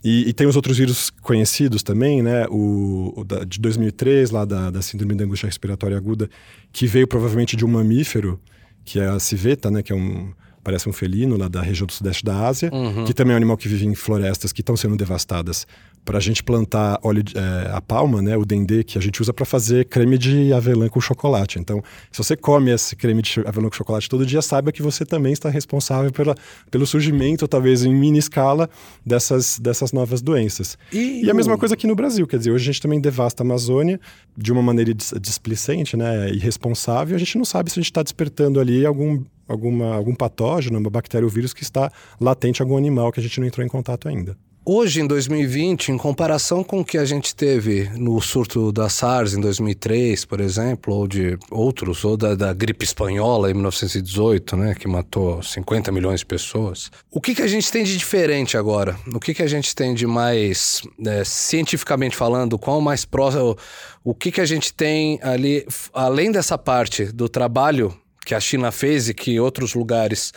E, 0.05 0.29
e 0.29 0.33
tem 0.33 0.47
os 0.47 0.57
outros 0.57 0.79
vírus 0.79 1.11
conhecidos 1.11 1.83
também, 1.83 2.23
né? 2.23 2.47
O, 2.49 3.13
o 3.17 3.25
da, 3.25 3.45
de 3.45 3.59
2003, 3.61 4.31
lá 4.31 4.45
da, 4.45 4.71
da 4.71 4.81
síndrome 4.81 5.15
da 5.15 5.25
angústia 5.25 5.47
respiratória 5.47 5.97
aguda, 5.97 6.31
que 6.73 6.87
veio 6.87 7.07
provavelmente 7.07 7.57
de 7.57 7.65
um 7.65 7.69
mamífero, 7.69 8.41
que 8.85 9.01
é 9.01 9.09
a 9.09 9.19
civeta, 9.19 9.71
né? 9.71 9.83
Que 9.83 9.93
é 9.93 9.97
um 9.97 10.33
parece 10.63 10.89
um 10.89 10.93
felino 10.93 11.37
lá 11.37 11.49
da 11.49 11.63
região 11.63 11.87
do 11.87 11.93
sudeste 11.93 12.25
da 12.25 12.47
Ásia, 12.47 12.71
que 13.07 13.15
também 13.15 13.33
é 13.33 13.35
um 13.35 13.37
animal 13.39 13.57
que 13.57 13.69
vive 13.69 13.87
em 13.87 13.95
florestas 13.95 14.53
que 14.53 14.61
estão 14.61 14.77
sendo 14.77 14.97
devastadas. 14.97 15.67
Para 16.05 16.17
a 16.17 16.21
gente 16.21 16.43
plantar 16.43 16.99
óleo 17.03 17.23
de, 17.23 17.37
é, 17.37 17.71
a 17.71 17.83
palma, 17.83 18.23
né, 18.23 18.35
o 18.35 18.43
dendê, 18.43 18.83
que 18.83 18.97
a 18.97 19.01
gente 19.01 19.21
usa 19.21 19.31
para 19.31 19.45
fazer 19.45 19.85
creme 19.87 20.17
de 20.17 20.55
avelã 20.55 20.89
com 20.89 20.99
chocolate. 21.03 21.59
Então, 21.59 21.83
se 22.11 22.17
você 22.17 22.35
come 22.35 22.71
esse 22.71 22.97
creme 22.97 23.21
de 23.21 23.41
avelã 23.45 23.69
com 23.69 23.75
chocolate 23.77 24.09
todo 24.09 24.25
dia, 24.25 24.41
saiba 24.41 24.73
que 24.73 24.81
você 24.83 25.05
também 25.05 25.35
está 25.35 25.51
responsável 25.51 26.11
pela, 26.11 26.35
pelo 26.71 26.87
surgimento, 26.87 27.47
talvez 27.47 27.85
em 27.85 27.95
mini 27.95 28.19
escala, 28.19 28.71
dessas, 29.05 29.59
dessas 29.59 29.93
novas 29.93 30.23
doenças. 30.23 30.79
E 30.93 31.25
E, 31.25 31.31
a 31.31 31.35
mesma 31.35 31.59
coisa 31.59 31.75
aqui 31.75 31.87
no 31.87 31.95
Brasil, 31.95 32.27
quer 32.27 32.39
dizer, 32.39 32.53
hoje 32.53 32.63
a 32.71 32.73
gente 32.73 32.81
também 32.81 33.01
devasta 33.01 33.43
a 33.43 33.45
Amazônia 33.45 34.01
de 34.35 34.51
uma 34.51 34.63
maneira 34.63 34.95
dis- 34.95 35.13
displicente, 35.21 35.95
né, 35.95 36.31
irresponsável. 36.31 37.17
A 37.17 37.19
gente 37.19 37.37
não 37.37 37.45
sabe 37.45 37.71
se 37.71 37.79
a 37.79 37.83
gente 37.83 37.91
está 37.91 38.03
despertando 38.03 38.61
ali 38.61 38.87
algum, 38.87 39.23
alguma, 39.49 39.97
algum 39.97 40.15
patógeno, 40.15 40.79
uma 40.79 40.91
bactéria 40.91 41.25
ou 41.25 41.31
vírus 41.31 41.53
que 41.53 41.63
está 41.63 41.91
latente 42.21 42.61
em 42.61 42.63
algum 42.63 42.77
animal 42.77 43.11
que 43.11 43.21
a 43.21 43.23
gente 43.23 43.41
não 43.41 43.47
entrou 43.47 43.65
em 43.67 43.69
contato 43.69 44.09
ainda. 44.09 44.37
Hoje, 44.71 45.01
em 45.01 45.07
2020, 45.07 45.93
em 45.93 45.97
comparação 45.97 46.63
com 46.63 46.81
o 46.81 46.85
que 46.85 46.99
a 46.99 47.05
gente 47.07 47.35
teve 47.35 47.89
no 47.97 48.21
surto 48.21 48.71
da 48.71 48.91
SARS 48.91 49.33
em 49.33 49.41
2003, 49.41 50.27
por 50.27 50.41
exemplo, 50.41 50.95
ou 50.95 51.09
de 51.09 51.39
outros, 51.51 52.05
ou 52.05 52.19
da, 52.19 52.35
da 52.35 52.53
gripe 52.53 52.85
espanhola 52.85 53.51
em 53.51 53.55
1918, 53.55 54.57
né, 54.59 54.75
que 54.75 54.87
matou 54.87 55.43
50 55.43 55.91
milhões 55.91 56.21
de 56.21 56.27
pessoas, 56.27 56.91
o 57.11 57.19
que, 57.19 57.35
que 57.35 57.41
a 57.41 57.47
gente 57.47 57.73
tem 57.73 57.83
de 57.83 57.97
diferente 57.97 58.59
agora? 58.59 58.95
O 59.15 59.19
que, 59.19 59.33
que 59.33 59.43
a 59.43 59.47
gente 59.47 59.75
tem 59.75 59.95
de 59.95 60.07
mais, 60.07 60.83
é, 61.07 61.25
cientificamente 61.25 62.15
falando, 62.15 62.59
qual 62.59 62.79
mais 62.79 63.07
próximo, 63.07 63.57
o 64.05 64.15
que, 64.15 64.31
que 64.31 64.41
a 64.43 64.47
gente 64.47 64.75
tem 64.75 65.19
ali, 65.23 65.67
além 65.95 66.31
dessa 66.31 66.59
parte 66.59 67.07
do 67.07 67.27
trabalho 67.27 67.97
que 68.29 68.35
a 68.35 68.41
China 68.41 68.71
fez 68.71 69.09
e 69.09 69.15
que 69.15 69.41
outros 69.41 69.73
lugares 69.75 70.35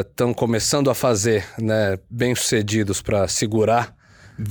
estão 0.00 0.32
começando 0.32 0.88
a 0.88 0.94
fazer, 0.94 1.44
né, 1.58 1.98
bem-sucedidos 2.10 3.02
para 3.02 3.28
segurar 3.28 3.94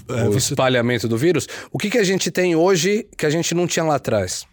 É, 0.09 0.27
o 0.27 0.33
você- 0.33 0.53
espalhamento 0.53 1.07
do 1.07 1.17
vírus. 1.17 1.47
O 1.71 1.79
que, 1.79 1.89
que 1.89 1.97
a 1.97 2.03
gente 2.03 2.29
tem 2.29 2.55
hoje 2.55 3.07
que 3.17 3.25
a 3.25 3.31
gente 3.31 3.55
não 3.55 3.65
tinha 3.65 3.83
lá 3.83 3.95
atrás? 3.95 4.45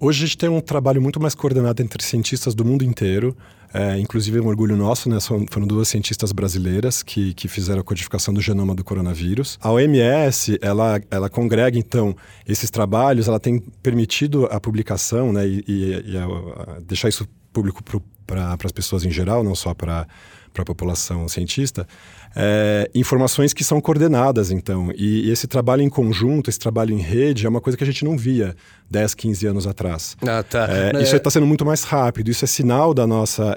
Hoje 0.00 0.24
a 0.24 0.26
gente 0.26 0.36
tem 0.38 0.48
um 0.48 0.60
trabalho 0.60 1.00
muito 1.00 1.20
mais 1.20 1.36
coordenado 1.36 1.80
entre 1.80 2.02
cientistas 2.02 2.52
do 2.52 2.64
mundo 2.64 2.82
inteiro. 2.84 3.36
É, 3.72 3.96
inclusive 3.98 4.38
é 4.38 4.42
um 4.42 4.48
orgulho 4.48 4.76
nosso, 4.76 5.08
né? 5.08 5.18
Foram 5.20 5.66
duas 5.66 5.86
cientistas 5.88 6.30
brasileiras 6.32 7.02
que, 7.02 7.32
que 7.32 7.46
fizeram 7.48 7.80
a 7.80 7.84
codificação 7.84 8.34
do 8.34 8.40
genoma 8.40 8.74
do 8.74 8.82
coronavírus. 8.84 9.56
A 9.62 9.70
OMS, 9.70 10.58
ela, 10.60 11.00
ela 11.10 11.30
congrega, 11.30 11.78
então, 11.78 12.14
esses 12.46 12.68
trabalhos, 12.70 13.28
ela 13.28 13.38
tem 13.40 13.60
permitido 13.82 14.46
a 14.50 14.60
publicação, 14.60 15.32
né? 15.32 15.46
E, 15.46 15.64
e, 15.66 16.12
e 16.12 16.18
a, 16.18 16.24
a 16.24 16.80
deixar 16.80 17.08
isso 17.08 17.26
público 17.52 17.82
para 18.26 18.56
as 18.64 18.72
pessoas 18.72 19.04
em 19.04 19.10
geral, 19.10 19.44
não 19.44 19.54
só 19.54 19.74
para 19.74 20.06
a 20.56 20.64
população 20.64 21.28
cientista, 21.28 21.86
é, 22.34 22.90
informações 22.94 23.52
que 23.52 23.62
são 23.62 23.80
coordenadas, 23.80 24.50
então. 24.50 24.90
E, 24.96 25.28
e, 25.28 25.30
esse 25.30 25.46
trabalho 25.46 25.82
em 25.82 25.88
conjunto, 25.88 26.48
esse 26.48 26.58
trabalho 26.58 26.94
em 26.94 27.00
rede, 27.00 27.46
é 27.46 27.48
uma 27.48 27.60
coisa 27.60 27.76
que 27.76 27.84
a 27.84 27.86
gente 27.86 28.04
não 28.04 28.16
via 28.16 28.56
10, 28.90 29.14
15 29.14 29.46
anos 29.46 29.66
atrás. 29.66 30.16
Ah, 30.26 30.42
tá. 30.42 30.66
É, 30.70 31.02
isso 31.02 31.14
está 31.14 31.30
sendo 31.30 31.46
muito 31.46 31.64
mais 31.64 31.84
rápido, 31.84 32.30
isso 32.30 32.44
é 32.44 32.48
sinal 32.48 32.94
da 32.94 33.06
nossa. 33.06 33.56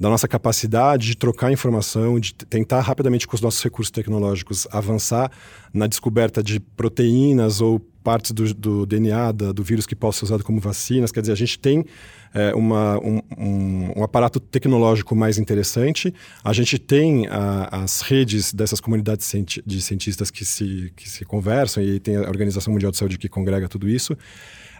Da 0.00 0.08
nossa 0.08 0.26
capacidade 0.26 1.08
de 1.08 1.14
trocar 1.14 1.52
informação, 1.52 2.18
de 2.18 2.34
tentar 2.34 2.80
rapidamente 2.80 3.28
com 3.28 3.36
os 3.36 3.42
nossos 3.42 3.62
recursos 3.62 3.90
tecnológicos 3.90 4.66
avançar 4.72 5.30
na 5.74 5.86
descoberta 5.86 6.42
de 6.42 6.58
proteínas 6.58 7.60
ou 7.60 7.78
partes 8.02 8.32
do, 8.32 8.54
do 8.54 8.86
DNA 8.86 9.30
da, 9.32 9.52
do 9.52 9.62
vírus 9.62 9.84
que 9.86 9.94
possa 9.94 10.20
ser 10.20 10.24
usado 10.24 10.42
como 10.42 10.58
vacinas. 10.58 11.12
Quer 11.12 11.20
dizer, 11.20 11.32
a 11.32 11.36
gente 11.36 11.58
tem 11.58 11.84
é, 12.32 12.54
uma, 12.54 12.98
um, 12.98 13.20
um, 13.36 13.92
um, 13.98 14.02
aparato 14.02 14.40
tecnológico 14.40 15.14
mais 15.14 15.36
interessante, 15.36 16.14
a 16.42 16.52
gente 16.54 16.78
tem 16.78 17.26
a, 17.26 17.82
as 17.82 18.00
redes 18.00 18.54
dessas 18.54 18.80
comunidades 18.80 19.30
de 19.66 19.82
cientistas 19.82 20.30
que 20.30 20.46
se, 20.46 20.94
que 20.96 21.10
se 21.10 21.26
conversam 21.26 21.82
e 21.82 22.00
tem 22.00 22.16
a 22.16 22.22
Organização 22.22 22.72
Mundial 22.72 22.90
de 22.90 22.96
Saúde 22.96 23.18
que 23.18 23.28
congrega 23.28 23.68
tudo 23.68 23.86
isso. 23.86 24.16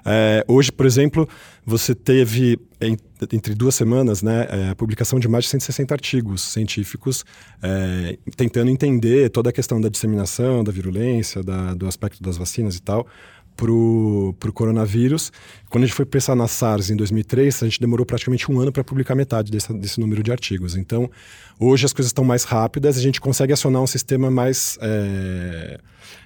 É, 0.05 0.44
hoje, 0.48 0.72
por 0.72 0.86
exemplo, 0.86 1.28
você 1.64 1.94
teve 1.94 2.59
entre 3.32 3.55
duas 3.55 3.74
semanas 3.74 4.22
né, 4.22 4.46
é, 4.48 4.68
a 4.70 4.74
publicação 4.74 5.18
de 5.20 5.28
mais 5.28 5.44
de 5.44 5.51
160 5.51 5.92
artigos 5.92 6.40
científicos 6.40 7.24
é, 7.62 8.18
tentando 8.36 8.70
entender 8.70 9.28
toda 9.28 9.51
a 9.51 9.53
questão 9.53 9.78
da 9.80 9.90
disseminação, 9.90 10.64
da 10.64 10.72
virulência, 10.72 11.42
da, 11.42 11.74
do 11.74 11.86
aspecto 11.86 12.22
das 12.22 12.38
vacinas 12.38 12.76
e 12.76 12.82
tal 12.82 13.07
para 13.57 13.70
o 13.70 14.53
coronavírus. 14.55 15.30
Quando 15.68 15.84
a 15.84 15.86
gente 15.86 15.94
foi 15.94 16.07
pensar 16.07 16.34
na 16.34 16.48
SARS 16.48 16.88
em 16.88 16.96
2003, 16.96 17.62
a 17.62 17.66
gente 17.66 17.80
demorou 17.80 18.07
praticamente 18.07 18.51
um 18.51 18.59
ano 18.59 18.72
para 18.72 18.82
publicar 18.82 19.14
metade 19.14 19.51
desse, 19.51 19.72
desse, 19.74 20.01
número 20.01 20.22
de 20.22 20.32
artigos. 20.32 20.76
Então, 20.76 21.11
hoje 21.59 21.84
as 21.84 21.92
coisas 21.92 22.09
estão 22.09 22.24
mais 22.24 22.44
rápidas, 22.44 22.96
a 22.96 23.01
gente 23.01 23.20
consegue 23.20 23.53
acionar 23.53 23.82
um 23.82 23.86
sistema 23.86 24.30
mais 24.30 24.78
é, 24.80 25.78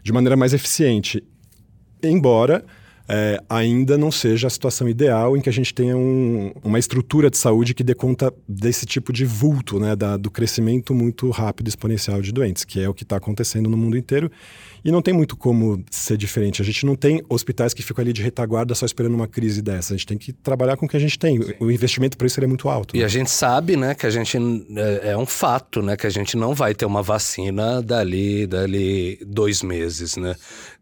de 0.03 0.13
maneira 0.13 0.37
mais 0.37 0.53
eficiente. 0.53 1.25
Embora 2.03 2.65
é, 3.09 3.39
ainda 3.49 3.99
não 3.99 4.11
seja 4.11 4.47
a 4.47 4.51
situação 4.51 4.89
ideal 4.89 5.37
em 5.37 5.41
que 5.41 5.49
a 5.49 5.53
gente 5.53 5.75
tenha 5.75 5.97
um, 5.97 6.53
uma 6.63 6.79
estrutura 6.79 7.29
de 7.29 7.37
saúde 7.37 7.75
que 7.75 7.85
dê 7.85 7.95
conta 7.95 8.33
desse 8.49 8.87
tipo 8.87 9.13
de 9.13 9.25
vulto, 9.25 9.79
né, 9.79 9.95
da, 9.95 10.17
do 10.17 10.31
crescimento 10.31 10.95
muito 10.95 11.29
rápido 11.31 11.69
exponencial 11.69 12.23
de 12.23 12.33
doentes, 12.33 12.65
que 12.65 12.81
é 12.81 12.89
o 12.89 12.95
que 12.95 13.03
está 13.03 13.17
acontecendo 13.17 13.69
no 13.69 13.77
mundo 13.77 13.97
inteiro. 13.97 14.31
E 14.85 14.93
não 14.93 15.01
tem 15.01 15.15
muito 15.15 15.35
como 15.35 15.83
ser 15.91 16.17
diferente. 16.19 16.61
A 16.61 16.65
gente 16.65 16.85
não 16.85 16.95
tem 16.95 17.23
hospitais 17.29 17.73
que 17.73 17.83
ficam 17.83 18.03
ali 18.03 18.13
de 18.13 18.23
retaguarda 18.23 18.75
só 18.75 18.85
esperando 18.85 19.15
uma 19.15 19.27
crise 19.27 19.63
dessa. 19.63 19.95
A 19.95 19.97
gente 19.97 20.07
tem 20.07 20.19
que 20.19 20.31
trabalhar 20.31 20.77
com 20.77 20.85
o 20.85 20.89
que 20.89 20.97
a 20.97 21.01
gente 21.01 21.19
tem. 21.19 21.41
O 21.59 21.71
investimento 21.71 22.19
para 22.19 22.27
isso 22.27 22.39
é 22.39 22.47
muito 22.47 22.69
alto. 22.69 22.95
E 22.95 22.99
né? 22.99 23.05
a 23.07 23.09
gente 23.09 23.31
sabe, 23.31 23.77
né, 23.77 23.95
que 23.95 24.07
a 24.07 24.11
gente 24.11 24.37
é, 24.77 25.13
é, 25.13 25.17
um 25.17 25.25
fato, 25.25 25.81
né, 25.81 25.97
que 25.97 26.07
a 26.07 26.11
gente 26.11 26.37
não 26.37 26.55
vai 26.55 26.75
ter 26.75 26.85
uma 26.85 27.03
vacina 27.03 27.81
dali, 27.81 28.47
dali 28.47 29.19
dois 29.27 29.63
meses, 29.63 30.19
né? 30.19 30.37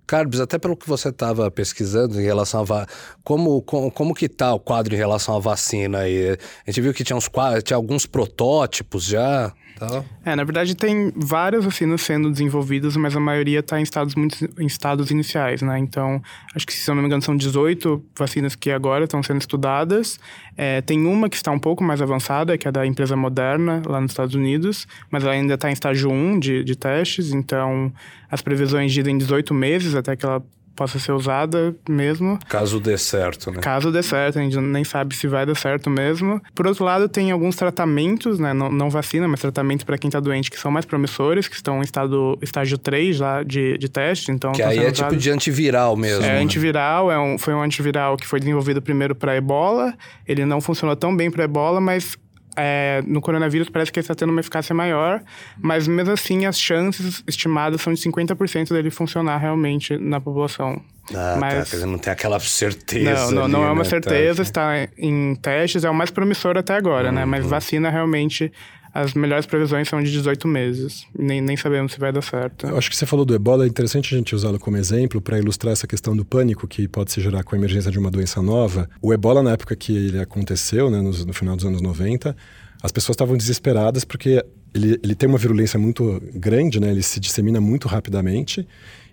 Carlos, 0.07 0.41
até 0.41 0.59
pelo 0.59 0.77
que 0.77 0.89
você 0.89 1.09
estava 1.09 1.51
pesquisando 1.51 2.21
em 2.21 2.25
relação 2.25 2.63
a 2.63 2.87
como, 3.23 3.63
como, 3.63 3.91
como 3.91 4.15
que 4.15 4.29
tá 4.29 4.53
o 4.53 4.61
quadro 4.61 4.95
em 4.95 4.99
relação 4.99 5.37
à 5.37 5.39
vacina 5.39 6.01
aí? 6.01 6.39
A 6.67 6.71
gente 6.71 6.81
viu 6.81 6.93
que 6.93 7.05
tinha, 7.05 7.17
uns, 7.17 7.31
tinha 7.65 7.77
alguns 7.77 8.07
protótipos 8.07 9.05
já. 9.05 9.53
Tá? 9.89 10.05
É, 10.25 10.37
na 10.37 10.45
verdade 10.45 10.77
tem 10.77 11.13
várias 11.17 11.65
vacinas 11.65 12.03
sendo 12.03 12.31
desenvolvidas, 12.31 12.97
mas 12.97 13.17
a 13.17 13.21
maioria 13.21 13.59
está 13.59 13.81
em 13.81 13.83
estados 13.83 14.15
muito 14.15 14.49
em 14.57 14.67
estados 14.67 15.11
iniciais, 15.11 15.61
né? 15.61 15.77
Então, 15.77 16.23
acho 16.55 16.65
que 16.65 16.73
se 16.73 16.89
eu 16.89 16.95
não 16.95 17.03
me 17.03 17.09
engano 17.09 17.21
são 17.21 17.37
18 17.37 18.01
vacinas 18.17 18.55
que 18.55 18.71
agora 18.71 19.05
estão 19.05 19.21
sendo 19.25 19.41
estudadas. 19.41 20.21
É, 20.57 20.81
tem 20.83 21.05
uma 21.05 21.29
que 21.29 21.35
está 21.35 21.51
um 21.51 21.59
pouco 21.59 21.83
mais 21.83 22.01
avançada, 22.01 22.57
que 22.57 22.69
é 22.69 22.71
da 22.71 22.87
empresa 22.87 23.17
Moderna, 23.17 23.83
lá 23.85 24.01
nos 24.01 24.13
Estados 24.13 24.37
Unidos, 24.37 24.87
mas 25.11 25.25
ela 25.25 25.33
ainda 25.33 25.55
está 25.55 25.69
em 25.69 25.73
estágio 25.73 26.11
1 26.11 26.39
de, 26.39 26.63
de 26.63 26.77
testes, 26.77 27.33
então 27.33 27.93
as 28.31 28.41
previsões 28.41 28.93
dizem 28.93 29.19
18 29.19 29.53
meses 29.53 29.97
até 29.97 30.15
que 30.15 30.25
ela 30.25 30.45
possa 30.75 30.99
ser 30.99 31.13
usada 31.13 31.75
mesmo. 31.89 32.39
Caso 32.49 32.81
dê 32.81 32.97
certo, 32.99 33.51
né? 33.51 33.61
Caso 33.61 33.91
dê 33.91 34.03
certo, 34.03 34.39
a 34.39 34.43
gente 34.43 34.57
nem 34.59 34.85
sabe 34.85 35.15
se 35.15 35.27
vai 35.27 35.47
dar 35.47 35.55
certo 35.55 35.91
mesmo. 35.91 36.41
Por 36.55 36.67
outro 36.67 36.85
lado, 36.85 37.09
tem 37.09 37.31
alguns 37.31 37.57
tratamentos, 37.57 38.39
né? 38.39 38.53
Não, 38.53 38.71
não 38.71 38.91
vacina, 38.91 39.29
mas 39.29 39.41
tratamentos 39.41 39.85
para 39.85 39.99
quem 39.99 40.09
está 40.09 40.21
doente 40.21 40.51
que 40.51 40.59
são 40.59 40.71
mais 40.71 40.85
promissores, 40.85 41.49
que 41.49 41.57
estão 41.57 41.79
em 41.79 41.83
estado, 41.83 42.39
estágio 42.43 42.79
3 42.79 43.21
lá 43.21 43.43
de, 43.43 43.77
de 43.79 43.89
teste. 43.89 44.31
Então, 44.31 44.53
que 44.53 44.63
aí 44.63 44.79
é 44.79 44.91
tipo 44.91 45.17
de 45.17 45.31
antiviral 45.31 45.97
mesmo. 45.97 46.25
É, 46.25 46.35
né? 46.35 46.41
antiviral, 46.41 47.11
é 47.11 47.19
um, 47.19 47.39
foi 47.39 47.55
um 47.55 47.63
antiviral 47.63 48.17
que 48.17 48.27
foi 48.27 48.41
desenvolvido 48.41 48.81
primeiro 48.81 49.15
para 49.15 49.37
ebola. 49.37 49.95
Ele 50.27 50.45
não 50.45 50.61
funcionou 50.61 50.97
tão 50.97 51.17
bem 51.17 51.31
para 51.31 51.45
ebola, 51.45 51.81
mas 51.81 52.17
é, 52.57 53.03
no 53.07 53.21
coronavírus 53.21 53.69
parece 53.69 53.91
que 53.91 53.99
ele 53.99 54.05
está 54.05 54.15
tendo 54.15 54.31
uma 54.31 54.41
eficácia 54.41 54.75
maior, 54.75 55.23
mas 55.59 55.89
mesmo 55.89 56.13
assim 56.13 56.47
as 56.47 56.59
chances 56.59 57.23
estimadas 57.27 57.81
são 57.81 57.93
de 57.93 58.01
50% 58.01 58.71
dele 58.71 58.91
funcionar 58.91 59.39
realmente 59.39 59.97
na 59.97 60.21
população. 60.21 60.81
Ah, 61.11 61.13
tá. 61.13 61.37
mas, 61.41 61.55
tá. 61.55 61.65
Quer 61.71 61.77
dizer, 61.77 61.87
não 61.87 61.99
tem 61.99 62.13
aquela 62.13 62.39
certeza. 62.39 63.27
Não, 63.27 63.31
não, 63.33 63.43
ali, 63.45 63.53
não 63.53 63.65
é 63.65 63.71
uma 63.73 63.83
né? 63.83 63.85
certeza, 63.85 64.37
tá. 64.37 64.43
está 64.43 64.89
em 64.99 65.35
testes, 65.37 65.85
é 65.85 65.91
o 65.91 65.95
mais 65.95 66.11
promissor 66.11 66.57
até 66.57 66.75
agora, 66.75 67.09
uhum. 67.09 67.15
né? 67.15 67.25
Mas 67.25 67.47
vacina 67.47 67.91
realmente 67.91 68.53
as 68.95 69.15
melhores 69.15 69.47
previsões 69.47 69.89
são 69.89 70.03
de 70.03 70.11
18 70.11 70.47
meses. 70.47 71.07
Nem, 71.19 71.41
nem 71.41 71.57
sabemos 71.57 71.93
se 71.93 71.99
vai 71.99 72.13
dar 72.13 72.23
certo. 72.23 72.67
Eu 72.67 72.77
acho 72.77 72.91
que 72.91 72.97
você 72.97 73.07
falou 73.07 73.25
do 73.25 73.35
ebola, 73.35 73.65
é 73.65 73.69
interessante 73.69 74.15
a 74.15 74.19
gente 74.19 74.35
usá-lo 74.35 74.59
como 74.59 74.77
exemplo 74.77 75.21
para 75.21 75.39
ilustrar 75.39 75.73
essa 75.73 75.87
questão 75.87 76.15
do 76.15 76.25
pânico 76.25 76.69
que 76.69 76.87
pode 76.87 77.11
se 77.11 77.21
gerar 77.21 77.43
com 77.43 77.55
a 77.55 77.59
emergência 77.59 77.91
de 77.91 77.99
uma 77.99 78.11
doença 78.11 78.43
nova. 78.43 78.89
O 79.01 79.13
ebola, 79.13 79.43
na 79.43 79.53
época 79.53 79.75
que 79.75 79.97
ele 79.97 80.21
aconteceu, 80.21 80.91
né, 80.91 81.01
no, 81.01 81.11
no 81.11 81.33
final 81.33 81.57
dos 81.57 81.65
anos 81.65 81.81
90, 81.81 82.37
as 82.83 82.93
pessoas 82.93 83.15
estavam 83.15 83.37
desesperadas 83.37 84.05
porque 84.05 84.45
ele, 84.75 84.99
ele 85.03 85.15
tem 85.15 85.29
uma 85.29 85.39
virulência 85.39 85.79
muito 85.79 86.21
grande, 86.35 86.79
né, 86.79 86.91
ele 86.91 87.03
se 87.03 87.19
dissemina 87.19 87.61
muito 87.61 87.89
rapidamente. 87.89 88.67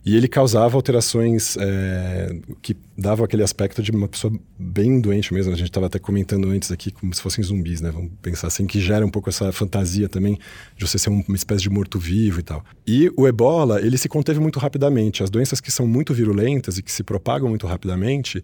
E 0.09 0.15
ele 0.15 0.27
causava 0.27 0.75
alterações 0.75 1.55
é, 1.59 2.35
que 2.63 2.75
davam 2.97 3.23
aquele 3.23 3.43
aspecto 3.43 3.79
de 3.83 3.91
uma 3.91 4.07
pessoa 4.07 4.33
bem 4.57 4.99
doente 4.99 5.31
mesmo. 5.31 5.53
A 5.53 5.55
gente 5.55 5.67
estava 5.67 5.85
até 5.85 5.99
comentando 5.99 6.49
antes 6.49 6.71
aqui 6.71 6.89
como 6.89 7.13
se 7.13 7.21
fossem 7.21 7.43
zumbis, 7.43 7.79
né? 7.79 7.91
Vamos 7.91 8.09
pensar 8.19 8.47
assim, 8.47 8.65
que 8.65 8.81
gera 8.81 9.05
um 9.05 9.09
pouco 9.11 9.29
essa 9.29 9.51
fantasia 9.51 10.09
também 10.09 10.39
de 10.75 10.87
você 10.87 10.97
ser 10.97 11.11
uma 11.11 11.35
espécie 11.35 11.61
de 11.61 11.69
morto-vivo 11.69 12.39
e 12.39 12.43
tal. 12.43 12.65
E 12.87 13.11
o 13.15 13.27
ebola, 13.27 13.79
ele 13.85 13.99
se 13.99 14.09
conteve 14.09 14.39
muito 14.39 14.57
rapidamente. 14.57 15.21
As 15.21 15.29
doenças 15.29 15.61
que 15.61 15.71
são 15.71 15.85
muito 15.85 16.11
virulentas 16.11 16.79
e 16.79 16.81
que 16.81 16.91
se 16.91 17.03
propagam 17.03 17.47
muito 17.47 17.67
rapidamente, 17.67 18.43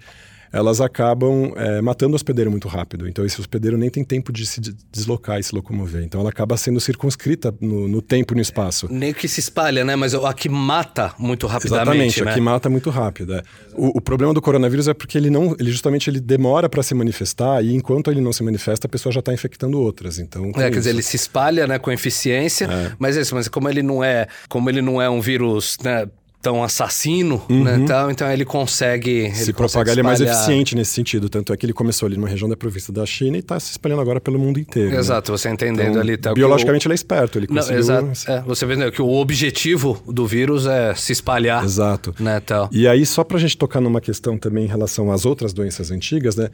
elas 0.51 0.81
acabam 0.81 1.51
é, 1.55 1.81
matando 1.81 2.13
o 2.13 2.15
hospedeiro 2.15 2.49
muito 2.51 2.67
rápido. 2.67 3.07
Então, 3.07 3.25
esse 3.25 3.39
hospedeiro 3.39 3.77
nem 3.77 3.89
tem 3.89 4.03
tempo 4.03 4.31
de 4.31 4.45
se 4.45 4.61
deslocar 4.91 5.39
e 5.39 5.43
se 5.43 5.53
locomover. 5.53 6.03
Então, 6.03 6.21
ela 6.21 6.29
acaba 6.29 6.57
sendo 6.57 6.79
circunscrita 6.79 7.53
no, 7.59 7.87
no 7.87 8.01
tempo 8.01 8.33
e 8.33 8.35
no 8.35 8.41
espaço. 8.41 8.87
Nem 8.89 9.13
que 9.13 9.27
se 9.27 9.39
espalha, 9.39 9.83
né? 9.83 9.95
Mas 9.95 10.13
a 10.13 10.33
que 10.33 10.49
mata 10.49 11.13
muito 11.17 11.47
rapidamente. 11.47 11.81
Exatamente, 11.83 12.23
né? 12.23 12.31
a 12.31 12.33
que 12.33 12.41
mata 12.41 12.69
muito 12.69 12.89
rápido. 12.89 13.35
É. 13.35 13.43
O, 13.73 13.97
o, 13.97 14.01
problema 14.01 14.33
do 14.33 14.41
coronavírus 14.41 14.87
é 14.87 14.93
porque 14.93 15.17
ele 15.17 15.29
não, 15.29 15.55
ele 15.59 15.71
justamente 15.71 16.09
ele 16.09 16.19
demora 16.19 16.69
para 16.69 16.81
se 16.83 16.93
manifestar 16.93 17.63
e 17.63 17.73
enquanto 17.73 18.11
ele 18.11 18.21
não 18.21 18.31
se 18.31 18.43
manifesta, 18.43 18.87
a 18.87 18.89
pessoa 18.89 19.11
já 19.11 19.19
está 19.19 19.33
infectando 19.33 19.79
outras. 19.79 20.19
Então, 20.19 20.51
é, 20.55 20.69
quer 20.69 20.77
dizer, 20.77 20.91
ele 20.91 21.03
se 21.03 21.15
espalha, 21.15 21.67
né, 21.67 21.79
com 21.79 21.91
eficiência. 21.91 22.65
É. 22.65 22.91
Mas 22.97 23.17
é 23.17 23.21
isso, 23.21 23.35
mas 23.35 23.47
como 23.47 23.69
ele 23.69 23.83
não 23.83 24.03
é, 24.03 24.27
como 24.47 24.69
ele 24.69 24.81
não 24.81 25.01
é 25.01 25.09
um 25.09 25.21
vírus, 25.21 25.77
né? 25.83 26.07
Tão 26.45 26.63
assassino, 26.63 27.41
né, 27.49 27.55
uhum. 27.55 27.63
né, 27.63 27.85
tal, 27.87 28.11
então 28.11 28.31
ele 28.31 28.45
consegue... 28.45 29.31
Se 29.33 29.45
ele 29.45 29.53
propagar, 29.53 29.93
ele 29.93 30.01
é 30.01 30.03
mais 30.03 30.21
eficiente 30.21 30.75
nesse 30.75 30.91
sentido, 30.91 31.27
tanto 31.27 31.51
é 31.51 31.57
que 31.57 31.65
ele 31.65 31.73
começou 31.73 32.05
ali 32.05 32.17
numa 32.17 32.27
região 32.27 32.47
da 32.47 32.55
província 32.55 32.93
da 32.93 33.03
China 33.03 33.35
e 33.35 33.39
está 33.39 33.59
se 33.59 33.71
espalhando 33.71 33.99
agora 33.99 34.21
pelo 34.21 34.37
mundo 34.37 34.59
inteiro. 34.59 34.91
Né? 34.91 34.99
Exato, 34.99 35.31
né? 35.31 35.37
você 35.39 35.49
entendendo 35.49 35.89
então, 35.89 36.01
ali... 36.01 36.17
Tá, 36.17 36.35
biologicamente 36.35 36.85
o... 36.85 36.87
ele 36.87 36.93
é 36.93 36.95
esperto, 36.97 37.39
ele 37.39 37.47
conseguiu... 37.47 37.73
Não, 37.73 38.11
exato, 38.11 38.31
é, 38.31 38.41
você 38.41 38.63
vê 38.67 38.91
que 38.91 39.01
o 39.01 39.09
objetivo 39.09 39.99
do 40.07 40.27
vírus 40.27 40.67
é 40.67 40.93
se 40.93 41.13
espalhar. 41.13 41.63
Exato. 41.63 42.13
Né, 42.19 42.39
tal. 42.39 42.69
E 42.71 42.87
aí, 42.87 43.07
só 43.07 43.23
para 43.23 43.37
a 43.37 43.39
gente 43.39 43.57
tocar 43.57 43.81
numa 43.81 43.99
questão 43.99 44.37
também 44.37 44.65
em 44.65 44.67
relação 44.67 45.11
às 45.11 45.25
outras 45.25 45.51
doenças 45.51 45.89
antigas, 45.89 46.35
né, 46.35 46.51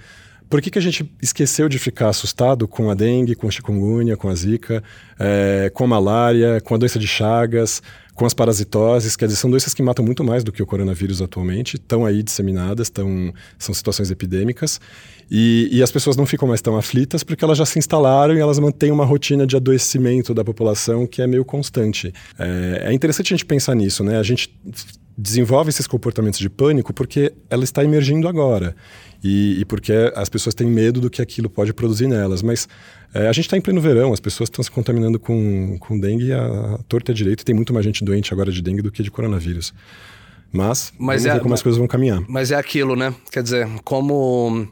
por 0.51 0.61
que, 0.61 0.69
que 0.69 0.77
a 0.77 0.81
gente 0.81 1.09
esqueceu 1.21 1.69
de 1.69 1.79
ficar 1.79 2.09
assustado 2.09 2.67
com 2.67 2.91
a 2.91 2.93
dengue, 2.93 3.35
com 3.35 3.47
a 3.47 3.51
chikungunya, 3.51 4.17
com 4.17 4.27
a 4.27 4.35
zika, 4.35 4.83
é, 5.17 5.71
com 5.73 5.85
a 5.85 5.87
malária, 5.87 6.59
com 6.59 6.75
a 6.75 6.77
doença 6.77 6.99
de 6.99 7.07
Chagas, 7.07 7.81
com 8.13 8.25
as 8.25 8.33
parasitoses, 8.33 9.15
dizer, 9.15 9.37
são 9.37 9.49
doenças 9.49 9.73
que 9.73 9.81
matam 9.81 10.03
muito 10.03 10.25
mais 10.25 10.43
do 10.43 10.51
que 10.51 10.61
o 10.61 10.65
coronavírus 10.65 11.21
atualmente, 11.21 11.77
estão 11.77 12.05
aí 12.05 12.21
disseminadas, 12.21 12.89
tão, 12.89 13.33
são 13.57 13.73
situações 13.73 14.11
epidêmicas, 14.11 14.81
e, 15.31 15.69
e, 15.71 15.81
as 15.81 15.89
pessoas 15.89 16.17
não 16.17 16.25
ficam 16.25 16.45
mais 16.45 16.61
tão 16.61 16.75
aflitas 16.75 17.23
porque 17.23 17.45
elas 17.45 17.57
já 17.57 17.65
se 17.65 17.79
instalaram 17.79 18.35
e 18.35 18.39
elas 18.39 18.59
mantêm 18.59 18.91
uma 18.91 19.05
rotina 19.05 19.47
de 19.47 19.55
adoecimento 19.55 20.33
da 20.33 20.43
população 20.43 21.07
que 21.07 21.21
é 21.21 21.27
meio 21.27 21.45
constante. 21.45 22.13
É, 22.37 22.87
é 22.87 22.93
interessante 22.93 23.33
a 23.33 23.37
gente 23.37 23.45
pensar 23.45 23.73
nisso, 23.73 24.03
né? 24.03 24.17
A 24.17 24.23
gente 24.23 24.53
desenvolve 25.17 25.69
esses 25.69 25.87
comportamentos 25.87 26.39
de 26.39 26.49
pânico 26.49 26.93
porque 26.93 27.33
ela 27.49 27.63
está 27.63 27.83
emergindo 27.83 28.27
agora 28.27 28.75
e, 29.23 29.59
e 29.59 29.65
porque 29.65 29.93
as 30.15 30.29
pessoas 30.29 30.55
têm 30.55 30.67
medo 30.67 30.99
do 30.99 31.09
que 31.09 31.21
aquilo 31.21 31.49
pode 31.49 31.73
produzir 31.73 32.07
nelas. 32.07 32.41
Mas 32.41 32.67
é, 33.13 33.27
a 33.27 33.31
gente 33.31 33.45
está 33.45 33.57
em 33.57 33.61
pleno 33.61 33.81
verão, 33.81 34.13
as 34.13 34.19
pessoas 34.19 34.47
estão 34.47 34.63
se 34.63 34.71
contaminando 34.71 35.19
com, 35.19 35.77
com 35.79 35.99
dengue 35.99 36.31
a, 36.33 36.75
a 36.75 36.77
torta 36.87 37.13
direito. 37.13 37.45
Tem 37.45 37.53
muito 37.53 37.73
mais 37.73 37.85
gente 37.85 38.03
doente 38.03 38.33
agora 38.33 38.51
de 38.51 38.61
dengue 38.61 38.81
do 38.81 38.91
que 38.91 39.03
de 39.03 39.11
coronavírus. 39.11 39.73
Mas, 40.51 40.91
mas 40.97 41.23
vamos 41.23 41.25
é, 41.25 41.33
ver 41.33 41.39
como 41.39 41.51
mas, 41.51 41.59
as 41.59 41.63
coisas 41.63 41.77
vão 41.77 41.87
caminhar. 41.87 42.21
Mas 42.27 42.51
é 42.51 42.55
aquilo, 42.55 42.95
né? 42.95 43.13
Quer 43.31 43.43
dizer, 43.43 43.69
como 43.83 44.67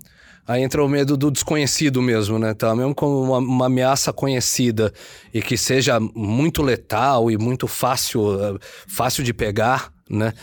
Aí 0.50 0.64
entra 0.64 0.84
o 0.84 0.90
medo 0.90 1.16
do 1.16 1.30
desconhecido 1.30 2.02
mesmo, 2.02 2.40
né? 2.40 2.56
Tá? 2.56 2.76
Mesmo 2.76 2.96
como 2.96 3.22
uma, 3.22 3.38
uma, 3.38 3.66
ameaça 3.68 4.12
conhecida 4.12 4.92
e 5.32 5.44
que 5.44 5.56
seja 5.56 6.00
muito 6.00 6.64
letal 6.64 7.30
e 7.30 7.38
muito 7.38 7.68
fácil, 7.68 8.60
fácil 8.88 9.24
de 9.24 9.32
pegar, 9.32 9.94
né? 10.10 10.34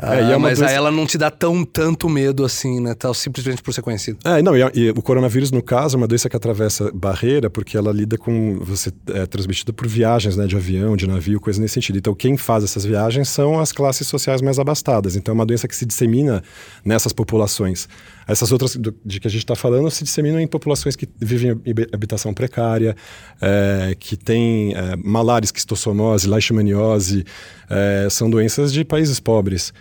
É, 0.00 0.20
é 0.20 0.34
ah, 0.34 0.38
mas 0.38 0.58
doença... 0.58 0.74
ela 0.74 0.90
não 0.90 1.06
te 1.06 1.16
dá 1.16 1.30
tão 1.30 1.64
tanto 1.64 2.08
medo 2.08 2.44
assim, 2.44 2.80
né? 2.80 2.94
Tal, 2.94 3.14
simplesmente 3.14 3.62
por 3.62 3.72
ser 3.72 3.82
conhecido. 3.82 4.18
É, 4.24 4.42
não, 4.42 4.56
e, 4.56 4.60
e, 4.74 4.90
o 4.90 5.00
coronavírus, 5.00 5.52
no 5.52 5.62
caso, 5.62 5.96
é 5.96 5.98
uma 5.98 6.08
doença 6.08 6.28
que 6.28 6.36
atravessa 6.36 6.90
barreira, 6.92 7.48
porque 7.48 7.76
ela 7.76 7.92
lida 7.92 8.18
com. 8.18 8.58
Você 8.60 8.92
é 9.12 9.24
transmitida 9.26 9.72
por 9.72 9.86
viagens, 9.86 10.36
né? 10.36 10.46
De 10.46 10.56
avião, 10.56 10.96
de 10.96 11.06
navio, 11.06 11.40
coisa 11.40 11.60
nesse 11.60 11.74
sentido. 11.74 11.98
Então, 11.98 12.14
quem 12.14 12.36
faz 12.36 12.64
essas 12.64 12.84
viagens 12.84 13.28
são 13.28 13.60
as 13.60 13.70
classes 13.70 14.06
sociais 14.06 14.42
mais 14.42 14.58
abastadas. 14.58 15.14
Então, 15.14 15.32
é 15.32 15.34
uma 15.34 15.46
doença 15.46 15.68
que 15.68 15.76
se 15.76 15.86
dissemina 15.86 16.42
nessas 16.84 17.12
populações. 17.12 17.88
Essas 18.26 18.52
outras 18.52 18.76
do, 18.76 18.94
de 19.04 19.20
que 19.20 19.26
a 19.26 19.30
gente 19.30 19.42
está 19.42 19.54
falando 19.54 19.90
se 19.90 20.04
disseminam 20.04 20.40
em 20.40 20.46
populações 20.46 20.96
que 20.96 21.08
vivem 21.18 21.50
em 21.64 21.74
habitação 21.92 22.32
precária, 22.32 22.96
é, 23.40 23.96
que 23.98 24.16
têm 24.16 24.74
é, 24.74 24.96
malária, 24.96 25.44
esquistossomose, 25.44 26.28
leishmaniose, 26.28 27.24
é, 27.68 28.08
são 28.10 28.30
doenças 28.30 28.72
de 28.72 28.84
países 28.84 29.20
pobres, 29.20 29.72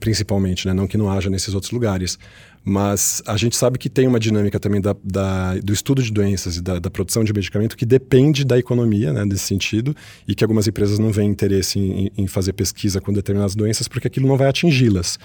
principalmente, 0.00 0.66
né? 0.66 0.74
não 0.74 0.86
que 0.86 0.98
não 0.98 1.10
haja 1.10 1.30
nesses 1.30 1.54
outros 1.54 1.72
lugares. 1.72 2.18
Mas 2.62 3.22
a 3.26 3.36
gente 3.38 3.56
sabe 3.56 3.78
que 3.78 3.88
tem 3.88 4.06
uma 4.06 4.20
dinâmica 4.20 4.60
também 4.60 4.80
da, 4.80 4.94
da 5.02 5.54
do 5.56 5.72
estudo 5.72 6.02
de 6.02 6.12
doenças 6.12 6.56
e 6.56 6.62
da, 6.62 6.78
da, 6.78 6.90
produção 6.90 7.24
de 7.24 7.32
medicamento 7.32 7.76
que 7.76 7.86
depende 7.86 8.44
da 8.44 8.58
economia, 8.58 9.12
né, 9.12 9.24
nesse 9.24 9.44
sentido, 9.44 9.96
e 10.28 10.34
que 10.34 10.44
algumas 10.44 10.68
empresas 10.68 10.98
não 10.98 11.10
veem 11.10 11.30
interesse 11.30 11.78
em, 11.78 12.10
em 12.16 12.26
fazer 12.26 12.52
pesquisa 12.52 13.00
com 13.00 13.12
determinadas 13.12 13.54
doenças 13.54 13.88
porque 13.88 14.06
aquilo 14.06 14.28
não 14.28 14.36
vai 14.36 14.48
atingi-las. 14.48 15.18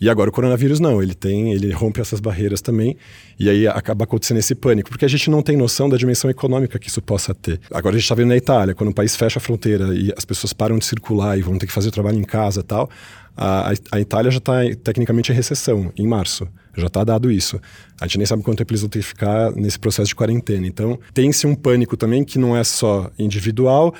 E 0.00 0.08
agora 0.08 0.30
o 0.30 0.32
coronavírus 0.32 0.80
não, 0.80 1.02
ele 1.02 1.14
tem, 1.14 1.52
ele 1.52 1.70
rompe 1.72 2.00
essas 2.00 2.20
barreiras 2.20 2.62
também, 2.62 2.96
e 3.38 3.50
aí 3.50 3.66
acaba 3.66 4.04
acontecendo 4.04 4.38
esse 4.38 4.54
pânico, 4.54 4.88
porque 4.88 5.04
a 5.04 5.08
gente 5.08 5.28
não 5.28 5.42
tem 5.42 5.56
noção 5.56 5.88
da 5.88 5.96
dimensão 5.96 6.30
econômica 6.30 6.78
que 6.78 6.88
isso 6.88 7.02
possa 7.02 7.34
ter. 7.34 7.60
Agora 7.70 7.96
a 7.96 7.98
gente 7.98 8.04
está 8.04 8.14
vendo 8.14 8.28
na 8.28 8.36
Itália, 8.36 8.74
quando 8.74 8.90
o 8.90 8.94
país 8.94 9.14
fecha 9.14 9.38
a 9.38 9.42
fronteira 9.42 9.94
e 9.94 10.12
as 10.16 10.24
pessoas 10.24 10.52
param 10.54 10.78
de 10.78 10.86
circular 10.86 11.38
e 11.38 11.42
vão 11.42 11.58
ter 11.58 11.66
que 11.66 11.72
fazer 11.72 11.88
o 11.88 11.92
trabalho 11.92 12.18
em 12.18 12.24
casa 12.24 12.62
tal, 12.62 12.88
a, 13.36 13.72
a 13.92 14.00
Itália 14.00 14.32
já 14.32 14.38
está 14.38 14.54
tecnicamente 14.82 15.30
em 15.30 15.34
recessão, 15.34 15.92
em 15.96 16.06
março. 16.06 16.48
Já 16.80 16.86
está 16.86 17.04
dado 17.04 17.30
isso. 17.30 17.60
A 18.00 18.06
gente 18.06 18.18
nem 18.18 18.26
sabe 18.26 18.42
quanto 18.42 18.58
tempo 18.58 18.72
eles 18.72 18.80
vão 18.80 18.90
ter 18.90 19.00
que 19.00 19.06
ficar 19.06 19.52
nesse 19.52 19.78
processo 19.78 20.08
de 20.08 20.14
quarentena. 20.14 20.66
Então, 20.66 20.98
tem-se 21.12 21.46
um 21.46 21.54
pânico 21.54 21.96
também 21.96 22.24
que 22.24 22.38
não 22.38 22.56
é 22.56 22.64
só 22.64 23.10
individual, 23.18 23.94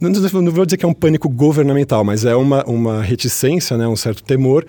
não, 0.00 0.12
vou 0.50 0.66
dizer 0.66 0.76
que 0.76 0.84
é 0.84 0.88
um 0.88 0.92
pânico 0.92 1.28
governamental, 1.30 2.04
mas 2.04 2.24
é 2.24 2.36
uma, 2.36 2.62
uma 2.64 3.02
reticência, 3.02 3.76
né, 3.76 3.88
um 3.88 3.96
certo 3.96 4.22
temor 4.22 4.66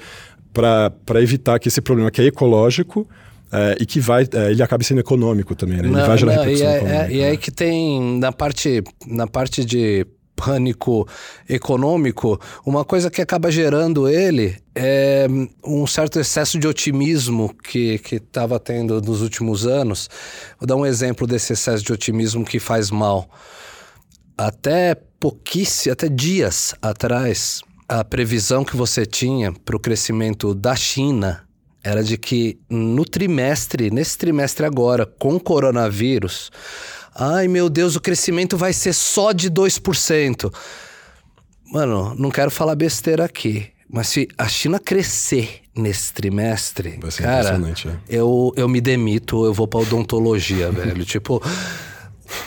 para 0.53 1.21
evitar 1.21 1.59
que 1.59 1.67
esse 1.67 1.81
problema 1.81 2.09
que 2.09 2.21
é 2.21 2.25
ecológico 2.25 3.07
é, 3.51 3.77
e 3.79 3.85
que 3.85 3.99
vai, 3.99 4.27
é, 4.31 4.51
ele 4.51 4.61
acabe 4.61 4.83
sendo 4.83 4.99
econômico 4.99 5.55
também, 5.55 5.77
né? 5.77 5.83
Ele 5.83 5.91
não, 5.91 6.05
vai 6.05 6.17
gerar 6.17 6.35
não, 6.35 6.43
repercussão 6.43 6.67
e, 6.67 6.71
é, 6.71 6.77
econômica. 6.77 7.13
É, 7.13 7.15
e 7.15 7.23
aí 7.23 7.37
que 7.37 7.51
tem, 7.51 8.19
na 8.19 8.31
parte, 8.31 8.83
na 9.07 9.27
parte 9.27 9.65
de 9.65 10.05
pânico 10.39 11.05
econômico, 11.47 12.39
uma 12.65 12.85
coisa 12.85 13.11
que 13.11 13.21
acaba 13.21 13.51
gerando 13.51 14.07
ele 14.07 14.57
é 14.73 15.27
um 15.65 15.85
certo 15.85 16.17
excesso 16.17 16.57
de 16.57 16.65
otimismo 16.65 17.53
que 17.61 17.99
estava 18.09 18.57
tendo 18.57 19.01
nos 19.01 19.21
últimos 19.21 19.67
anos. 19.67 20.09
Vou 20.57 20.65
dar 20.65 20.77
um 20.77 20.85
exemplo 20.85 21.27
desse 21.27 21.51
excesso 21.51 21.83
de 21.83 21.91
otimismo 21.91 22.45
que 22.45 22.57
faz 22.57 22.89
mal. 22.89 23.29
Até 24.37 24.95
pouquíssimo, 25.19 25.91
até 25.91 26.07
dias 26.07 26.73
atrás, 26.81 27.61
a 27.87 28.01
previsão 28.05 28.63
que 28.63 28.77
você 28.77 29.05
tinha 29.05 29.51
para 29.51 29.75
o 29.75 29.79
crescimento 29.79 30.55
da 30.55 30.73
China 30.73 31.43
era 31.83 32.01
de 32.01 32.17
que 32.17 32.57
no 32.69 33.03
trimestre, 33.03 33.91
nesse 33.91 34.17
trimestre 34.17 34.65
agora, 34.65 35.05
com 35.05 35.39
coronavírus, 35.39 36.51
Ai 37.19 37.49
meu 37.49 37.69
Deus, 37.69 37.97
o 37.97 37.99
crescimento 38.01 38.55
vai 38.55 38.71
ser 38.71 38.93
só 38.93 39.33
de 39.33 39.51
2%. 39.51 40.53
Mano, 41.71 42.15
não 42.17 42.31
quero 42.31 42.49
falar 42.49 42.75
besteira 42.75 43.25
aqui. 43.25 43.67
Mas 43.91 44.07
se 44.07 44.27
a 44.37 44.47
China 44.47 44.79
crescer 44.79 45.61
nesse 45.75 46.13
trimestre, 46.13 46.99
cara, 47.17 47.59
é. 47.59 47.95
eu, 48.07 48.53
eu 48.55 48.69
me 48.69 48.79
demito, 48.79 49.45
eu 49.45 49.53
vou 49.53 49.67
pra 49.67 49.79
odontologia, 49.79 50.69
velho. 50.71 51.03
Tipo. 51.03 51.41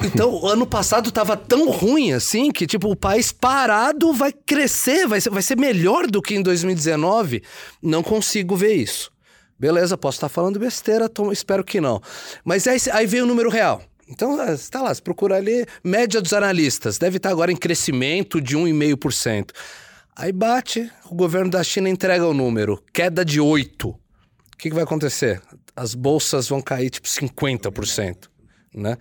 Então, 0.04 0.46
ano 0.46 0.64
passado 0.64 1.10
tava 1.10 1.36
tão 1.36 1.68
ruim 1.68 2.12
assim 2.12 2.52
que, 2.52 2.66
tipo, 2.66 2.88
o 2.88 2.96
país 2.96 3.32
parado 3.32 4.12
vai 4.12 4.32
crescer, 4.32 5.08
vai 5.08 5.20
ser, 5.20 5.30
vai 5.30 5.42
ser 5.42 5.58
melhor 5.58 6.06
do 6.06 6.22
que 6.22 6.34
em 6.34 6.42
2019. 6.42 7.42
Não 7.82 8.02
consigo 8.02 8.56
ver 8.56 8.74
isso. 8.74 9.10
Beleza, 9.58 9.98
posso 9.98 10.16
estar 10.16 10.28
falando 10.28 10.58
besteira, 10.58 11.08
tô, 11.08 11.30
espero 11.32 11.64
que 11.64 11.80
não. 11.80 12.00
Mas 12.44 12.66
aí, 12.66 12.78
aí 12.92 13.06
veio 13.06 13.24
o 13.24 13.26
número 13.26 13.50
real. 13.50 13.82
Então, 14.12 14.38
está 14.52 14.80
ah, 14.80 14.82
lá, 14.82 14.94
se 14.94 15.00
procura 15.00 15.36
ali, 15.36 15.64
média 15.82 16.20
dos 16.20 16.34
analistas, 16.34 16.98
deve 16.98 17.16
estar 17.16 17.30
agora 17.30 17.50
em 17.50 17.56
crescimento 17.56 18.42
de 18.42 18.58
1,5%. 18.58 19.52
Aí 20.14 20.30
bate, 20.30 20.90
o 21.10 21.14
governo 21.14 21.50
da 21.50 21.64
China 21.64 21.88
entrega 21.88 22.26
o 22.26 22.34
número, 22.34 22.82
queda 22.92 23.24
de 23.24 23.40
8%. 23.40 23.86
O 23.86 23.96
que, 24.58 24.68
que 24.68 24.74
vai 24.74 24.84
acontecer? 24.84 25.40
As 25.74 25.94
bolsas 25.94 26.46
vão 26.46 26.60
cair 26.60 26.90
tipo 26.90 27.08
50%, 27.08 28.28
né? 28.74 28.98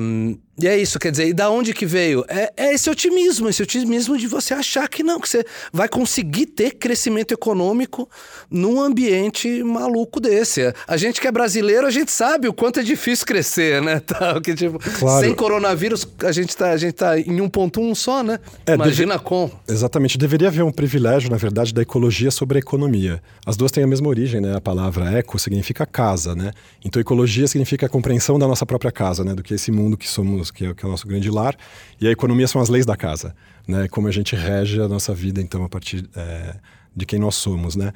Um, 0.00 0.36
e 0.56 0.68
é 0.68 0.76
isso, 0.76 1.00
quer 1.00 1.10
dizer, 1.10 1.26
e 1.26 1.32
da 1.32 1.50
onde 1.50 1.74
que 1.74 1.84
veio? 1.84 2.24
É, 2.28 2.52
é, 2.56 2.74
esse 2.74 2.88
otimismo, 2.88 3.48
esse 3.48 3.60
otimismo 3.60 4.16
de 4.16 4.28
você 4.28 4.54
achar 4.54 4.88
que 4.88 5.02
não, 5.02 5.18
que 5.18 5.28
você 5.28 5.44
vai 5.72 5.88
conseguir 5.88 6.46
ter 6.46 6.76
crescimento 6.76 7.34
econômico 7.34 8.08
num 8.48 8.80
ambiente 8.80 9.64
maluco 9.64 10.20
desse. 10.20 10.72
A 10.86 10.96
gente 10.96 11.20
que 11.20 11.26
é 11.26 11.32
brasileiro, 11.32 11.88
a 11.88 11.90
gente 11.90 12.12
sabe 12.12 12.46
o 12.46 12.52
quanto 12.52 12.78
é 12.78 12.84
difícil 12.84 13.26
crescer, 13.26 13.82
né? 13.82 14.00
Tá, 14.14 14.38
que, 14.40 14.54
tipo, 14.54 14.78
claro. 14.98 15.24
Sem 15.24 15.34
coronavírus, 15.34 16.06
a 16.22 16.30
gente 16.30 16.54
tá, 16.56 16.70
a 16.70 16.76
gente 16.76 16.92
tá 16.92 17.18
em 17.18 17.36
1.1 17.38 17.94
só, 17.94 18.22
né? 18.22 18.38
É, 18.66 18.74
Imagina 18.74 19.14
deve... 19.14 19.24
com. 19.24 19.50
Exatamente, 19.66 20.18
deveria 20.18 20.48
haver 20.48 20.62
um 20.62 20.70
privilégio, 20.70 21.30
na 21.30 21.36
verdade, 21.36 21.72
da 21.72 21.82
ecologia 21.82 22.30
sobre 22.30 22.58
a 22.58 22.60
economia. 22.60 23.20
As 23.44 23.56
duas 23.56 23.72
têm 23.72 23.82
a 23.82 23.86
mesma 23.86 24.08
origem, 24.08 24.40
né? 24.40 24.54
A 24.54 24.60
palavra 24.60 25.10
eco 25.10 25.38
significa 25.38 25.86
casa, 25.86 26.34
né? 26.34 26.52
Então 26.84 27.00
ecologia 27.00 27.48
significa 27.48 27.86
a 27.86 27.88
compreensão 27.88 28.38
da 28.38 28.46
nossa 28.46 28.64
própria 28.64 28.92
casa, 28.92 29.24
né? 29.24 29.34
Do 29.34 29.42
que 29.42 29.54
esse 29.54 29.72
mundo 29.72 29.96
que 29.96 30.08
somos 30.08 30.43
que 30.50 30.66
é, 30.66 30.74
que 30.74 30.84
é 30.84 30.88
o 30.88 30.90
nosso 30.90 31.06
grande 31.06 31.30
lar, 31.30 31.56
e 32.00 32.06
a 32.06 32.10
economia 32.10 32.46
são 32.46 32.60
as 32.60 32.68
leis 32.68 32.86
da 32.86 32.96
casa, 32.96 33.34
né? 33.66 33.88
Como 33.88 34.08
a 34.08 34.12
gente 34.12 34.34
rege 34.34 34.80
a 34.80 34.88
nossa 34.88 35.14
vida, 35.14 35.40
então, 35.40 35.64
a 35.64 35.68
partir 35.68 36.08
é, 36.16 36.56
de 36.94 37.06
quem 37.06 37.18
nós 37.18 37.34
somos, 37.34 37.76
né? 37.76 37.92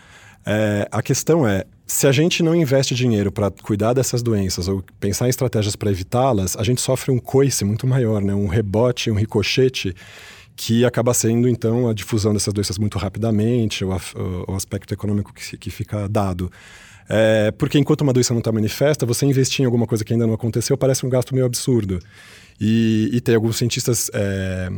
É, 0.47 0.89
a 0.91 1.03
questão 1.03 1.47
é, 1.47 1.65
se 1.87 2.07
a 2.07 2.13
gente 2.13 2.43
não 2.43 2.55
investe 2.55 2.95
dinheiro 2.95 3.33
para 3.33 3.51
cuidar 3.51 3.93
dessas 3.93 4.23
doenças 4.23 4.69
ou 4.69 4.85
pensar 5.01 5.27
em 5.27 5.31
estratégias 5.31 5.75
para 5.75 5.91
evitá-las, 5.91 6.57
a 6.57 6.63
gente 6.63 6.81
sofre 6.81 7.11
um 7.11 7.19
coice 7.19 7.65
muito 7.65 7.87
maior, 7.87 8.23
né? 8.23 8.35
Um 8.35 8.47
rebote, 8.47 9.11
um 9.11 9.15
ricochete 9.15 9.95
que 10.55 10.85
acaba 10.85 11.15
sendo, 11.15 11.49
então, 11.49 11.89
a 11.89 11.95
difusão 11.95 12.33
dessas 12.33 12.53
doenças 12.53 12.79
muito 12.79 12.99
rapidamente, 12.99 13.85
o, 13.85 13.91
o 14.49 14.55
aspecto 14.55 14.93
econômico 14.93 15.33
que, 15.33 15.57
que 15.57 15.71
fica 15.71 16.09
dado. 16.09 16.51
É, 17.09 17.51
porque 17.53 17.79
enquanto 17.79 18.03
uma 18.03 18.13
doença 18.13 18.35
não 18.35 18.41
está 18.41 18.53
manifesta, 18.53 19.07
você 19.07 19.25
investir 19.25 19.63
em 19.63 19.65
alguma 19.65 19.87
coisa 19.87 20.05
que 20.05 20.13
ainda 20.13 20.27
não 20.27 20.35
aconteceu 20.35 20.77
parece 20.77 21.07
um 21.07 21.09
gasto 21.09 21.33
meio 21.33 21.47
absurdo. 21.47 22.01
E, 22.61 23.11
e 23.13 23.21
tem 23.21 23.35
alguns 23.35 23.57
cientistas 23.57 24.11
é, 24.13 24.69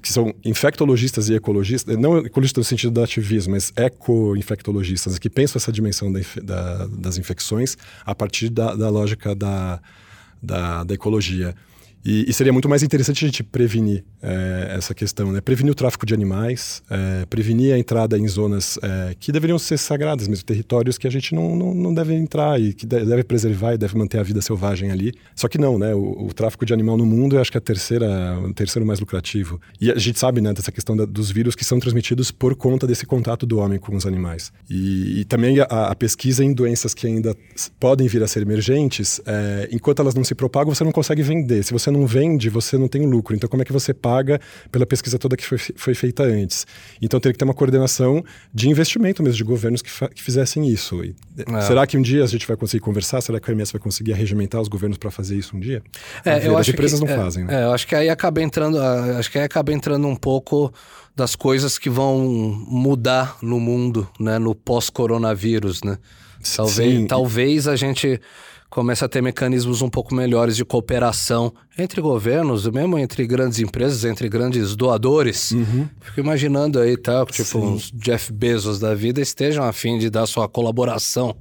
que 0.00 0.12
são 0.12 0.32
infectologistas 0.44 1.28
e 1.28 1.34
ecologistas, 1.34 1.96
não 1.96 2.18
ecologistas 2.18 2.64
no 2.64 2.68
sentido 2.68 2.92
do 2.92 3.02
ativismo, 3.02 3.54
mas 3.54 3.72
eco-infectologistas, 3.74 5.18
que 5.18 5.28
pensam 5.28 5.58
essa 5.58 5.72
dimensão 5.72 6.12
da, 6.12 6.20
da, 6.42 6.86
das 6.86 7.18
infecções 7.18 7.76
a 8.04 8.14
partir 8.14 8.48
da, 8.48 8.74
da 8.76 8.88
lógica 8.88 9.34
da, 9.34 9.80
da, 10.40 10.84
ecologia. 10.94 11.54
E, 12.04 12.28
e, 12.28 12.32
seria 12.32 12.52
muito 12.52 12.68
mais 12.68 12.82
interessante 12.82 13.24
a 13.24 13.28
gente 13.28 13.42
prevenir 13.42 14.04
é, 14.22 14.74
essa 14.76 14.94
questão, 14.94 15.30
né? 15.32 15.40
Prevenir 15.40 15.70
o 15.70 15.74
tráfico 15.74 16.06
de 16.06 16.14
animais, 16.14 16.82
é, 16.90 17.26
prevenir 17.26 17.74
a 17.74 17.78
entrada 17.78 18.18
em 18.18 18.26
zonas 18.26 18.78
é, 18.82 19.14
que 19.18 19.30
deveriam 19.30 19.58
ser 19.58 19.78
sagradas, 19.78 20.26
mesmo 20.26 20.44
territórios 20.44 20.96
que 20.96 21.06
a 21.06 21.10
gente 21.10 21.34
não, 21.34 21.54
não, 21.54 21.74
não 21.74 21.94
deve 21.94 22.14
entrar 22.14 22.60
e 22.60 22.72
que 22.72 22.86
deve 22.86 23.22
preservar 23.22 23.74
e 23.74 23.78
deve 23.78 23.96
manter 23.98 24.18
a 24.18 24.22
vida 24.22 24.40
selvagem 24.40 24.90
ali. 24.90 25.12
Só 25.34 25.46
que 25.46 25.58
não, 25.58 25.78
né? 25.78 25.94
O, 25.94 26.26
o 26.28 26.32
tráfico 26.32 26.64
de 26.64 26.72
animal 26.72 26.96
no 26.96 27.04
mundo 27.04 27.36
eu 27.36 27.40
acho 27.40 27.50
que 27.50 27.58
é 27.58 27.60
a 27.60 27.62
terceira, 27.62 28.38
o 28.40 28.54
terceiro 28.54 28.86
mais 28.86 28.98
lucrativo. 28.98 29.60
E 29.78 29.90
a 29.90 29.98
gente 29.98 30.18
sabe, 30.18 30.40
né, 30.40 30.54
dessa 30.54 30.72
questão 30.72 30.96
da, 30.96 31.04
dos 31.04 31.30
vírus 31.30 31.54
que 31.54 31.64
são 31.64 31.78
transmitidos 31.78 32.30
por 32.30 32.54
conta 32.54 32.86
desse 32.86 33.04
contato 33.04 33.44
do 33.44 33.58
homem 33.58 33.78
com 33.78 33.94
os 33.94 34.06
animais. 34.06 34.52
E, 34.70 35.20
e 35.20 35.24
também 35.26 35.60
a, 35.60 35.64
a, 35.64 35.94
pesquisa 35.94 36.42
em 36.42 36.52
doenças 36.54 36.94
que 36.94 37.06
ainda 37.06 37.36
podem 37.78 38.08
vir 38.08 38.22
a 38.22 38.26
ser 38.26 38.40
emergentes, 38.40 39.20
enquanto 39.70 40.00
elas 40.00 40.14
não 40.14 40.24
se 40.24 40.34
propagam, 40.34 40.74
você 40.74 40.82
não 40.82 40.92
consegue 40.92 41.22
vender. 41.22 41.62
Se 41.62 41.72
você 41.72 41.89
você 41.90 41.92
não 41.92 42.06
vende, 42.06 42.48
você 42.48 42.78
não 42.78 42.88
tem 42.88 43.04
lucro. 43.04 43.34
Então, 43.34 43.48
como 43.48 43.62
é 43.62 43.64
que 43.64 43.72
você 43.72 43.92
paga 43.92 44.40
pela 44.70 44.86
pesquisa 44.86 45.18
toda 45.18 45.36
que 45.36 45.44
foi, 45.44 45.58
foi 45.58 45.94
feita 45.94 46.22
antes? 46.22 46.66
Então, 47.02 47.18
teria 47.18 47.32
que 47.32 47.38
ter 47.38 47.44
uma 47.44 47.54
coordenação 47.54 48.24
de 48.54 48.68
investimento 48.68 49.22
mesmo, 49.22 49.36
de 49.36 49.44
governos 49.44 49.82
que, 49.82 49.90
que 50.10 50.22
fizessem 50.22 50.68
isso. 50.68 51.04
E, 51.04 51.14
é. 51.38 51.60
Será 51.62 51.86
que 51.86 51.98
um 51.98 52.02
dia 52.02 52.22
a 52.22 52.26
gente 52.26 52.46
vai 52.46 52.56
conseguir 52.56 52.82
conversar? 52.82 53.20
Será 53.20 53.40
que 53.40 53.50
a 53.50 53.54
OMS 53.54 53.72
vai 53.72 53.80
conseguir 53.80 54.12
arregimentar 54.12 54.60
os 54.60 54.68
governos 54.68 54.96
para 54.96 55.10
fazer 55.10 55.36
isso 55.36 55.56
um 55.56 55.60
dia? 55.60 55.82
É, 56.24 56.46
eu 56.46 56.54
as 56.54 56.60
acho 56.60 56.70
empresas 56.70 57.00
que, 57.00 57.06
não 57.06 57.12
é, 57.12 57.16
fazem, 57.16 57.44
né? 57.44 57.60
É, 57.60 57.64
eu 57.64 57.72
acho 57.72 57.86
que 57.86 57.94
aí 57.94 58.08
acaba 58.08 58.40
entrando, 58.40 58.78
acho 58.78 59.30
que 59.30 59.38
aí 59.38 59.44
acaba 59.44 59.72
entrando 59.72 60.06
um 60.06 60.16
pouco 60.16 60.72
das 61.16 61.34
coisas 61.34 61.78
que 61.78 61.90
vão 61.90 62.18
mudar 62.68 63.36
no 63.42 63.58
mundo, 63.58 64.08
né, 64.18 64.38
no 64.38 64.54
pós-coronavírus, 64.54 65.82
né? 65.82 65.98
Talvez, 66.56 66.98
Sim. 66.98 67.06
talvez 67.06 67.68
a 67.68 67.76
gente 67.76 68.18
comece 68.70 69.04
a 69.04 69.08
ter 69.08 69.20
mecanismos 69.20 69.82
um 69.82 69.90
pouco 69.90 70.14
melhores 70.14 70.56
de 70.56 70.64
cooperação 70.64 71.52
entre 71.76 72.00
governos, 72.00 72.68
mesmo 72.68 72.96
entre 72.96 73.26
grandes 73.26 73.58
empresas, 73.58 74.04
entre 74.04 74.28
grandes 74.28 74.76
doadores. 74.76 75.50
Uhum. 75.50 75.88
Fico 76.00 76.20
imaginando 76.20 76.78
aí, 76.78 76.96
tá, 76.96 77.26
tipo, 77.26 77.44
Sim. 77.44 77.58
uns 77.58 77.90
Jeff 77.90 78.32
Bezos 78.32 78.78
da 78.78 78.94
vida 78.94 79.20
estejam 79.20 79.64
a 79.64 79.72
fim 79.72 79.98
de 79.98 80.08
dar 80.08 80.24
sua 80.26 80.48
colaboração 80.48 81.36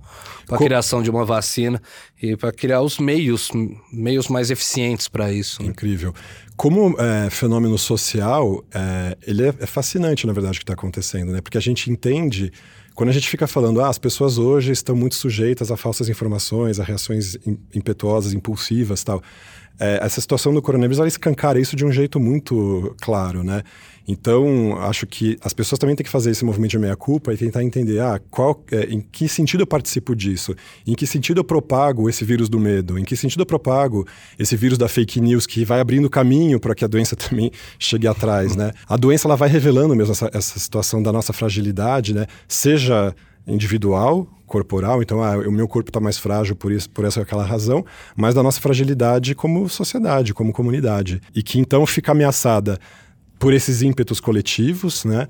para 0.47 0.55
a 0.55 0.57
Co 0.57 0.65
criação 0.65 1.03
de 1.03 1.11
uma 1.11 1.23
vacina 1.23 1.79
e 2.21 2.35
para 2.35 2.51
criar 2.51 2.81
os 2.81 2.97
meios, 2.97 3.51
meios 3.93 4.27
mais 4.27 4.49
eficientes 4.49 5.07
para 5.07 5.31
isso. 5.31 5.61
Né? 5.61 5.69
Incrível. 5.69 6.13
Como 6.57 6.95
é, 6.99 7.29
fenômeno 7.29 7.77
social, 7.77 8.65
é, 8.73 9.15
ele 9.25 9.43
é, 9.47 9.53
é 9.59 9.65
fascinante, 9.67 10.25
na 10.25 10.33
verdade, 10.33 10.57
o 10.57 10.59
que 10.59 10.63
está 10.63 10.73
acontecendo, 10.73 11.31
né? 11.31 11.39
Porque 11.41 11.57
a 11.57 11.61
gente 11.61 11.89
entende 11.89 12.51
quando 12.99 13.11
a 13.11 13.13
gente 13.13 13.29
fica 13.29 13.47
falando, 13.47 13.79
ah, 13.79 13.87
as 13.87 13.97
pessoas 13.97 14.37
hoje 14.37 14.73
estão 14.73 14.93
muito 14.93 15.15
sujeitas 15.15 15.71
a 15.71 15.77
falsas 15.77 16.09
informações, 16.09 16.81
a 16.81 16.83
reações 16.83 17.37
impetuosas, 17.73 18.33
impulsivas 18.33 19.05
tal. 19.05 19.23
É, 19.79 20.01
essa 20.03 20.19
situação 20.19 20.53
do 20.53 20.61
coronavírus, 20.61 20.99
ela 20.99 21.07
escancara 21.07 21.61
isso 21.61 21.77
de 21.77 21.85
um 21.85 21.93
jeito 21.93 22.19
muito 22.19 22.93
claro, 22.99 23.41
né? 23.41 23.63
Então, 24.11 24.75
acho 24.79 25.05
que 25.05 25.37
as 25.39 25.53
pessoas 25.53 25.77
também 25.77 25.95
têm 25.95 26.03
que 26.03 26.09
fazer 26.09 26.31
esse 26.31 26.43
movimento 26.43 26.71
de 26.71 26.79
meia-culpa 26.79 27.31
e 27.31 27.37
tentar 27.37 27.63
entender 27.63 27.99
ah, 27.99 28.19
qual, 28.31 28.59
é, 28.71 28.85
em 28.85 28.99
que 28.99 29.29
sentido 29.29 29.61
eu 29.61 29.67
participo 29.67 30.15
disso, 30.15 30.55
em 30.87 30.95
que 30.95 31.05
sentido 31.05 31.41
eu 31.41 31.43
propago 31.43 32.09
esse 32.09 32.25
vírus 32.25 32.49
do 32.49 32.59
medo, 32.59 32.97
em 32.97 33.03
que 33.03 33.15
sentido 33.15 33.41
eu 33.41 33.45
propago 33.45 34.07
esse 34.39 34.55
vírus 34.55 34.79
da 34.79 34.87
fake 34.87 35.21
news 35.21 35.45
que 35.45 35.63
vai 35.63 35.79
abrindo 35.79 36.09
caminho 36.09 36.59
para 36.59 36.73
que 36.73 36.83
a 36.83 36.87
doença 36.87 37.13
também 37.15 37.51
chegue 37.77 38.07
atrás, 38.07 38.55
né? 38.55 38.71
A 38.87 38.97
doença 38.97 39.27
ela 39.27 39.35
vai 39.35 39.47
revelando 39.47 39.95
mesmo 39.95 40.13
essa, 40.13 40.27
essa 40.33 40.57
situação 40.57 41.03
da 41.03 41.13
nossa 41.13 41.31
fragilidade, 41.31 42.15
né? 42.15 42.25
Seja 42.47 43.15
individual, 43.45 44.27
corporal, 44.47 45.03
então 45.03 45.23
ah, 45.23 45.37
o 45.37 45.51
meu 45.51 45.67
corpo 45.67 45.91
está 45.91 45.99
mais 45.99 46.17
frágil 46.17 46.55
por 46.55 46.71
isso, 46.71 46.89
por 46.89 47.05
essa 47.05 47.21
aquela 47.21 47.45
razão, 47.45 47.85
mas 48.15 48.33
da 48.33 48.41
nossa 48.41 48.59
fragilidade 48.59 49.35
como 49.35 49.69
sociedade, 49.69 50.33
como 50.33 50.51
comunidade, 50.51 51.21
e 51.35 51.43
que 51.43 51.59
então 51.59 51.85
fica 51.85 52.11
ameaçada 52.11 52.79
por 53.39 53.53
esses 53.53 53.81
ímpetos 53.81 54.19
coletivos, 54.19 55.05
né? 55.05 55.27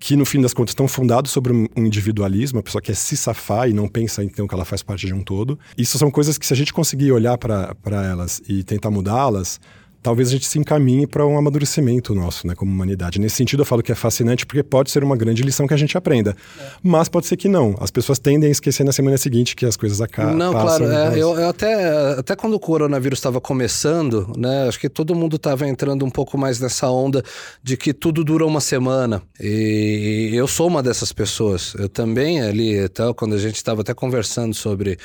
que 0.00 0.14
no 0.14 0.24
fim 0.24 0.40
das 0.40 0.54
contas 0.54 0.70
estão 0.70 0.86
fundados 0.86 1.30
sobre 1.30 1.52
um 1.52 1.66
individualismo, 1.76 2.60
a 2.60 2.62
pessoa 2.62 2.80
quer 2.80 2.94
se 2.94 3.16
safar 3.16 3.68
e 3.68 3.72
não 3.72 3.88
pensa 3.88 4.22
então 4.22 4.46
que 4.46 4.54
ela 4.54 4.64
faz 4.64 4.82
parte 4.82 5.06
de 5.06 5.12
um 5.12 5.22
todo. 5.22 5.58
Isso 5.76 5.98
são 5.98 6.10
coisas 6.10 6.38
que 6.38 6.46
se 6.46 6.52
a 6.52 6.56
gente 6.56 6.72
conseguir 6.72 7.10
olhar 7.10 7.36
para 7.36 8.06
elas 8.06 8.40
e 8.48 8.62
tentar 8.62 8.90
mudá-las, 8.90 9.60
talvez 10.08 10.28
a 10.28 10.32
gente 10.32 10.46
se 10.46 10.58
encaminhe 10.58 11.06
para 11.06 11.26
um 11.26 11.36
amadurecimento 11.36 12.14
nosso, 12.14 12.46
né, 12.46 12.54
como 12.54 12.72
humanidade. 12.72 13.20
Nesse 13.20 13.36
sentido, 13.36 13.60
eu 13.60 13.66
falo 13.66 13.82
que 13.82 13.92
é 13.92 13.94
fascinante 13.94 14.46
porque 14.46 14.62
pode 14.62 14.90
ser 14.90 15.04
uma 15.04 15.14
grande 15.14 15.42
lição 15.42 15.66
que 15.66 15.74
a 15.74 15.76
gente 15.76 15.98
aprenda, 15.98 16.34
é. 16.58 16.64
mas 16.82 17.10
pode 17.10 17.26
ser 17.26 17.36
que 17.36 17.46
não. 17.46 17.76
As 17.78 17.90
pessoas 17.90 18.18
tendem 18.18 18.48
a 18.48 18.50
esquecer 18.50 18.84
na 18.84 18.92
semana 18.92 19.18
seguinte 19.18 19.54
que 19.54 19.66
as 19.66 19.76
coisas 19.76 20.00
acabam. 20.00 20.34
Não, 20.34 20.54
passam, 20.54 20.86
claro. 20.86 21.14
É, 21.14 21.18
eu, 21.18 21.38
eu, 21.38 21.48
até, 21.50 22.14
até 22.18 22.34
quando 22.34 22.54
o 22.54 22.58
coronavírus 22.58 23.18
estava 23.18 23.38
começando, 23.38 24.32
né, 24.34 24.66
acho 24.66 24.80
que 24.80 24.88
todo 24.88 25.14
mundo 25.14 25.36
estava 25.36 25.68
entrando 25.68 26.06
um 26.06 26.10
pouco 26.10 26.38
mais 26.38 26.58
nessa 26.58 26.88
onda 26.88 27.22
de 27.62 27.76
que 27.76 27.92
tudo 27.92 28.24
dura 28.24 28.46
uma 28.46 28.62
semana. 28.62 29.20
E 29.38 30.30
eu 30.32 30.48
sou 30.48 30.68
uma 30.68 30.82
dessas 30.82 31.12
pessoas. 31.12 31.74
Eu 31.78 31.86
também 31.90 32.40
ali, 32.40 32.88
tal, 32.88 33.14
quando 33.14 33.34
a 33.34 33.38
gente 33.38 33.56
estava 33.56 33.82
até 33.82 33.92
conversando 33.92 34.54
sobre 34.54 34.96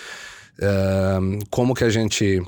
uh, 0.60 1.40
como 1.50 1.74
que 1.74 1.84
a 1.84 1.90
gente 1.90 2.42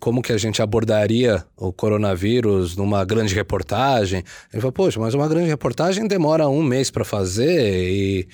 como 0.00 0.22
que 0.22 0.32
a 0.32 0.38
gente 0.38 0.62
abordaria 0.62 1.44
o 1.56 1.72
coronavírus 1.72 2.76
numa 2.76 3.04
grande 3.04 3.34
reportagem. 3.34 4.22
Ele 4.52 4.60
falou, 4.60 4.72
poxa, 4.72 5.00
mas 5.00 5.14
uma 5.14 5.28
grande 5.28 5.48
reportagem 5.48 6.06
demora 6.06 6.48
um 6.48 6.62
mês 6.62 6.90
para 6.90 7.04
fazer 7.04 7.88
e... 7.88 8.28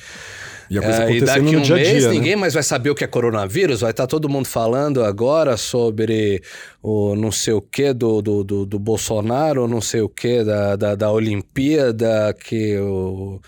E, 0.71 0.77
a 0.77 0.83
coisa 0.83 1.05
é, 1.05 1.13
e 1.13 1.21
daqui 1.23 1.57
um 1.57 1.63
dia 1.63 1.77
mês 1.77 1.89
dia, 1.89 2.09
né? 2.09 2.15
ninguém 2.15 2.37
mais 2.37 2.53
vai 2.53 2.63
saber 2.63 2.91
o 2.91 2.95
que 2.95 3.03
é 3.03 3.07
coronavírus, 3.07 3.81
vai 3.81 3.91
estar 3.91 4.03
tá 4.03 4.07
todo 4.07 4.29
mundo 4.29 4.47
falando 4.47 5.03
agora 5.03 5.57
sobre 5.57 6.43
o 6.83 7.17
não 7.17 7.33
sei 7.33 7.55
o 7.55 7.63
que 7.63 7.95
do, 7.95 8.21
do, 8.21 8.45
do, 8.45 8.67
do 8.67 8.79
Bolsonaro, 8.79 9.67
não 9.67 9.81
sei 9.81 10.03
o 10.03 10.11
que 10.11 10.45
da, 10.45 10.77
da, 10.77 10.95
da 10.95 11.11
Olimpíada, 11.11 12.37
que 12.39 12.77
o 12.79 13.41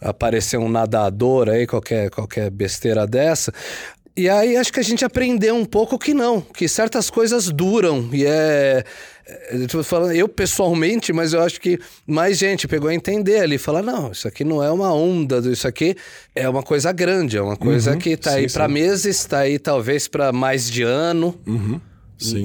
apareceu 0.00 0.60
um 0.60 0.68
nadador 0.68 1.48
aí, 1.48 1.66
qualquer, 1.66 2.10
qualquer 2.10 2.50
besteira 2.50 3.06
dessa. 3.06 3.52
E 4.16 4.28
aí 4.28 4.56
acho 4.56 4.72
que 4.72 4.80
a 4.80 4.82
gente 4.82 5.04
aprendeu 5.04 5.54
um 5.54 5.64
pouco 5.64 5.98
que 5.98 6.12
não, 6.12 6.40
que 6.40 6.68
certas 6.68 7.08
coisas 7.08 7.48
duram. 7.48 8.08
E 8.12 8.26
é. 8.26 8.84
é 9.26 9.66
eu, 9.72 9.84
falando, 9.84 10.12
eu 10.12 10.28
pessoalmente, 10.28 11.12
mas 11.12 11.32
eu 11.32 11.40
acho 11.42 11.60
que 11.60 11.78
mais 12.06 12.36
gente 12.36 12.66
pegou 12.66 12.90
a 12.90 12.94
entender 12.94 13.40
ali, 13.40 13.56
falar, 13.56 13.82
não, 13.82 14.10
isso 14.10 14.26
aqui 14.26 14.44
não 14.44 14.62
é 14.62 14.70
uma 14.70 14.92
onda, 14.92 15.38
isso 15.50 15.66
aqui 15.66 15.96
é 16.34 16.48
uma 16.48 16.62
coisa 16.62 16.92
grande, 16.92 17.36
é 17.36 17.42
uma 17.42 17.56
coisa 17.56 17.92
uhum, 17.92 17.98
que 17.98 18.10
está 18.10 18.32
aí 18.32 18.50
para 18.50 18.66
meses, 18.66 19.16
está 19.16 19.38
aí 19.40 19.58
talvez 19.58 20.08
para 20.08 20.32
mais 20.32 20.68
de 20.68 20.82
ano. 20.82 21.38
Uhum. 21.46 21.80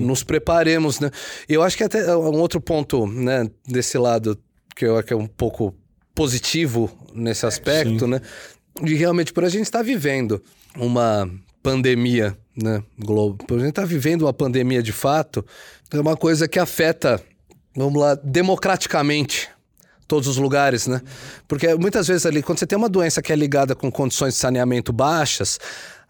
Nos 0.02 0.24
preparemos, 0.24 1.02
né? 1.02 1.12
E 1.50 1.54
eu 1.54 1.62
acho 1.62 1.76
que 1.76 1.84
até 1.84 2.16
um 2.16 2.40
outro 2.40 2.62
ponto, 2.62 3.06
né, 3.06 3.46
desse 3.68 3.98
lado, 3.98 4.40
que 4.74 4.86
eu 4.86 4.96
acho 4.96 5.08
que 5.08 5.14
é 5.14 5.18
um 5.18 5.28
pouco 5.28 5.76
positivo 6.14 6.90
nesse 7.14 7.46
aspecto, 7.46 8.06
Sim. 8.06 8.12
né? 8.12 8.22
De 8.82 8.96
realmente, 8.96 9.34
por 9.34 9.44
a 9.44 9.50
gente 9.50 9.64
estar 9.64 9.80
tá 9.80 9.84
vivendo 9.84 10.42
uma 10.78 11.30
pandemia, 11.66 12.38
né? 12.56 12.84
Globo. 13.00 13.44
A 13.50 13.54
gente 13.54 13.70
está 13.70 13.84
vivendo 13.84 14.22
uma 14.22 14.34
pandemia 14.34 14.84
de 14.84 14.92
fato, 14.92 15.44
é 15.92 16.00
uma 16.00 16.16
coisa 16.16 16.48
que 16.48 16.60
afeta, 16.60 17.20
vamos 17.76 18.00
lá, 18.00 18.14
democraticamente 18.24 19.50
todos 20.08 20.28
os 20.28 20.38
lugares, 20.38 20.86
né? 20.86 21.02
Porque 21.48 21.74
muitas 21.74 22.08
vezes 22.08 22.24
ali, 22.28 22.44
quando 22.44 22.60
você 22.60 22.68
tem 22.68 22.78
uma 22.78 22.88
doença 22.88 23.20
que 23.20 23.34
é 23.34 23.36
ligada 23.36 23.74
com 23.74 23.92
condições 23.92 24.36
de 24.36 24.40
saneamento 24.40 24.94
baixas, 24.94 25.60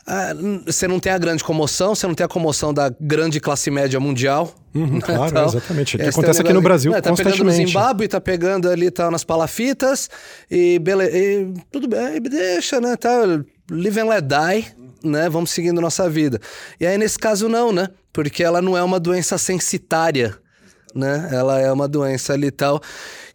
ah, 0.06 0.34
você 0.66 0.90
não 0.90 1.00
tem 1.00 1.14
a 1.14 1.18
grande 1.18 1.42
comoção, 1.42 1.96
você 1.96 2.06
não 2.06 2.14
tem 2.14 2.26
a 2.26 2.28
comoção 2.28 2.74
da 2.74 2.94
grande 3.00 3.40
classe 3.40 3.72
média 3.72 3.98
mundial. 3.98 4.54
Uhum, 4.74 5.00
claro, 5.02 5.30
então, 5.30 5.46
exatamente. 5.46 6.02
É, 6.02 6.10
acontece 6.10 6.42
aqui 6.42 6.52
no 6.52 6.62
Brasil 6.62 6.94
é, 6.94 7.00
tá 7.00 7.12
constantemente. 7.12 7.40
pegando 7.40 7.62
no 7.62 7.68
Zimbábue, 7.68 8.08
tá 8.10 8.20
pegando 8.20 8.70
ali, 8.70 8.92
tá 8.92 9.10
nas 9.10 9.24
palafitas, 9.24 10.10
e, 10.52 10.78
bele... 10.80 11.06
e 11.06 11.54
tudo 11.72 11.88
bem, 11.88 12.22
deixa, 12.22 12.82
né? 12.82 12.98
Tá, 12.98 13.22
live 13.72 14.00
and 14.02 14.10
let 14.10 14.26
die 14.26 14.75
né? 15.06 15.30
Vamos 15.30 15.52
seguindo 15.52 15.80
nossa 15.80 16.10
vida. 16.10 16.40
E 16.80 16.86
aí, 16.86 16.98
nesse 16.98 17.18
caso, 17.18 17.48
não, 17.48 17.72
né? 17.72 17.90
Porque 18.12 18.44
ela 18.44 18.62
não 18.62 18.78
é 18.78 18.84
uma 18.84 19.00
doença 19.00 19.38
censitária, 19.38 20.38
né? 20.94 21.30
Ela 21.32 21.60
é 21.60 21.72
uma 21.72 21.88
doença 21.88 22.34
ali 22.34 22.52
tal 22.52 22.82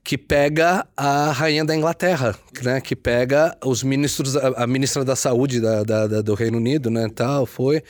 que 0.03 0.17
pega 0.17 0.87
a 0.97 1.31
rainha 1.31 1.65
da 1.65 1.77
Inglaterra, 1.77 2.35
né? 2.63 2.81
Que 2.81 2.97
pega 2.97 3.57
os 3.65 3.83
ministros, 3.83 4.37
a 4.37 4.67
ministra 4.67 5.05
da 5.05 5.15
saúde 5.15 5.61
da, 5.61 5.85
da, 5.85 6.07
da, 6.07 6.21
do 6.23 6.35
Reino 6.35 6.57
Unido, 6.57 6.91
né? 6.91 7.09
Tal, 7.15 7.47
foi. 7.47 7.83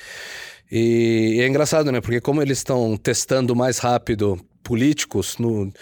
E, 0.70 1.37
e 1.37 1.41
é 1.41 1.49
engraçado, 1.49 1.91
né? 1.91 2.01
Porque 2.01 2.20
como 2.20 2.43
eles 2.43 2.59
estão 2.59 2.97
testando 2.97 3.55
mais 3.55 3.78
rápido 3.78 4.39
políticos 4.62 5.37
no 5.39 5.72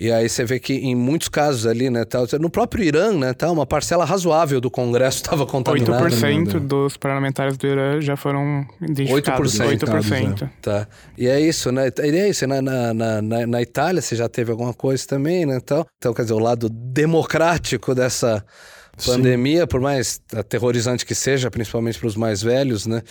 e 0.00 0.10
aí 0.10 0.30
você 0.30 0.46
vê 0.46 0.58
que 0.58 0.72
em 0.72 0.94
muitos 0.94 1.28
casos 1.28 1.66
ali, 1.66 1.90
né, 1.90 2.06
tá, 2.06 2.20
no 2.40 2.48
próprio 2.48 2.82
Irã, 2.82 3.12
né, 3.12 3.34
tá, 3.34 3.50
uma 3.50 3.66
parcela 3.66 4.02
razoável 4.02 4.58
do 4.58 4.70
Congresso 4.70 5.18
estava 5.22 5.44
contaminada. 5.44 6.08
8% 6.08 6.54
né? 6.54 6.60
dos 6.60 6.96
parlamentares 6.96 7.58
do 7.58 7.66
Irã 7.66 8.00
já 8.00 8.16
foram 8.16 8.66
identificados. 8.80 9.58
8%. 9.58 9.78
8%. 9.78 10.40
Né? 10.40 10.50
Tá. 10.62 10.88
E 11.18 11.28
é 11.28 11.38
isso, 11.38 11.70
né? 11.70 11.90
E 12.02 12.16
é 12.16 12.30
isso, 12.30 12.46
né? 12.46 12.62
na, 12.62 12.94
na, 12.94 13.20
na, 13.20 13.46
na 13.46 13.60
Itália 13.60 14.00
você 14.00 14.16
já 14.16 14.26
teve 14.26 14.50
alguma 14.50 14.72
coisa 14.72 15.06
também, 15.06 15.44
né, 15.44 15.60
tal. 15.60 15.86
Então, 15.98 16.14
quer 16.14 16.22
dizer, 16.22 16.32
o 16.32 16.38
lado 16.38 16.70
democrático 16.70 17.94
dessa 17.94 18.42
pandemia, 19.04 19.60
Sim. 19.60 19.66
por 19.66 19.82
mais 19.82 20.18
aterrorizante 20.34 21.04
que 21.04 21.14
seja, 21.14 21.50
principalmente 21.50 21.98
para 21.98 22.08
os 22.08 22.16
mais 22.16 22.42
velhos, 22.42 22.86
né? 22.86 23.02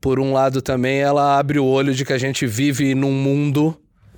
Por 0.00 0.20
um 0.20 0.32
lado 0.32 0.62
também 0.62 1.00
ela 1.00 1.36
abre 1.36 1.58
o 1.58 1.64
olho 1.64 1.92
de 1.92 2.04
que 2.04 2.12
a 2.12 2.18
gente 2.18 2.46
vive 2.46 2.94
num 2.94 3.10
mundo 3.10 3.76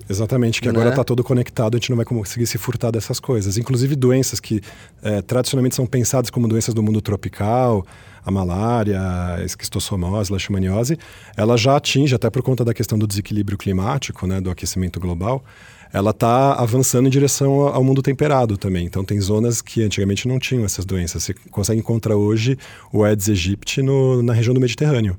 Exatamente, 0.09 0.61
que 0.61 0.69
agora 0.69 0.89
está 0.89 1.03
né? 1.03 1.05
todo 1.05 1.23
conectado, 1.23 1.77
a 1.77 1.79
gente 1.79 1.91
não 1.91 1.97
vai 1.97 2.05
conseguir 2.05 2.47
se 2.47 2.59
furtar 2.59 2.91
dessas 2.91 3.21
coisas. 3.21 3.57
Inclusive 3.57 3.95
doenças 3.95 4.41
que 4.41 4.61
é, 5.03 5.23
tradicionalmente 5.23 5.77
são 5.77 5.87
pensadas 5.87 6.31
como 6.31 6.49
doenças 6.49 6.75
do 6.75 6.83
mundo 6.83 7.01
tropical, 7.01 7.87
a 8.25 8.31
malária, 8.31 9.01
a 9.01 9.45
esquistossomose, 9.45 10.31
a 10.31 10.35
leishmaniose, 10.35 10.99
ela 11.37 11.57
já 11.57 11.77
atinge, 11.77 12.15
até 12.15 12.29
por 12.29 12.43
conta 12.43 12.65
da 12.65 12.75
questão 12.75 12.99
do 12.99 13.07
desequilíbrio 13.07 13.57
climático, 13.57 14.27
né, 14.27 14.41
do 14.41 14.51
aquecimento 14.51 15.01
global, 15.01 15.45
ela 15.93 16.11
está 16.11 16.55
avançando 16.55 17.07
em 17.07 17.11
direção 17.11 17.63
ao 17.63 17.83
mundo 17.83 18.03
temperado 18.03 18.57
também. 18.57 18.87
Então 18.87 19.05
tem 19.05 19.21
zonas 19.21 19.61
que 19.61 19.83
antigamente 19.83 20.29
não 20.29 20.39
tinham 20.39 20.65
essas 20.65 20.85
doenças. 20.85 21.25
Você 21.25 21.35
consegue 21.51 21.81
encontrar 21.81 22.17
hoje 22.17 22.57
o 22.93 23.03
Aedes 23.03 23.29
aegypti 23.29 23.83
no, 23.83 24.23
na 24.23 24.33
região 24.33 24.55
do 24.55 24.61
Mediterrâneo. 24.61 25.17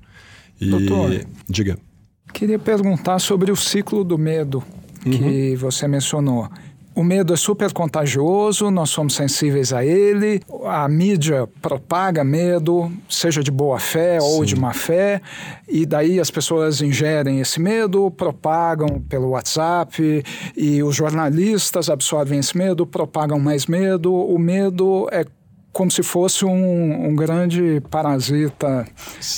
E... 0.59 0.69
Doutor, 0.69 1.25
diga. 1.49 1.77
Queria 2.33 2.59
perguntar 2.59 3.19
sobre 3.19 3.51
o 3.51 3.55
ciclo 3.55 4.03
do 4.03 4.17
medo 4.17 4.63
que 5.01 5.51
uhum. 5.51 5.57
você 5.57 5.87
mencionou. 5.87 6.47
O 6.93 7.05
medo 7.05 7.33
é 7.33 7.37
super 7.37 7.71
contagioso, 7.71 8.69
nós 8.69 8.89
somos 8.89 9.13
sensíveis 9.13 9.71
a 9.71 9.85
ele, 9.85 10.41
a 10.65 10.89
mídia 10.89 11.47
propaga 11.61 12.21
medo, 12.21 12.91
seja 13.07 13.41
de 13.41 13.49
boa 13.49 13.79
fé 13.79 14.19
Sim. 14.19 14.27
ou 14.27 14.43
de 14.43 14.57
má 14.57 14.73
fé, 14.73 15.21
e 15.69 15.85
daí 15.85 16.19
as 16.19 16.29
pessoas 16.29 16.81
ingerem 16.81 17.39
esse 17.39 17.61
medo, 17.61 18.11
propagam 18.11 19.01
pelo 19.07 19.29
WhatsApp, 19.29 20.21
e 20.55 20.83
os 20.83 20.93
jornalistas 20.93 21.89
absorvem 21.89 22.39
esse 22.39 22.57
medo, 22.57 22.85
propagam 22.85 23.39
mais 23.39 23.67
medo. 23.67 24.13
O 24.13 24.37
medo 24.37 25.07
é 25.13 25.25
como 25.71 25.89
se 25.89 26.03
fosse 26.03 26.45
um, 26.45 27.07
um 27.07 27.15
grande 27.15 27.81
parasita 27.89 28.85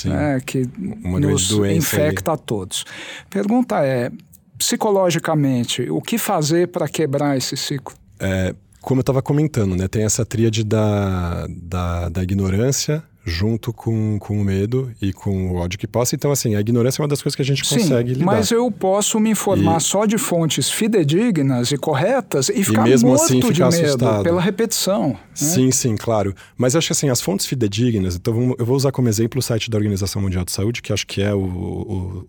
né, 0.04 0.40
que 0.44 0.68
Uma 1.02 1.20
nos 1.20 1.50
infecta 1.50 2.32
a 2.32 2.36
todos. 2.36 2.84
Pergunta 3.30 3.84
é: 3.84 4.10
psicologicamente, 4.58 5.88
o 5.90 6.00
que 6.00 6.18
fazer 6.18 6.68
para 6.68 6.88
quebrar 6.88 7.36
esse 7.36 7.56
ciclo? 7.56 7.94
É, 8.18 8.54
como 8.80 9.00
eu 9.00 9.02
estava 9.02 9.22
comentando, 9.22 9.76
né, 9.76 9.88
tem 9.88 10.04
essa 10.04 10.24
tríade 10.24 10.64
da, 10.64 11.46
da, 11.48 12.08
da 12.08 12.22
ignorância, 12.22 13.02
junto 13.24 13.72
com, 13.72 14.18
com 14.18 14.40
o 14.40 14.44
medo 14.44 14.92
e 15.00 15.12
com 15.12 15.50
o 15.50 15.56
ódio 15.56 15.78
que 15.78 15.86
possa. 15.86 16.14
Então, 16.14 16.30
assim, 16.30 16.54
a 16.54 16.60
ignorância 16.60 17.00
é 17.00 17.02
uma 17.02 17.08
das 17.08 17.22
coisas 17.22 17.34
que 17.34 17.42
a 17.42 17.44
gente 17.44 17.66
Sim, 17.66 17.78
consegue 17.78 18.12
lidar. 18.12 18.26
Mas 18.26 18.50
eu 18.50 18.70
posso 18.70 19.18
me 19.18 19.30
informar 19.30 19.78
e... 19.78 19.80
só 19.80 20.04
de 20.04 20.18
fontes 20.18 20.68
fidedignas 20.70 21.72
e 21.72 21.78
corretas 21.78 22.50
e 22.50 22.62
ficar 22.62 22.86
e 22.86 22.90
mesmo 22.90 23.08
morto 23.08 23.24
assim, 23.24 23.40
de 23.40 23.46
ficar 23.46 23.70
medo 23.70 23.86
assustado. 23.86 24.22
pela 24.22 24.40
repetição. 24.40 25.08
Né? 25.08 25.18
Sim, 25.34 25.70
sim, 25.70 25.96
claro. 25.96 26.34
Mas 26.56 26.76
acho 26.76 26.88
que 26.88 26.92
assim, 26.92 27.08
as 27.08 27.20
fontes 27.20 27.46
fidedignas, 27.46 28.16
então 28.16 28.54
eu 28.58 28.66
vou 28.66 28.76
usar 28.76 28.92
como 28.92 29.08
exemplo 29.08 29.38
o 29.38 29.42
site 29.42 29.70
da 29.70 29.78
Organização 29.78 30.20
Mundial 30.20 30.44
de 30.44 30.52
Saúde, 30.52 30.82
que 30.82 30.92
acho 30.92 31.06
que 31.06 31.22
é 31.22 31.34
o, 31.34 31.40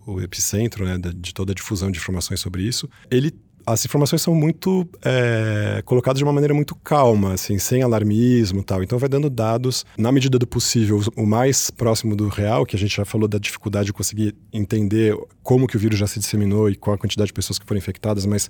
o, 0.06 0.14
o 0.14 0.22
epicentro 0.22 0.86
né, 0.86 0.98
de 1.14 1.34
toda 1.34 1.52
a 1.52 1.54
difusão 1.54 1.90
de 1.90 1.98
informações 1.98 2.40
sobre 2.40 2.62
isso. 2.62 2.88
Ele 3.10 3.32
as 3.66 3.84
informações 3.84 4.22
são 4.22 4.32
muito 4.32 4.88
é, 5.04 5.82
colocadas 5.84 6.18
de 6.18 6.24
uma 6.24 6.32
maneira 6.32 6.54
muito 6.54 6.76
calma, 6.76 7.32
assim, 7.32 7.58
sem 7.58 7.82
alarmismo 7.82 8.62
tal. 8.62 8.80
Então 8.80 8.96
vai 8.96 9.08
dando 9.08 9.28
dados, 9.28 9.84
na 9.98 10.12
medida 10.12 10.38
do 10.38 10.46
possível, 10.46 11.02
o 11.16 11.26
mais 11.26 11.68
próximo 11.68 12.14
do 12.14 12.28
real, 12.28 12.64
que 12.64 12.76
a 12.76 12.78
gente 12.78 12.94
já 12.94 13.04
falou 13.04 13.26
da 13.26 13.38
dificuldade 13.38 13.86
de 13.86 13.92
conseguir 13.92 14.36
entender 14.52 15.18
como 15.42 15.66
que 15.66 15.76
o 15.76 15.80
vírus 15.80 15.98
já 15.98 16.06
se 16.06 16.20
disseminou 16.20 16.70
e 16.70 16.76
qual 16.76 16.94
a 16.94 16.98
quantidade 16.98 17.26
de 17.26 17.32
pessoas 17.32 17.58
que 17.58 17.66
foram 17.66 17.78
infectadas, 17.78 18.24
mas 18.24 18.48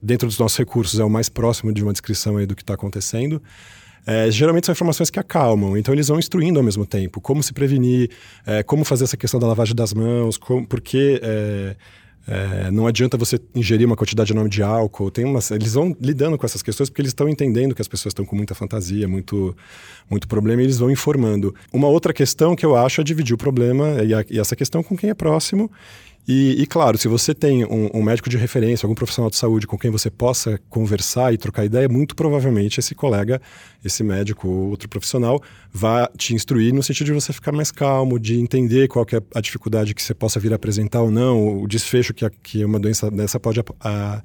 dentro 0.00 0.28
dos 0.28 0.38
nossos 0.38 0.56
recursos 0.56 1.00
é 1.00 1.04
o 1.04 1.10
mais 1.10 1.28
próximo 1.28 1.72
de 1.72 1.82
uma 1.82 1.92
descrição 1.92 2.36
aí 2.36 2.46
do 2.46 2.54
que 2.54 2.62
está 2.62 2.74
acontecendo. 2.74 3.42
É, 4.06 4.30
geralmente 4.30 4.66
são 4.66 4.72
informações 4.72 5.10
que 5.10 5.18
acalmam, 5.18 5.76
então 5.76 5.92
eles 5.92 6.06
vão 6.06 6.20
instruindo 6.20 6.60
ao 6.60 6.64
mesmo 6.64 6.86
tempo 6.86 7.20
como 7.20 7.42
se 7.42 7.52
prevenir, 7.52 8.10
é, 8.46 8.62
como 8.62 8.84
fazer 8.84 9.02
essa 9.02 9.16
questão 9.16 9.40
da 9.40 9.48
lavagem 9.48 9.74
das 9.74 9.92
mãos, 9.92 10.38
como, 10.38 10.64
porque 10.64 11.20
é, 11.20 11.74
é, 12.28 12.70
não 12.70 12.86
adianta 12.86 13.16
você 13.16 13.38
ingerir 13.54 13.86
uma 13.86 13.96
quantidade 13.96 14.32
enorme 14.32 14.50
de 14.50 14.62
álcool. 14.62 15.10
Tem 15.10 15.24
umas, 15.24 15.50
eles 15.50 15.74
vão 15.74 15.96
lidando 16.00 16.36
com 16.36 16.44
essas 16.44 16.62
questões 16.62 16.90
porque 16.90 17.00
eles 17.00 17.10
estão 17.10 17.28
entendendo 17.28 17.74
que 17.74 17.80
as 17.80 17.88
pessoas 17.88 18.10
estão 18.10 18.24
com 18.24 18.34
muita 18.34 18.54
fantasia, 18.54 19.06
muito, 19.06 19.56
muito 20.10 20.26
problema, 20.26 20.60
e 20.60 20.64
eles 20.64 20.78
vão 20.78 20.90
informando. 20.90 21.54
Uma 21.72 21.86
outra 21.86 22.12
questão 22.12 22.56
que 22.56 22.66
eu 22.66 22.76
acho 22.76 23.00
é 23.00 23.04
dividir 23.04 23.34
o 23.34 23.38
problema 23.38 24.02
e, 24.02 24.12
a, 24.12 24.24
e 24.28 24.40
essa 24.40 24.56
questão 24.56 24.82
com 24.82 24.96
quem 24.96 25.10
é 25.10 25.14
próximo 25.14 25.70
e, 26.28 26.60
e, 26.60 26.66
claro, 26.66 26.98
se 26.98 27.06
você 27.06 27.32
tem 27.32 27.64
um, 27.64 27.88
um, 27.94 28.02
médico 28.02 28.28
de 28.28 28.36
referência, 28.36 28.84
algum 28.84 28.96
profissional 28.96 29.30
de 29.30 29.36
saúde 29.36 29.64
com 29.64 29.78
quem 29.78 29.92
você 29.92 30.10
possa 30.10 30.58
conversar 30.68 31.32
e 31.32 31.38
trocar 31.38 31.64
ideia, 31.64 31.88
muito 31.88 32.16
provavelmente 32.16 32.80
esse 32.80 32.96
colega, 32.96 33.40
esse 33.84 34.02
médico 34.02 34.48
ou 34.48 34.70
outro 34.70 34.88
profissional, 34.88 35.40
vai 35.72 36.08
te 36.16 36.34
instruir 36.34 36.74
no 36.74 36.82
sentido 36.82 37.06
de 37.06 37.12
você 37.12 37.32
ficar 37.32 37.52
mais 37.52 37.70
calmo, 37.70 38.18
de 38.18 38.40
entender 38.40 38.88
qual 38.88 39.06
é 39.12 39.38
a 39.38 39.40
dificuldade 39.40 39.94
que 39.94 40.02
você 40.02 40.14
possa 40.14 40.40
vir 40.40 40.52
a 40.52 40.56
apresentar 40.56 41.00
ou 41.00 41.12
não, 41.12 41.62
o 41.62 41.68
desfecho 41.68 42.12
que, 42.12 42.28
que 42.42 42.64
uma 42.64 42.80
doença 42.80 43.08
dessa 43.08 43.38
pode, 43.38 43.60
a, 43.80 44.20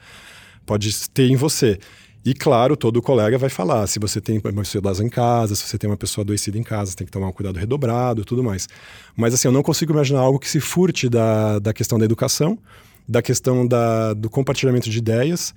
pode 0.65 1.09
ter 1.11 1.29
em 1.29 1.35
você. 1.35 1.77
E 2.23 2.35
claro, 2.35 2.77
todo 2.77 3.01
colega 3.01 3.37
vai 3.37 3.49
falar, 3.49 3.87
se 3.87 3.97
você 3.97 4.21
tem 4.21 4.39
uma 4.43 4.61
pessoa 4.63 5.03
em 5.03 5.09
casa, 5.09 5.55
se 5.55 5.63
você 5.63 5.77
tem 5.77 5.89
uma 5.89 5.97
pessoa 5.97 6.23
adoecida 6.23 6.57
em 6.57 6.63
casa, 6.63 6.95
tem 6.95 7.05
que 7.05 7.11
tomar 7.11 7.27
um 7.27 7.31
cuidado 7.31 7.57
redobrado, 7.57 8.23
tudo 8.23 8.43
mais. 8.43 8.69
Mas 9.15 9.33
assim, 9.33 9.47
eu 9.47 9.51
não 9.51 9.63
consigo 9.63 9.91
imaginar 9.91 10.19
algo 10.19 10.37
que 10.37 10.47
se 10.47 10.59
furte 10.59 11.09
da, 11.09 11.57
da 11.57 11.73
questão 11.73 11.97
da 11.97 12.05
educação, 12.05 12.59
da 13.07 13.23
questão 13.23 13.65
da, 13.65 14.13
do 14.13 14.29
compartilhamento 14.29 14.87
de 14.87 14.97
ideias, 14.99 15.53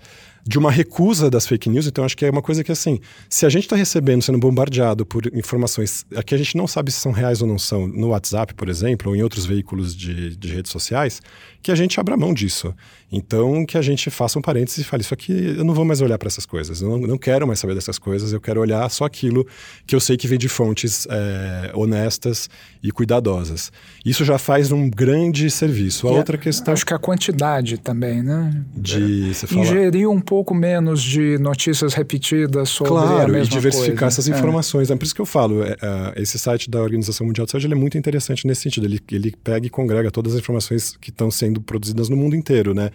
de 0.47 0.59
uma 0.59 0.71
recusa 0.71 1.31
das 1.31 1.47
fake 1.47 1.71
news. 1.71 1.87
Então, 1.87 2.05
acho 2.05 2.17
que 2.17 2.25
é 2.25 2.31
uma 2.31 2.43
coisa 2.43 2.63
que, 2.63 2.71
assim, 2.71 3.01
se 3.29 3.47
a 3.47 3.49
gente 3.49 3.65
está 3.65 3.77
recebendo, 3.77 4.23
sendo 4.23 4.39
bombardeado 4.39 5.07
por 5.07 5.27
informações 5.35 6.05
que 6.27 6.35
a 6.35 6.39
gente 6.39 6.57
não 6.57 6.67
sabe 6.67 6.93
se 6.93 7.01
são 7.01 7.13
reais 7.13 7.41
ou 7.41 7.49
não 7.49 7.59
são, 7.59 7.87
no 7.87 8.09
WhatsApp, 8.09 8.55
por 8.55 8.69
exemplo, 8.69 9.11
ou 9.11 9.17
em 9.17 9.23
outros 9.23 9.47
veículos 9.47 9.97
de, 9.97 10.37
de 10.37 10.55
redes 10.55 10.71
sociais, 10.71 11.23
que 11.63 11.73
a 11.73 11.75
gente 11.75 11.99
abra 11.99 12.17
mão 12.17 12.35
disso. 12.35 12.75
Então, 13.11 13.65
que 13.65 13.79
a 13.79 13.83
gente 13.83 14.11
faça 14.11 14.39
um 14.39 14.43
parênteses 14.43 14.79
e 14.81 14.85
fale: 14.85 15.03
Isso 15.03 15.15
aqui, 15.15 15.33
eu 15.57 15.65
não 15.65 15.73
vou 15.73 15.85
mais 15.85 16.01
olhar 16.01 16.19
para 16.19 16.27
essas 16.27 16.45
coisas, 16.45 16.83
eu 16.83 16.89
não, 16.89 16.99
não, 16.99 17.19
quero 17.19 17.47
mais 17.47 17.61
saber 17.61 17.75
dessas 17.75 17.99
coisas, 17.99 18.33
eu 18.33 18.41
quero 18.41 18.61
olhar 18.61 18.89
só 18.91 19.05
aquilo 19.05 19.47
que 19.87 19.95
eu 19.95 20.01
sei 20.01 20.17
que 20.17 20.27
vem 20.27 20.39
de 20.39 20.49
fontes 20.49 21.07
é, 21.09 21.71
honestas 21.75 22.51
e 22.83 22.91
cuidadosas. 22.91 23.71
Isso 24.05 24.25
já 24.25 24.37
faz 24.37 24.73
um 24.73 24.91
grande 24.91 25.49
serviço. 25.49 26.09
A 26.09 26.13
e 26.13 26.17
outra 26.17 26.37
questão. 26.37 26.75
Acho 26.75 26.85
que 26.85 26.93
a 26.93 26.99
quantidade 26.99 27.79
também, 27.79 28.23
né? 28.23 28.65
De. 28.77 29.33
Você. 29.33 29.55
Ingerir 29.55 30.11
um 30.11 30.21
pouco 30.21 30.34
menos 30.55 31.03
de 31.03 31.39
notícias 31.39 31.95
repetidas 31.95 32.71
sobre 32.71 32.93
claro, 32.93 33.25
a 33.25 33.29
mesma 33.29 33.45
e 33.45 33.49
diversificar 33.49 33.99
coisa. 33.99 34.07
essas 34.07 34.29
é. 34.29 34.37
informações. 34.37 34.91
É. 34.91 34.95
é 34.95 34.97
por 34.97 35.05
isso 35.05 35.15
que 35.15 35.21
eu 35.21 35.27
falo, 35.27 35.63
é, 35.63 35.77
é, 35.81 36.23
esse 36.23 36.39
site 36.39 36.71
da 36.71 36.81
Organização 36.81 37.27
Mundial 37.27 37.45
de 37.45 37.53
Saúde 37.53 37.71
é 37.71 37.75
muito 37.75 37.99
interessante 37.99 38.47
nesse 38.47 38.63
sentido. 38.63 38.87
Ele, 38.87 39.01
ele 39.13 39.35
pega 39.45 39.67
e 39.67 39.71
congrega 39.71 40.11
todas 40.11 40.35
as 40.35 40.41
informações 40.41 40.97
que 40.97 41.11
estão 41.11 41.31
sendo 41.31 41.61
produzidas 41.61 42.09
no 42.09 42.17
mundo 42.17 42.35
inteiro, 42.35 42.75
né? 42.75 42.91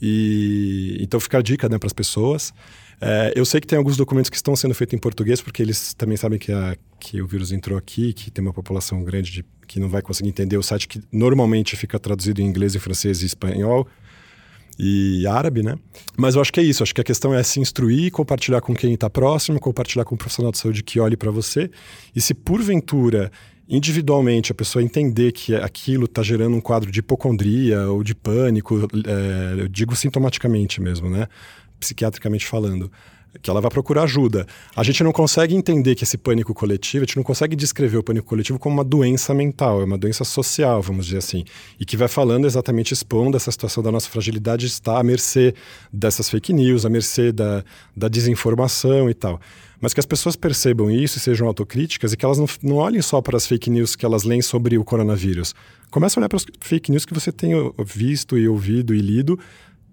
E 0.00 0.98
então 1.00 1.20
fica 1.20 1.38
a 1.38 1.42
dica 1.42 1.68
né, 1.68 1.78
para 1.78 1.86
as 1.86 1.92
pessoas. 1.92 2.52
É, 3.00 3.32
eu 3.36 3.44
sei 3.44 3.60
que 3.60 3.66
tem 3.66 3.76
alguns 3.76 3.96
documentos 3.96 4.30
que 4.30 4.36
estão 4.36 4.56
sendo 4.56 4.74
feitos 4.74 4.94
em 4.94 4.98
português, 4.98 5.40
porque 5.40 5.62
eles 5.62 5.94
também 5.94 6.16
sabem 6.16 6.38
que, 6.38 6.52
a, 6.52 6.76
que 6.98 7.20
o 7.20 7.26
vírus 7.26 7.52
entrou 7.52 7.76
aqui, 7.76 8.12
que 8.12 8.30
tem 8.30 8.42
uma 8.42 8.52
população 8.52 9.02
grande 9.04 9.30
de, 9.30 9.44
que 9.66 9.78
não 9.78 9.88
vai 9.88 10.00
conseguir 10.02 10.28
entender 10.28 10.56
o 10.56 10.62
site 10.62 10.88
que 10.88 11.00
normalmente 11.12 11.76
fica 11.76 11.98
traduzido 11.98 12.40
em 12.40 12.46
inglês, 12.46 12.74
em 12.74 12.78
francês 12.78 13.22
e 13.22 13.26
espanhol 13.26 13.86
e 14.78 15.26
árabe, 15.26 15.62
né? 15.62 15.76
Mas 16.16 16.34
eu 16.34 16.40
acho 16.40 16.52
que 16.52 16.60
é 16.60 16.62
isso. 16.62 16.82
Acho 16.82 16.94
que 16.94 17.00
a 17.00 17.04
questão 17.04 17.34
é 17.34 17.42
se 17.42 17.60
instruir, 17.60 18.10
compartilhar 18.10 18.60
com 18.60 18.74
quem 18.74 18.94
está 18.94 19.08
próximo, 19.08 19.60
compartilhar 19.60 20.04
com 20.04 20.14
um 20.14 20.18
profissional 20.18 20.52
de 20.52 20.58
saúde 20.58 20.82
que 20.82 20.98
olhe 21.00 21.16
para 21.16 21.30
você. 21.30 21.70
E 22.14 22.20
se 22.20 22.34
porventura 22.34 23.30
individualmente 23.68 24.52
a 24.52 24.54
pessoa 24.54 24.82
entender 24.82 25.32
que 25.32 25.54
aquilo 25.54 26.04
está 26.04 26.22
gerando 26.22 26.56
um 26.56 26.60
quadro 26.60 26.90
de 26.90 27.00
hipocondria 27.00 27.88
ou 27.88 28.02
de 28.02 28.14
pânico, 28.14 28.88
é, 29.06 29.62
eu 29.62 29.68
digo 29.68 29.96
sintomaticamente 29.96 30.80
mesmo, 30.80 31.08
né? 31.08 31.28
Psiquiatricamente 31.80 32.46
falando 32.46 32.90
que 33.42 33.50
ela 33.50 33.60
vai 33.60 33.70
procurar 33.70 34.04
ajuda. 34.04 34.46
A 34.74 34.82
gente 34.82 35.02
não 35.02 35.12
consegue 35.12 35.54
entender 35.54 35.94
que 35.94 36.04
esse 36.04 36.16
pânico 36.16 36.54
coletivo, 36.54 37.04
a 37.04 37.06
gente 37.06 37.16
não 37.16 37.22
consegue 37.22 37.56
descrever 37.56 37.98
o 37.98 38.02
pânico 38.02 38.26
coletivo 38.26 38.58
como 38.58 38.76
uma 38.76 38.84
doença 38.84 39.34
mental, 39.34 39.80
é 39.80 39.84
uma 39.84 39.98
doença 39.98 40.24
social, 40.24 40.80
vamos 40.82 41.06
dizer 41.06 41.18
assim, 41.18 41.44
e 41.78 41.84
que 41.84 41.96
vai 41.96 42.08
falando 42.08 42.46
exatamente 42.46 42.92
expondo 42.92 43.36
essa 43.36 43.50
situação 43.50 43.82
da 43.82 43.90
nossa 43.90 44.08
fragilidade 44.08 44.66
está 44.66 44.98
à 44.98 45.02
mercê 45.02 45.54
dessas 45.92 46.28
fake 46.30 46.52
news, 46.52 46.84
à 46.84 46.90
mercê 46.90 47.32
da, 47.32 47.64
da 47.96 48.08
desinformação 48.08 49.08
e 49.10 49.14
tal. 49.14 49.40
Mas 49.80 49.92
que 49.92 50.00
as 50.00 50.06
pessoas 50.06 50.34
percebam 50.34 50.90
isso 50.90 51.18
e 51.18 51.20
sejam 51.20 51.46
autocríticas 51.46 52.12
e 52.12 52.16
que 52.16 52.24
elas 52.24 52.38
não, 52.38 52.46
não 52.62 52.76
olhem 52.76 53.02
só 53.02 53.20
para 53.20 53.36
as 53.36 53.46
fake 53.46 53.68
news 53.68 53.94
que 53.94 54.06
elas 54.06 54.22
leem 54.22 54.40
sobre 54.40 54.78
o 54.78 54.84
coronavírus. 54.84 55.54
Comece 55.90 56.18
a 56.18 56.20
olhar 56.20 56.28
para 56.28 56.38
as 56.38 56.46
fake 56.60 56.90
news 56.90 57.04
que 57.04 57.12
você 57.12 57.30
tem 57.30 57.52
visto 57.84 58.38
e 58.38 58.48
ouvido 58.48 58.94
e 58.94 58.98
lido 59.00 59.38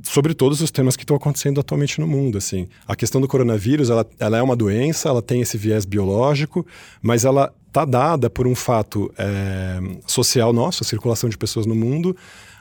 sobre 0.03 0.33
todos 0.33 0.61
os 0.61 0.71
temas 0.71 0.95
que 0.95 1.03
estão 1.03 1.15
acontecendo 1.15 1.59
atualmente 1.59 1.99
no 1.99 2.07
mundo. 2.07 2.37
Assim, 2.37 2.67
a 2.87 2.95
questão 2.95 3.21
do 3.21 3.27
coronavírus, 3.27 3.89
ela, 3.89 4.05
ela 4.19 4.37
é 4.37 4.41
uma 4.41 4.55
doença, 4.55 5.09
ela 5.09 5.21
tem 5.21 5.41
esse 5.41 5.57
viés 5.57 5.85
biológico, 5.85 6.65
mas 7.01 7.25
ela 7.25 7.53
está 7.67 7.85
dada 7.85 8.29
por 8.29 8.47
um 8.47 8.55
fato 8.55 9.11
é, 9.17 9.79
social 10.05 10.51
nosso, 10.51 10.83
a 10.83 10.85
circulação 10.85 11.29
de 11.29 11.37
pessoas 11.37 11.65
no 11.65 11.73
mundo, 11.73 12.15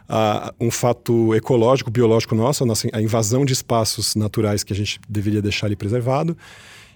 a, 0.09 0.53
um 0.61 0.71
fato 0.71 1.35
ecológico, 1.35 1.91
biológico 1.91 2.35
nosso, 2.35 2.63
a, 2.63 2.67
nossa, 2.67 2.89
a 2.93 3.03
invasão 3.03 3.45
de 3.45 3.53
espaços 3.53 4.15
naturais 4.15 4.63
que 4.63 4.73
a 4.73 4.77
gente 4.77 5.01
deveria 5.09 5.43
deixar 5.43 5.67
ali 5.67 5.77
preservado. 5.77 6.37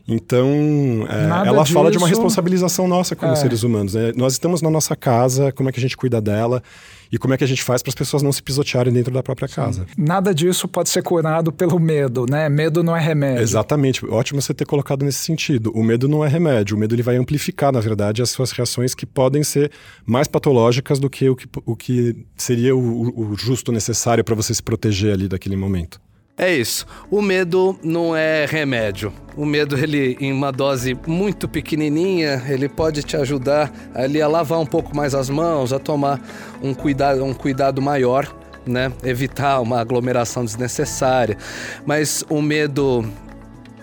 Então, 0.07 1.07
é, 1.09 1.49
ela 1.49 1.63
disso... 1.63 1.73
fala 1.73 1.91
de 1.91 1.97
uma 1.97 2.07
responsabilização 2.07 2.87
nossa 2.87 3.17
como 3.17 3.33
é. 3.33 3.37
seres 3.37 3.63
humanos. 3.63 3.95
Né? 3.95 4.13
Nós 4.15 4.35
estamos 4.35 4.61
na 4.61 4.71
nossa 4.71 4.95
casa, 4.95 5.51
como 5.53 5.69
é 5.69 5.73
que 5.73 5.81
a 5.81 5.83
gente 5.83 5.97
cuida 5.97 6.21
dela 6.21 6.63
e 7.11 7.19
como 7.19 7.33
é 7.33 7.39
que 7.39 7.45
a 7.45 7.47
gente 7.47 7.63
faz 7.63 7.83
para 7.83 7.91
as 7.91 7.95
pessoas 7.95 8.23
não 8.23 8.33
se 8.33 8.43
pisotearem 8.43 8.93
dentro 8.93 9.13
da 9.13 9.23
própria 9.23 9.49
casa. 9.49 9.87
Nada 9.97 10.35
disso 10.35 10.67
pode 10.67 10.89
ser 10.89 11.03
curado 11.03 11.53
pelo 11.53 11.79
medo, 11.79 12.27
né? 12.29 12.49
Medo 12.49 12.83
não 12.83 12.97
é 12.97 13.01
remédio. 13.01 13.43
Exatamente. 13.43 14.05
Ótimo 14.05 14.43
você 14.43 14.53
ter 14.53 14.67
colocado 14.67 15.05
nesse 15.05 15.19
sentido. 15.19 15.71
O 15.75 15.83
medo 15.83 16.09
não 16.09 16.25
é 16.25 16.29
remédio. 16.29 16.77
O 16.77 16.81
medo 16.81 16.95
ele 16.95 17.03
vai 17.03 17.17
amplificar, 17.17 17.73
na 17.73 17.81
verdade, 17.81 18.21
as 18.21 18.31
suas 18.31 18.51
reações 18.51 18.95
que 18.95 19.07
podem 19.07 19.45
ser 19.45 19.71
mais 20.05 20.27
patológicas 20.27 20.99
do 20.99 21.09
que 21.09 21.29
o 21.29 21.37
que, 21.37 21.47
o 21.65 21.77
que 21.77 22.27
seria 22.37 22.75
o, 22.75 23.31
o 23.31 23.37
justo 23.37 23.71
necessário 23.71 24.25
para 24.25 24.35
você 24.35 24.53
se 24.53 24.63
proteger 24.63 25.13
ali 25.13 25.29
daquele 25.29 25.57
momento. 25.57 26.01
É 26.37 26.53
isso. 26.53 26.85
O 27.11 27.23
medo 27.23 27.79
não 27.83 28.15
é 28.17 28.45
remédio. 28.45 29.13
O 29.37 29.47
medo, 29.47 29.77
ele, 29.77 30.17
em 30.21 30.33
uma 30.33 30.51
dose 30.51 30.97
muito 31.07 31.49
pequenininha, 31.49 32.43
ele 32.49 32.69
pode 32.69 33.03
te 33.03 33.17
ajudar 33.17 33.73
ali 33.95 34.21
a 34.21 34.27
lavar 34.27 34.59
um 34.59 34.67
pouco 34.67 34.97
mais 34.97 35.15
as 35.15 35.31
mãos, 35.31 35.73
a 35.73 35.79
tomar 35.79 36.21
um 36.63 36.75
cuidado, 36.75 37.25
um 37.25 37.35
cuidado 37.35 37.81
maior 37.81 38.29
né? 38.67 38.93
Evitar 39.03 39.61
uma 39.61 39.81
aglomeração 39.81 40.45
desnecessária. 40.45 41.37
Mas 41.85 42.25
o 42.29 42.41
medo 42.41 43.05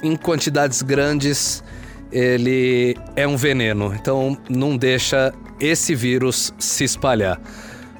em 0.03 0.15
quantidades 0.15 0.81
grandes, 0.81 1.63
ele 2.11 2.95
é 3.15 3.27
um 3.27 3.37
veneno. 3.37 3.93
Então 3.93 4.37
não 4.49 4.75
deixa 4.75 5.33
esse 5.59 5.93
vírus 5.93 6.53
se 6.57 6.83
espalhar. 6.83 7.39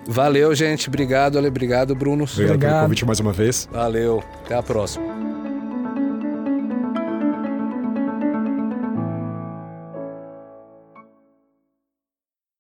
Valeu, 0.07 0.53
gente. 0.55 0.87
Obrigado, 0.87 1.37
Ale. 1.37 1.47
Obrigado, 1.47 1.95
Bruno. 1.95 2.23
Obrigado, 2.23 2.45
Obrigado. 2.55 2.71
pelo 2.71 2.83
convite 2.83 3.05
mais 3.05 3.19
uma 3.19 3.31
vez. 3.33 3.67
Valeu. 3.71 4.23
Até 4.45 4.55
a 4.55 4.63
próxima. 4.63 5.10